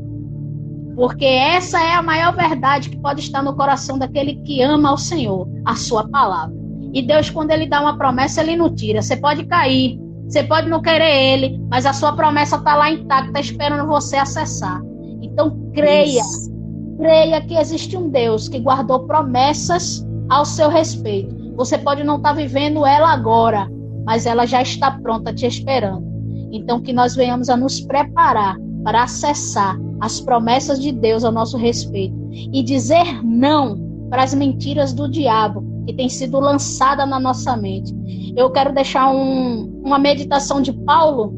Porque 0.96 1.26
essa 1.26 1.78
é 1.78 1.92
a 1.92 2.02
maior 2.02 2.34
verdade 2.34 2.88
que 2.88 2.98
pode 2.98 3.20
estar 3.20 3.42
no 3.42 3.54
coração 3.54 3.98
daquele 3.98 4.36
que 4.36 4.62
ama 4.62 4.88
ao 4.88 4.96
Senhor, 4.96 5.46
a 5.66 5.74
sua 5.76 6.08
palavra. 6.08 6.56
E 6.94 7.02
Deus, 7.02 7.28
quando 7.28 7.50
ele 7.50 7.66
dá 7.66 7.82
uma 7.82 7.98
promessa, 7.98 8.40
ele 8.40 8.56
não 8.56 8.74
tira. 8.74 9.02
Você 9.02 9.18
pode 9.18 9.44
cair, 9.44 10.00
você 10.26 10.42
pode 10.42 10.66
não 10.66 10.80
querer 10.80 11.34
ele, 11.34 11.60
mas 11.68 11.84
a 11.84 11.92
sua 11.92 12.14
promessa 12.14 12.56
está 12.56 12.74
lá 12.74 12.90
intacta, 12.90 13.38
esperando 13.38 13.86
você 13.86 14.16
acessar. 14.16 14.80
Então, 15.20 15.70
creia. 15.74 16.20
Isso. 16.20 16.59
Creia 17.00 17.40
que 17.40 17.56
existe 17.56 17.96
um 17.96 18.10
Deus 18.10 18.46
que 18.46 18.58
guardou 18.58 19.06
promessas 19.06 20.06
ao 20.28 20.44
seu 20.44 20.68
respeito. 20.68 21.34
Você 21.56 21.78
pode 21.78 22.04
não 22.04 22.16
estar 22.16 22.30
tá 22.30 22.34
vivendo 22.34 22.84
ela 22.84 23.10
agora, 23.10 23.66
mas 24.04 24.26
ela 24.26 24.44
já 24.44 24.60
está 24.60 24.90
pronta 24.90 25.32
te 25.32 25.46
esperando. 25.46 26.04
Então, 26.52 26.78
que 26.78 26.92
nós 26.92 27.16
venhamos 27.16 27.48
a 27.48 27.56
nos 27.56 27.80
preparar 27.80 28.58
para 28.84 29.04
acessar 29.04 29.78
as 29.98 30.20
promessas 30.20 30.78
de 30.78 30.92
Deus 30.92 31.24
ao 31.24 31.32
nosso 31.32 31.56
respeito 31.56 32.14
e 32.32 32.62
dizer 32.62 33.24
não 33.24 33.78
para 34.10 34.22
as 34.22 34.34
mentiras 34.34 34.92
do 34.92 35.08
diabo 35.08 35.64
que 35.86 35.94
tem 35.94 36.08
sido 36.08 36.38
lançada 36.38 37.06
na 37.06 37.18
nossa 37.18 37.56
mente. 37.56 37.94
Eu 38.36 38.50
quero 38.50 38.74
deixar 38.74 39.10
um, 39.10 39.80
uma 39.82 39.98
meditação 39.98 40.60
de 40.60 40.72
Paulo 40.72 41.32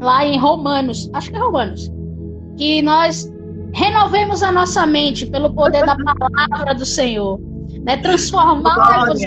lá 0.00 0.24
em 0.24 0.38
Romanos, 0.38 1.10
acho 1.12 1.30
que 1.30 1.36
é 1.36 1.40
Romanos, 1.40 1.90
que 2.56 2.82
nós 2.82 3.28
renovemos 3.76 4.42
a 4.42 4.50
nossa 4.50 4.86
mente 4.86 5.26
pelo 5.26 5.52
poder 5.52 5.84
da 5.84 5.96
palavra 5.96 6.74
do 6.74 6.84
Senhor, 6.84 7.38
né? 7.84 7.96
Transformar-vos, 7.98 9.20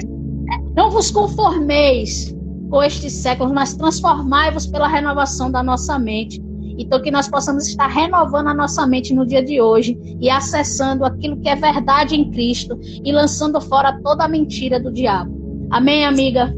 não 0.75 0.91
vos 0.91 1.09
conformeis 1.09 2.35
com 2.69 2.83
este 2.83 3.09
século, 3.09 3.53
mas 3.53 3.75
transformai-vos 3.75 4.67
pela 4.67 4.87
renovação 4.87 5.49
da 5.49 5.63
nossa 5.63 5.97
mente 5.97 6.41
então, 6.79 7.01
que 7.01 7.11
nós 7.11 7.27
possamos 7.27 7.67
estar 7.67 7.87
renovando 7.87 8.47
a 8.47 8.53
nossa 8.53 8.87
mente 8.87 9.13
no 9.13 9.25
dia 9.25 9.43
de 9.43 9.59
hoje 9.59 9.99
e 10.17 10.29
acessando 10.29 11.03
aquilo 11.03 11.35
que 11.41 11.49
é 11.49 11.55
verdade 11.55 12.15
em 12.15 12.31
Cristo 12.31 12.79
e 13.03 13.11
lançando 13.11 13.59
fora 13.59 13.99
toda 14.01 14.23
a 14.23 14.29
mentira 14.29 14.79
do 14.79 14.89
diabo. 14.89 15.67
Amém, 15.69 16.05
amiga? 16.05 16.55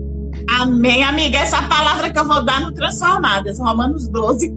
Amém, 0.50 1.04
amiga. 1.04 1.38
Essa 1.39 1.62
palavra 1.64 2.10
que 2.12 2.20
eu 2.20 2.28
vou 2.28 2.44
dar 2.44 2.62
no 2.62 2.72
Transformadas, 2.74 3.60
Romanos 3.60 4.08
12. 4.10 4.50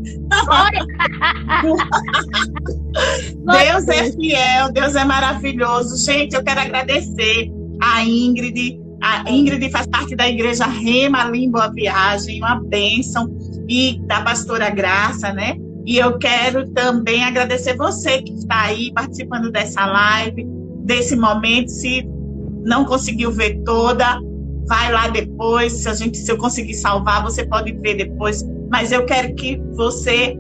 Deus 3.45 3.89
é 3.89 4.12
fiel, 4.12 4.72
Deus 4.72 4.95
é 4.95 5.05
maravilhoso. 5.05 5.97
Gente, 6.05 6.35
eu 6.35 6.45
quero 6.45 6.61
agradecer 6.61 7.51
a 7.80 8.05
Ingrid. 8.05 8.80
A 9.03 9.30
Ingrid 9.30 9.70
faz 9.70 9.87
parte 9.87 10.16
da 10.16 10.28
igreja 10.28 10.66
Rema 10.66 11.22
ali 11.22 11.45
em 11.45 11.51
Boa 11.51 11.68
Viagem, 11.68 12.39
uma 12.39 12.57
bênção 12.57 13.28
e 13.68 14.01
da 14.07 14.22
pastora 14.22 14.70
Graça, 14.70 15.32
né? 15.32 15.57
E 15.87 15.99
eu 15.99 16.18
quero 16.18 16.70
também 16.70 17.24
agradecer 17.24 17.76
você 17.76 18.22
que 18.22 18.32
está 18.32 18.62
aí 18.62 18.91
participando 18.95 19.51
dessa 19.51 19.85
live, 19.85 20.47
desse 20.85 21.14
momento. 21.14 21.68
Se 21.68 22.09
não 22.62 22.87
conseguiu 22.87 23.30
ver 23.30 23.62
toda, 23.64 24.18
vai 24.66 24.92
lá 24.92 25.08
depois. 25.08 25.72
Se 25.72 25.88
a 25.88 25.94
gente, 25.94 26.18
se 26.18 26.30
eu 26.30 26.36
conseguir 26.36 26.74
salvar, 26.74 27.22
você 27.22 27.44
pode 27.46 27.72
ver 27.72 27.94
depois. 27.94 28.44
Mas 28.70 28.92
eu 28.92 29.04
quero 29.04 29.34
que 29.34 29.60
você 29.74 30.36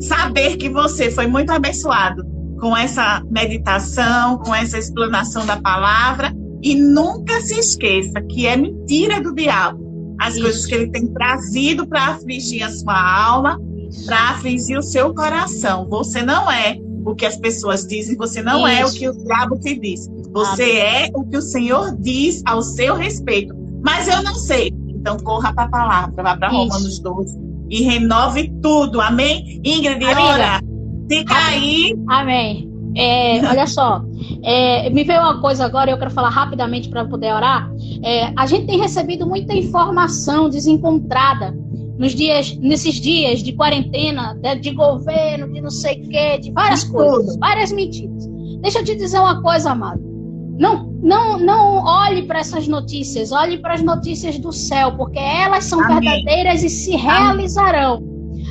saber 0.00 0.56
que 0.56 0.68
você 0.68 1.10
foi 1.10 1.26
muito 1.26 1.50
abençoado 1.50 2.24
com 2.60 2.76
essa 2.76 3.22
meditação, 3.30 4.38
com 4.38 4.54
essa 4.54 4.78
explanação 4.78 5.46
da 5.46 5.56
palavra 5.60 6.32
e 6.62 6.74
nunca 6.74 7.40
se 7.40 7.58
esqueça 7.58 8.20
que 8.22 8.46
é 8.46 8.56
mentira 8.56 9.20
do 9.20 9.34
diabo 9.34 9.82
as 10.22 10.34
Isso. 10.34 10.42
coisas 10.42 10.66
que 10.66 10.74
ele 10.74 10.90
tem 10.90 11.06
trazido 11.08 11.86
para 11.86 12.06
afligir 12.08 12.62
a 12.62 12.70
sua 12.70 13.24
alma, 13.24 13.60
para 14.06 14.30
afligir 14.30 14.78
o 14.78 14.82
seu 14.82 15.12
coração. 15.12 15.88
Você 15.88 16.22
não 16.22 16.50
é 16.50 16.78
o 17.04 17.14
que 17.14 17.26
as 17.26 17.36
pessoas 17.36 17.84
dizem, 17.86 18.16
você 18.16 18.40
não 18.40 18.66
Isso. 18.68 18.78
é 18.78 18.86
o 18.86 18.92
que 18.92 19.08
o 19.08 19.24
diabo 19.24 19.58
te 19.58 19.78
diz. 19.78 20.08
Você 20.32 20.62
Amém. 20.62 20.78
é 20.78 21.10
o 21.14 21.24
que 21.24 21.36
o 21.36 21.42
Senhor 21.42 21.96
diz 21.98 22.42
ao 22.46 22.62
seu 22.62 22.94
respeito. 22.94 23.54
Mas 23.82 24.08
eu 24.08 24.22
não 24.22 24.34
sei. 24.34 24.72
Então 24.88 25.16
corra 25.18 25.52
para 25.52 25.64
a 25.64 25.68
palavra, 25.68 26.22
vá 26.22 26.36
para 26.36 26.48
Romanos 26.48 26.98
12 27.00 27.38
e 27.68 27.82
renove 27.82 28.52
tudo. 28.62 29.00
Amém? 29.00 29.60
Ingrid, 29.64 30.04
Amiga. 30.04 30.22
ora. 30.22 30.60
Fica 31.08 31.34
aí. 31.34 31.94
Amém. 32.08 32.70
É, 32.94 33.40
olha 33.48 33.66
só, 33.66 34.04
é, 34.42 34.90
me 34.90 35.02
veio 35.02 35.20
uma 35.20 35.40
coisa 35.40 35.64
agora, 35.64 35.90
eu 35.90 35.98
quero 35.98 36.10
falar 36.10 36.28
rapidamente 36.28 36.88
para 36.88 37.04
poder 37.04 37.32
orar. 37.34 37.70
É, 38.04 38.32
a 38.36 38.46
gente 38.46 38.66
tem 38.66 38.78
recebido 38.78 39.26
muita 39.26 39.54
informação 39.54 40.48
desencontrada 40.48 41.56
nos 41.98 42.14
dias, 42.14 42.56
nesses 42.56 42.96
dias 42.96 43.42
de 43.42 43.52
quarentena, 43.52 44.34
de, 44.34 44.56
de 44.56 44.70
governo, 44.72 45.52
de 45.52 45.60
não 45.60 45.70
sei 45.70 46.02
o 46.02 46.08
quê, 46.08 46.38
de 46.38 46.52
várias 46.52 46.84
coisas, 46.84 47.36
várias 47.38 47.72
mentiras. 47.72 48.26
Deixa 48.60 48.80
eu 48.80 48.84
te 48.84 48.94
dizer 48.94 49.18
uma 49.18 49.40
coisa, 49.42 49.70
amado. 49.70 50.11
Não, 50.58 50.92
não, 51.02 51.38
não 51.38 51.84
olhe 51.84 52.22
para 52.22 52.40
essas 52.40 52.68
notícias, 52.68 53.32
olhe 53.32 53.58
para 53.58 53.74
as 53.74 53.82
notícias 53.82 54.38
do 54.38 54.52
céu, 54.52 54.96
porque 54.96 55.18
elas 55.18 55.64
são 55.64 55.80
Amém. 55.82 56.00
verdadeiras 56.00 56.62
e 56.62 56.68
se 56.68 56.96
realizarão. 56.96 58.02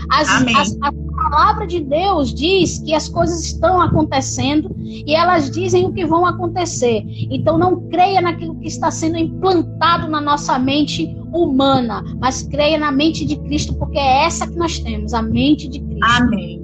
As, 0.10 0.28
as, 0.30 0.78
as, 0.82 0.94
palavra 1.30 1.68
de 1.68 1.80
Deus 1.80 2.34
diz 2.34 2.80
que 2.80 2.94
as 2.94 3.08
coisas 3.08 3.44
estão 3.44 3.80
acontecendo 3.80 4.76
e 4.80 5.16
elas 5.16 5.50
dizem 5.50 5.86
o 5.86 5.94
que 5.94 6.06
vão 6.06 6.26
acontecer. 6.26 7.04
Então 7.30 7.58
não 7.58 7.88
creia 7.90 8.22
naquilo 8.22 8.56
que 8.56 8.68
está 8.68 8.92
sendo 8.92 9.18
implantado 9.18 10.10
na 10.10 10.20
nossa 10.20 10.58
mente 10.58 11.16
humana, 11.32 12.04
mas 12.20 12.44
creia 12.44 12.78
na 12.78 12.92
mente 12.92 13.26
de 13.26 13.38
Cristo, 13.38 13.74
porque 13.76 13.98
é 13.98 14.26
essa 14.26 14.48
que 14.48 14.56
nós 14.56 14.80
temos, 14.80 15.14
a 15.14 15.22
mente 15.22 15.68
de 15.68 15.80
Cristo. 15.80 16.06
Amém. 16.06 16.61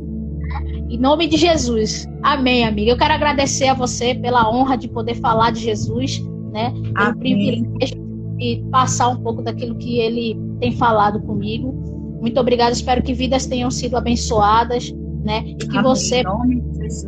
Em 0.89 0.97
nome 0.97 1.27
de 1.27 1.37
Jesus. 1.37 2.07
Amém, 2.23 2.65
amiga. 2.65 2.91
Eu 2.91 2.97
quero 2.97 3.13
agradecer 3.13 3.67
a 3.67 3.73
você 3.73 4.15
pela 4.15 4.49
honra 4.49 4.77
de 4.77 4.87
poder 4.87 5.15
falar 5.15 5.51
de 5.51 5.59
Jesus, 5.59 6.21
né? 6.51 6.73
Pelo 6.95 7.17
privilégio 7.17 8.07
de 8.37 8.63
passar 8.71 9.09
um 9.09 9.17
pouco 9.17 9.41
daquilo 9.41 9.75
que 9.75 9.99
ele 9.99 10.37
tem 10.59 10.71
falado 10.71 11.21
comigo. 11.21 11.73
Muito 12.21 12.39
obrigada. 12.39 12.71
Espero 12.71 13.03
que 13.03 13.13
vidas 13.13 13.45
tenham 13.45 13.69
sido 13.69 13.97
abençoadas 13.97 14.93
né? 15.27 15.43
E 15.45 15.55
que 15.55 15.81
você, 15.81 16.23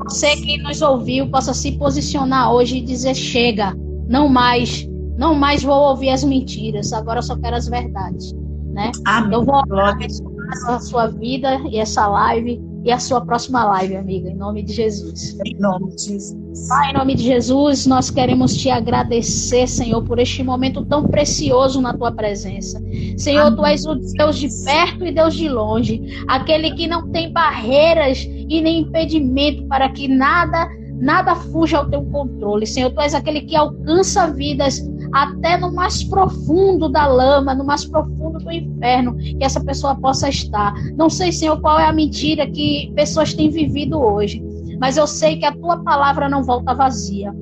você 0.04 0.36
que 0.36 0.62
nos 0.62 0.82
ouviu, 0.82 1.30
possa 1.32 1.54
se 1.54 1.72
posicionar 1.72 2.52
hoje 2.54 2.78
e 2.78 2.82
dizer: 2.82 3.16
chega, 3.16 3.74
não 4.08 4.28
mais, 4.28 4.88
não 5.18 5.34
mais 5.34 5.64
vou 5.64 5.90
ouvir 5.90 6.10
as 6.10 6.24
mentiras, 6.24 6.92
agora 6.92 7.22
só 7.22 7.38
quero 7.38 7.56
as 7.56 7.68
verdades, 7.68 8.34
né? 8.74 8.92
Amém. 9.06 9.34
Eu 9.34 9.46
vou 9.46 9.56
abençoar 9.56 10.30
a 10.68 10.80
sua 10.80 11.08
vida 11.08 11.62
e 11.70 11.78
essa 11.78 12.08
live 12.08 12.62
e 12.84 12.92
a 12.92 13.00
sua 13.00 13.22
próxima 13.22 13.64
live, 13.66 13.96
amiga, 13.96 14.30
em 14.30 14.36
nome 14.36 14.64
de 14.64 14.74
Jesus. 14.74 15.38
Em 15.46 15.56
nome 15.60 15.96
de 15.96 16.04
Jesus. 16.04 16.68
Pai, 16.68 16.92
em 16.92 16.94
nome 16.94 17.16
de 17.16 17.24
Jesus, 17.24 17.86
nós 17.86 18.10
queremos 18.10 18.56
te 18.56 18.70
agradecer, 18.70 19.68
Senhor, 19.68 20.04
por 20.04 20.20
este 20.20 20.44
momento 20.44 20.86
tão 20.86 21.06
precioso 21.06 21.82
na 21.82 21.94
tua 21.94 22.12
presença. 22.12 22.82
Senhor, 23.18 23.48
Amém. 23.48 23.56
tu 23.58 23.66
és 23.66 23.86
o 23.86 23.96
Deus 23.96 24.38
de 24.38 24.50
perto 24.64 25.06
e 25.06 25.12
Deus 25.12 25.36
de 25.36 25.50
longe, 25.50 26.24
aquele 26.28 26.72
que 26.72 26.88
não 26.88 27.10
tem 27.10 27.32
barreiras 27.32 28.24
e 28.24 28.62
nem 28.62 28.80
impedimento 28.80 29.66
para 29.68 29.90
que 29.90 30.08
nada 30.08 30.70
nada 31.00 31.34
fuja 31.34 31.78
ao 31.78 31.90
teu 31.90 32.04
controle. 32.04 32.68
Senhor, 32.68 32.92
tu 32.92 33.00
és 33.00 33.16
aquele 33.16 33.42
que 33.42 33.56
alcança 33.56 34.28
vidas 34.28 34.82
até 35.14 35.58
no 35.58 35.74
mais 35.74 36.04
profundo 36.04 36.90
da 36.90 37.08
lama, 37.08 37.56
no 37.56 37.66
mais 37.66 37.86
profundo 37.86 38.40
do 38.40 38.52
inferno, 38.52 39.16
que 39.18 39.44
essa 39.44 39.60
pessoa 39.60 39.96
possa 39.96 40.30
estar. 40.30 40.74
Não 40.96 41.10
sei, 41.10 41.32
Senhor, 41.32 41.60
qual 41.60 41.80
é 41.80 41.86
a 41.86 41.94
mentira 41.94 42.50
que 42.50 42.92
pessoas 42.96 43.34
têm 43.34 43.50
vivido 43.50 44.00
hoje, 44.00 44.44
mas 44.80 44.98
eu 44.98 45.08
sei 45.08 45.38
que 45.38 45.46
a 45.46 45.56
tua 45.56 45.84
palavra 45.84 46.30
não 46.30 46.44
volta 46.44 46.74
vazia. 46.74 47.34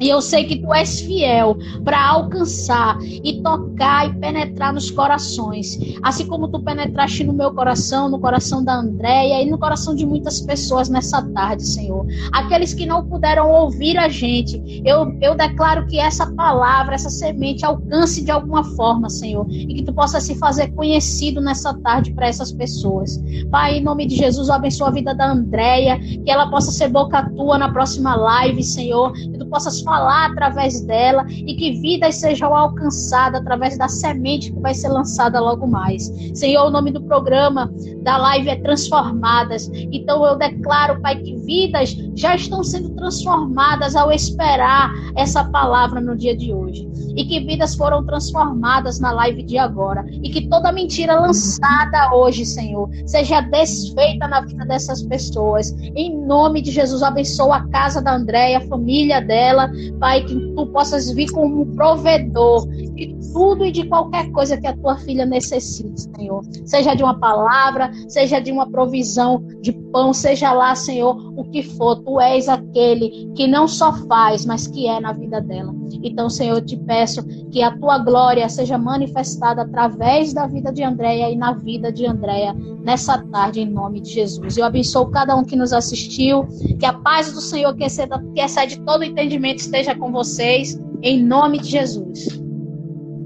E 0.00 0.08
eu 0.08 0.20
sei 0.20 0.44
que 0.44 0.58
tu 0.58 0.72
és 0.72 1.00
fiel 1.00 1.56
para 1.84 2.06
alcançar 2.08 2.98
e 3.02 3.40
tocar 3.42 4.08
e 4.08 4.14
penetrar 4.18 4.72
nos 4.72 4.90
corações. 4.90 5.78
Assim 6.02 6.26
como 6.26 6.48
tu 6.48 6.60
penetraste 6.60 7.24
no 7.24 7.32
meu 7.32 7.52
coração, 7.52 8.08
no 8.08 8.18
coração 8.18 8.62
da 8.62 8.76
Andréia 8.76 9.42
e 9.42 9.50
no 9.50 9.58
coração 9.58 9.94
de 9.94 10.04
muitas 10.04 10.40
pessoas 10.40 10.88
nessa 10.88 11.22
tarde, 11.30 11.64
Senhor. 11.64 12.06
Aqueles 12.32 12.74
que 12.74 12.84
não 12.84 13.06
puderam 13.06 13.50
ouvir 13.50 13.96
a 13.96 14.08
gente, 14.08 14.82
eu, 14.84 15.16
eu 15.20 15.34
declaro 15.34 15.86
que 15.86 15.98
essa 15.98 16.26
palavra, 16.32 16.94
essa 16.94 17.10
semente 17.10 17.64
alcance 17.64 18.22
de 18.22 18.30
alguma 18.30 18.64
forma, 18.76 19.08
Senhor. 19.08 19.46
E 19.50 19.74
que 19.74 19.82
tu 19.82 19.92
possa 19.92 20.20
se 20.20 20.34
fazer 20.34 20.68
conhecido 20.72 21.40
nessa 21.40 21.72
tarde 21.74 22.12
para 22.12 22.28
essas 22.28 22.52
pessoas. 22.52 23.22
Pai, 23.50 23.78
em 23.78 23.82
nome 23.82 24.06
de 24.06 24.16
Jesus, 24.16 24.48
eu 24.48 24.54
abençoe 24.54 24.88
a 24.88 24.90
vida 24.90 25.14
da 25.14 25.30
Andréia, 25.30 25.98
que 25.98 26.30
ela 26.30 26.50
possa 26.50 26.70
ser 26.70 26.88
boca 26.88 27.30
tua 27.30 27.56
na 27.56 27.72
próxima 27.72 28.14
live, 28.14 28.62
Senhor. 28.62 29.12
Que 29.12 29.38
tu 29.38 29.46
possas 29.46 29.80
falar 29.86 30.32
através 30.32 30.82
dela 30.82 31.24
e 31.30 31.54
que 31.54 31.80
vidas 31.80 32.16
sejam 32.16 32.54
alcançadas 32.54 33.40
através 33.40 33.78
da 33.78 33.86
semente 33.86 34.52
que 34.52 34.60
vai 34.60 34.74
ser 34.74 34.88
lançada 34.88 35.40
logo 35.40 35.66
mais. 35.66 36.10
Senhor, 36.34 36.66
o 36.66 36.70
nome 36.70 36.90
do 36.90 37.00
programa 37.04 37.70
da 38.02 38.16
live 38.16 38.50
é 38.50 38.56
Transformadas. 38.56 39.70
Então 39.92 40.24
eu 40.26 40.36
declaro, 40.36 41.00
Pai, 41.00 41.16
que 41.16 41.36
vidas 41.36 41.96
já 42.16 42.34
estão 42.34 42.64
sendo 42.64 42.90
transformadas 42.96 43.94
ao 43.94 44.10
esperar 44.10 44.90
essa 45.16 45.44
palavra 45.44 46.00
no 46.00 46.16
dia 46.16 46.36
de 46.36 46.52
hoje. 46.52 46.88
E 47.16 47.24
que 47.24 47.40
vidas 47.40 47.74
foram 47.76 48.04
transformadas 48.04 48.98
na 49.00 49.12
live 49.12 49.42
de 49.44 49.56
agora. 49.56 50.04
E 50.10 50.28
que 50.30 50.48
toda 50.48 50.72
mentira 50.72 51.18
lançada 51.18 52.12
hoje, 52.12 52.44
Senhor, 52.44 52.90
seja 53.06 53.40
desfeita 53.40 54.26
na 54.26 54.40
vida 54.40 54.64
dessas 54.66 55.02
pessoas. 55.02 55.72
Em 55.94 56.16
nome 56.26 56.60
de 56.60 56.70
Jesus, 56.72 57.02
abençoa 57.02 57.56
a 57.56 57.68
casa 57.68 58.02
da 58.02 58.14
Andréia, 58.14 58.58
a 58.58 58.68
família 58.68 59.20
dela, 59.20 59.70
Pai, 59.98 60.24
que 60.24 60.34
tu 60.54 60.66
possas 60.66 61.10
vir 61.10 61.30
como 61.30 61.66
provedor 61.74 62.66
de 62.68 63.16
tudo 63.32 63.64
e 63.64 63.72
de 63.72 63.86
qualquer 63.86 64.30
coisa 64.32 64.56
que 64.56 64.66
a 64.66 64.76
tua 64.76 64.96
filha 64.98 65.26
necessite, 65.26 66.08
Senhor. 66.16 66.42
Seja 66.64 66.94
de 66.94 67.02
uma 67.02 67.18
palavra, 67.18 67.90
seja 68.08 68.40
de 68.40 68.50
uma 68.50 68.68
provisão 68.68 69.42
de 69.60 69.72
pão, 69.72 70.12
seja 70.12 70.52
lá, 70.52 70.74
Senhor, 70.74 71.16
o 71.36 71.44
que 71.44 71.62
for. 71.62 71.96
Tu 71.96 72.20
és 72.20 72.48
aquele 72.48 73.32
que 73.34 73.46
não 73.46 73.68
só 73.68 73.92
faz, 74.06 74.44
mas 74.44 74.66
que 74.66 74.86
é 74.86 75.00
na 75.00 75.12
vida 75.12 75.40
dela. 75.40 75.74
Então, 76.02 76.28
Senhor, 76.28 76.56
eu 76.56 76.64
te 76.64 76.76
peço 76.76 77.24
que 77.50 77.62
a 77.62 77.76
tua 77.76 77.98
glória 77.98 78.48
seja 78.48 78.78
manifestada 78.78 79.62
através 79.62 80.32
da 80.32 80.46
vida 80.46 80.72
de 80.72 80.82
Andréia 80.82 81.30
e 81.30 81.36
na 81.36 81.52
vida 81.52 81.92
de 81.92 82.06
Andréia 82.06 82.54
nessa 82.82 83.18
tarde, 83.18 83.60
em 83.60 83.68
nome 83.68 84.00
de 84.00 84.10
Jesus. 84.10 84.56
Eu 84.56 84.64
abençoo 84.64 85.06
cada 85.10 85.34
um 85.36 85.44
que 85.44 85.56
nos 85.56 85.72
assistiu, 85.72 86.46
que 86.78 86.86
a 86.86 86.92
paz 86.92 87.32
do 87.32 87.40
Senhor, 87.40 87.74
que 87.74 87.84
excede, 87.84 88.12
que 88.34 88.40
excede 88.40 88.80
todo 88.80 89.04
entendimento, 89.04 89.65
esteja 89.66 89.94
com 89.94 90.10
vocês, 90.10 90.80
em 91.02 91.22
nome 91.22 91.58
de 91.58 91.70
Jesus. 91.70 92.40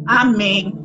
Amém. 0.07 0.80